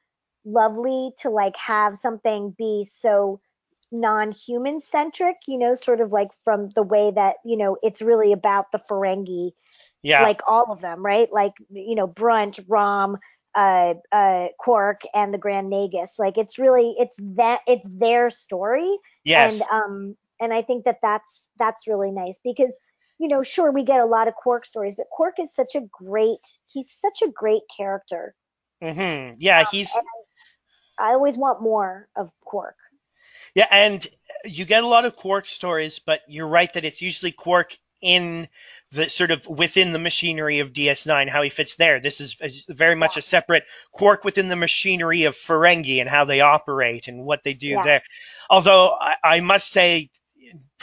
lovely 0.45 1.11
to 1.19 1.29
like 1.29 1.57
have 1.57 1.97
something 1.97 2.55
be 2.57 2.85
so 2.89 3.41
non-human 3.93 4.81
centric 4.81 5.37
you 5.47 5.57
know 5.57 5.73
sort 5.75 6.01
of 6.01 6.11
like 6.11 6.29
from 6.43 6.69
the 6.75 6.81
way 6.83 7.11
that 7.11 7.35
you 7.45 7.55
know 7.55 7.77
it's 7.83 8.01
really 8.01 8.33
about 8.33 8.71
the 8.71 8.79
ferengi 8.79 9.51
Yeah. 10.01 10.23
like 10.23 10.41
all 10.47 10.71
of 10.71 10.81
them 10.81 11.05
right? 11.05 11.31
Like 11.31 11.53
you 11.69 11.95
know 11.95 12.07
brunt 12.07 12.59
rom 12.67 13.17
uh 13.55 13.93
uh 14.11 14.47
quark 14.59 15.01
and 15.13 15.33
the 15.33 15.37
grand 15.37 15.71
nagus. 15.71 16.17
Like 16.17 16.37
it's 16.37 16.57
really 16.57 16.95
it's 16.97 17.15
that 17.37 17.61
it's 17.67 17.85
their 17.87 18.29
story. 18.31 18.97
Yes. 19.23 19.61
and 19.61 19.69
um 19.71 20.15
and 20.41 20.53
i 20.53 20.61
think 20.61 20.85
that 20.85 20.97
that's 21.01 21.41
that's 21.59 21.87
really 21.87 22.11
nice 22.11 22.39
because 22.43 22.75
you 23.19 23.27
know 23.27 23.43
sure 23.43 23.71
we 23.71 23.83
get 23.83 23.99
a 23.99 24.05
lot 24.05 24.27
of 24.27 24.33
quark 24.33 24.65
stories 24.65 24.95
but 24.95 25.05
quark 25.11 25.35
is 25.39 25.53
such 25.53 25.75
a 25.75 25.81
great 25.91 26.45
he's 26.67 26.89
such 26.99 27.21
a 27.21 27.31
great 27.31 27.61
character. 27.77 28.33
Mm-hmm. 28.83 29.35
Yeah, 29.39 29.63
he's 29.71 29.93
and 29.95 30.05
i 30.99 31.13
always 31.13 31.37
want 31.37 31.61
more 31.61 32.07
of 32.15 32.29
quark 32.41 32.75
yeah, 33.55 33.67
and 33.71 34.05
you 34.45 34.65
get 34.65 34.83
a 34.83 34.87
lot 34.87 35.05
of 35.05 35.15
Quark 35.15 35.45
stories, 35.45 35.99
but 35.99 36.21
you're 36.27 36.47
right 36.47 36.71
that 36.73 36.85
it's 36.85 37.01
usually 37.01 37.31
Quark 37.31 37.77
in 38.01 38.47
the 38.91 39.09
sort 39.09 39.31
of 39.31 39.47
within 39.47 39.93
the 39.93 39.99
machinery 39.99 40.59
of 40.59 40.73
DS9, 40.73 41.29
how 41.29 41.41
he 41.41 41.49
fits 41.49 41.75
there. 41.75 41.99
This 41.99 42.19
is, 42.19 42.35
very 42.67 42.95
much 42.95 43.15
a 43.17 43.21
separate 43.21 43.63
Quark 43.91 44.23
within 44.25 44.49
the 44.49 44.55
machinery 44.55 45.23
of 45.23 45.35
Ferengi 45.35 46.01
and 46.01 46.09
how 46.09 46.25
they 46.25 46.41
operate 46.41 47.07
and 47.07 47.25
what 47.25 47.43
they 47.43 47.53
do 47.53 47.67
Yeah. 47.69 47.83
there. 47.83 48.03
Although 48.49 48.97
I, 48.99 49.15
I 49.23 49.39
must 49.39 49.69
say, 49.71 50.09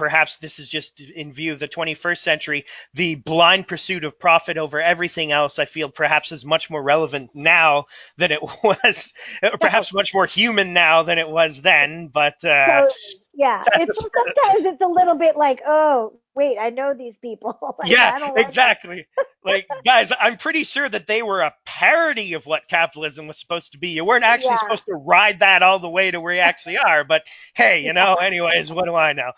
perhaps 0.00 0.38
this 0.38 0.58
is 0.58 0.66
just 0.66 0.98
in 0.98 1.30
view 1.30 1.52
of 1.52 1.58
the 1.58 1.68
21st 1.68 2.16
century, 2.16 2.64
the 2.94 3.16
blind 3.16 3.68
pursuit 3.68 4.02
of 4.02 4.18
profit 4.18 4.56
over 4.56 4.80
everything 4.80 5.30
else, 5.30 5.58
I 5.58 5.66
feel 5.66 5.90
perhaps 5.90 6.32
is 6.32 6.42
much 6.42 6.70
more 6.70 6.82
relevant 6.82 7.32
now 7.34 7.84
than 8.16 8.32
it 8.32 8.40
was, 8.64 9.12
perhaps 9.60 9.92
much 9.92 10.14
more 10.14 10.24
human 10.24 10.72
now 10.72 11.02
than 11.02 11.18
it 11.18 11.28
was 11.28 11.60
then. 11.60 12.08
But 12.08 12.42
uh, 12.42 12.88
so 12.88 12.96
yeah 13.34 13.62
it's 13.74 13.98
sometimes 14.00 14.66
it's 14.66 14.80
a 14.80 14.86
little 14.88 15.14
bit 15.14 15.36
like 15.36 15.60
oh 15.64 16.18
wait 16.34 16.58
i 16.58 16.70
know 16.70 16.94
these 16.94 17.16
people 17.16 17.56
like, 17.78 17.88
yeah, 17.88 18.32
exactly. 18.36 19.06
like, 19.44 19.66
guys, 19.84 20.12
I'm 20.18 20.36
pretty 20.36 20.64
sure 20.64 20.88
that 20.88 21.06
they 21.06 21.22
were 21.22 21.40
a 21.40 21.54
parody 21.64 22.34
of 22.34 22.46
what 22.46 22.68
capitalism 22.68 23.26
was 23.26 23.38
supposed 23.38 23.72
to 23.72 23.78
be. 23.78 23.88
You 23.88 24.04
weren't 24.04 24.24
actually 24.24 24.50
Yeah. 24.50 24.56
supposed 24.56 24.84
to 24.86 24.94
ride 24.94 25.38
that 25.38 25.62
all 25.62 25.78
the 25.78 25.88
way 25.88 26.10
to 26.10 26.20
where 26.20 26.34
you 26.34 26.40
actually 26.40 26.78
are. 26.78 27.04
But 27.04 27.24
hey, 27.54 27.84
you 27.84 27.92
know, 27.92 28.14
anyways, 28.16 28.70
what 28.72 28.84
do 28.84 28.94
I 28.94 29.12
know? 29.14 29.32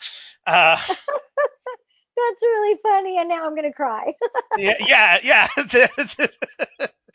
Uh, 0.47 0.76
that's 0.86 2.43
really 2.43 2.78
funny 2.82 3.16
and 3.18 3.28
now 3.28 3.47
i'm 3.47 3.55
gonna 3.55 3.72
cry 3.72 4.12
yeah, 4.59 5.18
yeah, 5.24 5.47
yeah. 5.72 5.86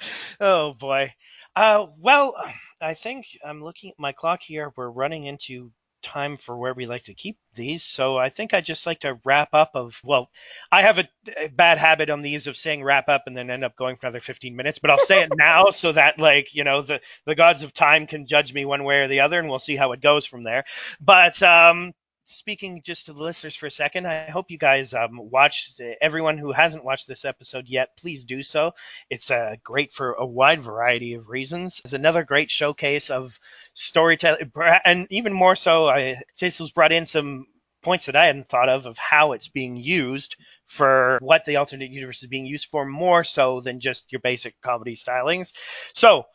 oh 0.39 0.73
boy. 0.73 1.13
Uh, 1.55 1.87
well, 1.99 2.35
I 2.81 2.93
think 2.93 3.25
I'm 3.43 3.61
looking 3.61 3.91
at 3.91 3.99
my 3.99 4.11
clock 4.11 4.41
here. 4.43 4.71
We're 4.75 4.89
running 4.89 5.25
into 5.25 5.71
time 6.03 6.37
for 6.37 6.55
where 6.55 6.73
we 6.75 6.85
like 6.85 7.03
to 7.03 7.13
keep 7.15 7.37
these. 7.55 7.83
So 7.83 8.17
I 8.17 8.29
think 8.29 8.53
I'd 8.53 8.63
just 8.63 8.85
like 8.85 8.99
to 8.99 9.19
wrap 9.25 9.49
up 9.53 9.71
of 9.73 9.99
well, 10.03 10.29
I 10.71 10.83
have 10.83 10.99
a, 10.99 11.07
a 11.35 11.49
bad 11.49 11.79
habit 11.79 12.09
on 12.11 12.21
these 12.21 12.45
of 12.47 12.55
saying 12.55 12.83
wrap 12.83 13.09
up 13.09 13.23
and 13.25 13.35
then 13.35 13.49
end 13.49 13.63
up 13.63 13.75
going 13.75 13.95
for 13.97 14.05
another 14.05 14.21
15 14.21 14.55
minutes, 14.55 14.79
but 14.79 14.91
I'll 14.91 14.99
say 14.99 15.23
it 15.23 15.31
now 15.35 15.71
so 15.71 15.91
that 15.91 16.19
like, 16.19 16.53
you 16.53 16.63
know, 16.63 16.81
the 16.83 17.01
the 17.25 17.35
gods 17.35 17.63
of 17.63 17.73
time 17.73 18.05
can 18.07 18.27
judge 18.27 18.53
me 18.53 18.63
one 18.63 18.83
way 18.83 18.99
or 18.99 19.07
the 19.07 19.21
other 19.21 19.39
and 19.39 19.49
we'll 19.49 19.59
see 19.59 19.75
how 19.75 19.91
it 19.91 20.01
goes 20.01 20.25
from 20.25 20.43
there. 20.43 20.65
But 21.01 21.41
um 21.41 21.93
speaking 22.27 22.81
just 22.81 23.05
to 23.05 23.13
the 23.13 23.23
listeners 23.23 23.55
for 23.55 23.67
a 23.67 23.71
second, 23.71 24.05
I 24.05 24.29
hope 24.29 24.51
you 24.51 24.57
guys 24.57 24.93
um, 24.93 25.17
watch. 25.17 25.71
Everyone 26.01 26.37
who 26.37 26.51
hasn't 26.51 26.83
watched 26.83 27.07
this 27.07 27.25
episode 27.25 27.67
yet, 27.67 27.95
please 27.97 28.25
do 28.25 28.43
so. 28.43 28.73
It's 29.09 29.31
uh, 29.31 29.55
great 29.63 29.93
for 29.93 30.13
a 30.13 30.25
wide 30.25 30.61
variety 30.61 31.13
of 31.13 31.29
reasons. 31.29 31.81
It's 31.85 31.93
another 31.93 32.23
great 32.23 32.51
showcase 32.51 33.09
of 33.09 33.39
storytelling, 33.73 34.51
and 34.83 35.07
even 35.09 35.33
more 35.33 35.55
so, 35.55 35.87
I 35.87 36.17
Cecil's 36.33 36.71
brought 36.71 36.91
in 36.91 37.05
some 37.05 37.47
points 37.81 38.07
that 38.07 38.15
I 38.17 38.27
hadn't 38.27 38.49
thought 38.49 38.69
of 38.69 38.85
of 38.85 38.97
how 38.97 39.31
it's 39.31 39.47
being 39.47 39.77
used 39.77 40.35
for 40.65 41.19
what 41.21 41.45
the 41.45 41.55
alternate 41.55 41.91
universe 41.91 42.21
is 42.21 42.29
being 42.29 42.45
used 42.45 42.69
for, 42.69 42.85
more 42.85 43.23
so 43.23 43.61
than 43.61 43.79
just 43.79 44.11
your 44.11 44.21
basic 44.21 44.59
comedy 44.61 44.95
stylings. 44.95 45.53
So. 45.93 46.25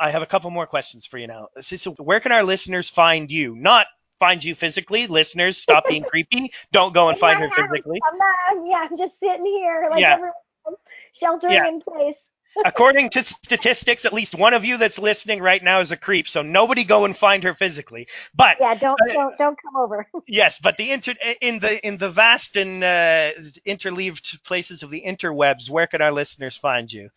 I 0.00 0.10
have 0.10 0.22
a 0.22 0.26
couple 0.26 0.50
more 0.50 0.66
questions 0.66 1.06
for 1.06 1.16
you 1.16 1.28
now. 1.28 1.48
Cecil, 1.60 1.94
where 1.94 2.18
can 2.18 2.32
our 2.32 2.42
listeners 2.42 2.88
find 2.88 3.30
you? 3.30 3.54
Not 3.54 3.86
find 4.22 4.44
you 4.44 4.54
physically. 4.54 5.08
Listeners, 5.08 5.58
stop 5.58 5.88
being 5.88 6.04
creepy. 6.04 6.52
Don't 6.70 6.94
go 6.94 7.08
and 7.08 7.18
find 7.24 7.40
her 7.40 7.50
physically. 7.50 8.00
I'm 8.08 8.18
not, 8.18 8.68
yeah, 8.70 8.86
I'm 8.88 8.96
just 8.96 9.18
sitting 9.18 9.44
here 9.44 9.88
like 9.90 10.00
yeah. 10.00 10.12
everyone 10.12 10.32
else, 10.64 10.80
sheltering 11.18 11.54
yeah. 11.54 11.66
in 11.66 11.80
place. 11.80 12.18
According 12.64 13.10
to 13.10 13.24
statistics, 13.24 14.04
at 14.04 14.12
least 14.12 14.36
one 14.36 14.54
of 14.54 14.64
you 14.64 14.76
that's 14.76 14.98
listening 14.98 15.40
right 15.40 15.60
now 15.60 15.80
is 15.80 15.90
a 15.90 15.96
creep. 15.96 16.28
So 16.28 16.42
nobody 16.42 16.84
go 16.84 17.04
and 17.04 17.16
find 17.16 17.42
her 17.42 17.54
physically. 17.54 18.06
But 18.32 18.58
yeah, 18.60 18.74
don't 18.76 19.00
uh, 19.00 19.12
don't 19.12 19.38
don't 19.38 19.58
come 19.60 19.76
over. 19.76 20.06
yes, 20.28 20.60
but 20.60 20.76
the 20.76 20.92
inter 20.92 21.14
in 21.40 21.58
the 21.58 21.84
in 21.84 21.96
the 21.96 22.10
vast 22.10 22.56
and 22.56 22.84
uh, 22.84 23.32
interleaved 23.64 24.44
places 24.44 24.84
of 24.84 24.90
the 24.90 25.02
interwebs, 25.04 25.68
where 25.68 25.88
can 25.88 26.02
our 26.02 26.12
listeners 26.12 26.56
find 26.56 26.92
you? 26.92 27.08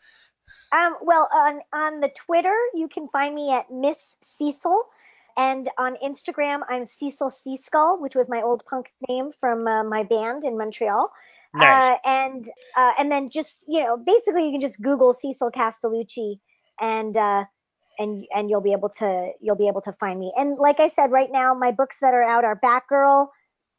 Um, 0.72 0.96
well, 1.02 1.28
on 1.32 1.60
on 1.74 2.00
the 2.00 2.10
Twitter, 2.26 2.56
you 2.74 2.88
can 2.88 3.10
find 3.10 3.36
me 3.36 3.52
at 3.52 3.70
Miss 3.70 3.98
Cecil. 4.38 4.84
And 5.38 5.70
on 5.78 5.98
Instagram, 6.04 6.62
I'm 6.70 6.86
Cecil 6.86 7.32
Seaskull, 7.32 8.00
which 8.00 8.16
was 8.16 8.30
my 8.30 8.42
old 8.42 8.64
punk 8.70 8.88
name 9.10 9.32
from 9.40 9.68
uh, 9.68 9.84
my 9.84 10.04
band 10.04 10.46
in 10.46 10.58
Montreal. 10.58 11.12
Nice. 11.54 11.84
Uh, 11.84 11.96
and 12.06 12.50
uh, 12.78 12.92
and 12.98 13.12
then 13.12 13.30
just 13.30 13.64
you 13.68 13.82
know, 13.82 13.98
basically 13.98 14.46
you 14.46 14.52
can 14.52 14.62
just 14.62 14.82
Google 14.82 15.14
Cecil 15.14 15.52
Castellucci, 15.52 16.40
and 16.80 17.18
uh, 17.18 17.46
and 17.98 18.26
and 18.34 18.50
you'll 18.50 18.62
be 18.62 18.74
able 18.74 18.90
to 18.90 19.32
you'll 19.42 19.56
be 19.56 19.68
able 19.68 19.82
to 19.82 19.94
find 19.94 20.20
me. 20.20 20.34
And 20.36 20.58
like 20.58 20.80
I 20.80 20.88
said, 20.88 21.12
right 21.12 21.32
now 21.32 21.54
my 21.54 21.72
books 21.72 21.98
that 22.02 22.14
are 22.14 22.24
out 22.24 22.44
are 22.44 22.60
Batgirl, 22.64 23.28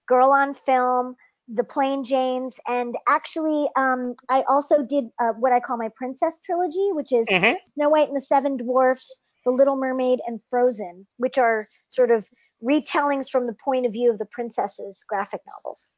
Girl 0.06 0.30
on 0.30 0.54
Film, 0.54 1.16
The 1.48 1.64
Plain 1.64 2.04
Janes, 2.04 2.58
and 2.66 2.96
actually 3.08 3.68
um, 3.76 4.14
I 4.28 4.44
also 4.48 4.82
did 4.82 5.06
uh, 5.20 5.32
what 5.38 5.52
I 5.52 5.60
call 5.60 5.76
my 5.76 5.90
Princess 5.96 6.40
trilogy, 6.44 6.90
which 6.92 7.12
is 7.12 7.26
mm-hmm. 7.28 7.56
Snow 7.74 7.90
White 7.90 8.08
and 8.08 8.16
the 8.16 8.20
Seven 8.20 8.56
Dwarfs. 8.56 9.20
The 9.46 9.52
Little 9.52 9.76
Mermaid, 9.76 10.20
and 10.26 10.40
Frozen, 10.50 11.06
which 11.16 11.38
are 11.38 11.68
sort 11.86 12.10
of 12.10 12.28
retellings 12.62 13.30
from 13.30 13.46
the 13.46 13.54
point 13.54 13.86
of 13.86 13.92
view 13.92 14.10
of 14.10 14.18
the 14.18 14.26
princesses 14.26 15.04
graphic 15.08 15.40
novels. 15.46 15.88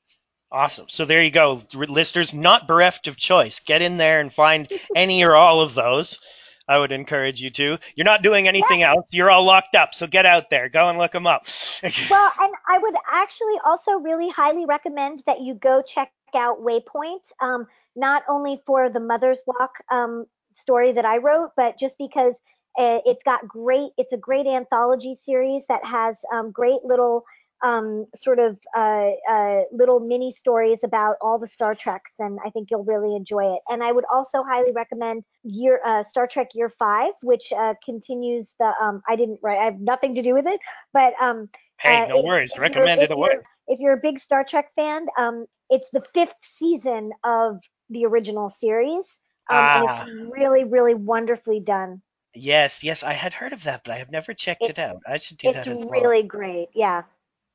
Awesome. 0.53 0.89
So 0.89 1.05
there 1.05 1.23
you 1.23 1.31
go, 1.31 1.61
listeners. 1.75 2.33
Not 2.33 2.69
bereft 2.69 3.09
of 3.09 3.17
choice. 3.17 3.61
Get 3.61 3.83
in 3.83 3.97
there 3.97 4.21
and 4.21 4.33
find 4.33 4.69
any 4.95 5.25
or 5.25 5.35
all 5.35 5.61
of 5.61 5.75
those. 5.75 6.21
I 6.69 6.79
would 6.79 6.93
encourage 6.93 7.41
you 7.41 7.51
to. 7.51 7.79
You're 7.95 8.05
not 8.05 8.23
doing 8.23 8.47
anything 8.47 8.81
yeah. 8.81 8.91
else. 8.91 9.13
You're 9.13 9.31
all 9.31 9.45
locked 9.45 9.75
up. 9.75 9.95
So 9.95 10.07
get 10.07 10.27
out 10.27 10.51
there. 10.51 10.69
Go 10.69 10.89
and 10.89 10.99
look 10.99 11.13
them 11.13 11.27
up. 11.27 11.47
well, 12.11 12.33
and 12.41 12.53
I 12.69 12.79
would 12.79 12.95
actually 13.11 13.55
also 13.65 13.93
really 13.93 14.29
highly 14.29 14.67
recommend 14.67 15.23
that 15.27 15.41
you 15.41 15.55
go 15.55 15.83
check 15.87 16.11
out 16.35 16.61
Waypoint, 16.61 17.23
um, 17.41 17.67
not 17.97 18.23
only 18.29 18.61
for 18.67 18.91
the 18.91 19.01
Mother's 19.01 19.39
Walk 19.47 19.73
um, 19.91 20.27
story 20.53 20.93
that 20.93 21.07
I 21.07 21.19
wrote, 21.19 21.53
but 21.57 21.79
just 21.79 21.97
because 21.99 22.39
it's 22.79 23.23
got 23.25 23.47
great, 23.47 23.91
it's 23.99 24.13
a 24.13 24.17
great 24.17 24.47
anthology 24.47 25.15
series 25.15 25.65
that 25.69 25.85
has 25.85 26.19
um, 26.33 26.51
great 26.51 26.85
little 26.85 27.25
um, 27.63 28.07
sort 28.15 28.39
of 28.39 28.59
uh, 28.77 29.11
uh, 29.29 29.63
little 29.73 30.01
mini 30.01 30.31
stories 30.31 30.85
about 30.85 31.17
all 31.21 31.39
the 31.39 31.47
Star 31.47 31.75
Treks, 31.75 32.15
and 32.19 32.39
I 32.45 32.51
think 32.51 32.71
you'll 32.71 32.85
really 32.85 33.17
enjoy 33.17 33.55
it. 33.55 33.61
And 33.69 33.83
I 33.83 33.93
would 33.93 34.05
also 34.13 34.43
highly 34.43 34.73
recommend 34.73 35.25
year 35.43 35.81
uh, 35.85 36.03
Star 36.03 36.27
Trek 36.27 36.49
Year 36.55 36.71
Five, 36.79 37.13
which 37.23 37.53
uh, 37.53 37.75
continues 37.85 38.55
the. 38.59 38.73
Um, 38.81 39.03
I 39.09 39.17
didn't 39.17 39.41
write. 39.43 39.59
I 39.59 39.65
have 39.65 39.81
nothing 39.81 40.15
to 40.15 40.23
do 40.23 40.35
with 40.35 40.47
it, 40.47 40.61
but 40.93 41.15
um, 41.21 41.49
hey, 41.81 42.07
no 42.09 42.23
worries. 42.23 42.57
Recommend 42.59 43.03
it 43.03 43.11
away. 43.11 43.39
If 43.67 43.81
you're 43.81 43.95
a 43.95 44.01
big 44.01 44.21
Star 44.21 44.45
Trek 44.45 44.71
fan, 44.77 45.07
um, 45.19 45.47
it's 45.69 45.87
the 45.93 46.03
fifth 46.15 46.37
season 46.43 47.11
of 47.25 47.61
the 47.91 48.07
original 48.07 48.49
series, 48.49 49.05
um, 49.51 49.57
ah. 49.57 50.03
and 50.03 50.11
it's 50.11 50.33
really, 50.33 50.65
really 50.65 50.95
wonderfully 50.95 51.61
done. 51.61 52.03
Yes, 52.39 52.85
yes, 52.85 53.03
I 53.03 53.13
had 53.13 53.35
heard 53.35 53.53
of 53.53 53.65
that, 53.65 53.83
but 53.85 53.93
I 53.93 53.99
have 53.99 54.11
never 54.11 54.35
checked 54.35 54.63
it's, 54.63 54.71
it 54.71 54.79
out. 54.79 55.03
I 55.07 55.17
should 55.17 55.39
do 55.39 55.53
that 55.53 55.67
as 55.67 55.77
well. 55.77 55.83
It's 55.85 55.93
really 55.93 56.23
great. 56.23 56.69
Yeah. 56.75 57.03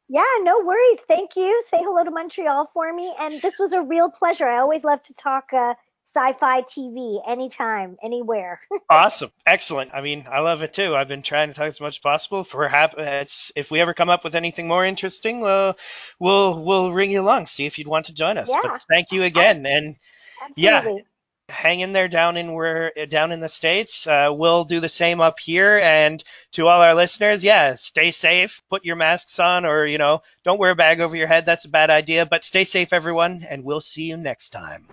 Yeah, 0.08 0.22
no 0.42 0.60
worries. 0.60 0.98
Thank 1.08 1.36
you. 1.36 1.62
Say 1.70 1.78
hello 1.80 2.04
to 2.04 2.10
Montreal 2.10 2.70
for 2.74 2.92
me. 2.92 3.14
And 3.18 3.40
this 3.40 3.58
was 3.58 3.72
a 3.72 3.82
real 3.82 4.10
pleasure. 4.10 4.48
I 4.48 4.58
always 4.58 4.84
love 4.84 5.02
to 5.02 5.14
talk 5.14 5.52
uh, 5.52 5.74
sci-fi 6.04 6.62
TV 6.62 7.22
anytime, 7.26 7.96
anywhere. 8.02 8.60
awesome, 8.90 9.32
excellent. 9.46 9.92
I 9.94 10.02
mean, 10.02 10.26
I 10.30 10.40
love 10.40 10.62
it 10.62 10.74
too. 10.74 10.94
I've 10.94 11.08
been 11.08 11.22
trying 11.22 11.48
to 11.48 11.54
talk 11.54 11.66
as 11.66 11.80
much 11.80 11.96
as 11.96 11.98
possible. 11.98 12.44
For 12.44 12.70
it's 12.98 13.50
if 13.56 13.70
we 13.70 13.80
ever 13.80 13.94
come 13.94 14.10
up 14.10 14.24
with 14.24 14.34
anything 14.34 14.68
more 14.68 14.84
interesting, 14.84 15.40
we'll 15.40 15.76
we'll 16.18 16.62
we'll 16.62 16.92
ring 16.92 17.10
you 17.10 17.22
along, 17.22 17.46
see 17.46 17.64
if 17.66 17.78
you'd 17.78 17.88
want 17.88 18.06
to 18.06 18.14
join 18.14 18.36
us. 18.36 18.50
Yeah. 18.50 18.60
But 18.62 18.82
thank 18.88 19.10
you 19.10 19.22
again, 19.22 19.64
and 19.66 19.96
Absolutely. 20.42 20.62
yeah 20.62 21.02
hang 21.48 21.80
in 21.80 21.92
there 21.92 22.08
down 22.08 22.36
in 22.36 22.52
where 22.52 22.92
down 23.08 23.32
in 23.32 23.40
the 23.40 23.48
states. 23.48 24.06
Uh, 24.06 24.30
we'll 24.32 24.64
do 24.64 24.80
the 24.80 24.88
same 24.88 25.20
up 25.20 25.38
here. 25.38 25.78
And 25.78 26.22
to 26.52 26.68
all 26.68 26.80
our 26.80 26.94
listeners, 26.94 27.44
yeah, 27.44 27.74
stay 27.74 28.10
safe. 28.10 28.62
Put 28.70 28.84
your 28.84 28.96
masks 28.96 29.38
on, 29.38 29.64
or 29.64 29.86
you 29.86 29.98
know, 29.98 30.22
don't 30.44 30.58
wear 30.58 30.70
a 30.70 30.76
bag 30.76 31.00
over 31.00 31.16
your 31.16 31.28
head. 31.28 31.46
That's 31.46 31.64
a 31.64 31.70
bad 31.70 31.90
idea. 31.90 32.26
But 32.26 32.44
stay 32.44 32.64
safe, 32.64 32.92
everyone, 32.92 33.46
and 33.48 33.64
we'll 33.64 33.80
see 33.80 34.04
you 34.04 34.16
next 34.16 34.50
time. 34.50 34.86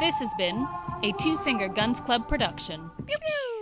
This 0.00 0.14
has 0.20 0.32
been 0.38 0.66
a 1.02 1.12
Two 1.18 1.36
Finger 1.38 1.68
Guns 1.68 1.98
Club 1.98 2.28
production. 2.28 2.88
Pew, 3.04 3.16
pew. 3.18 3.57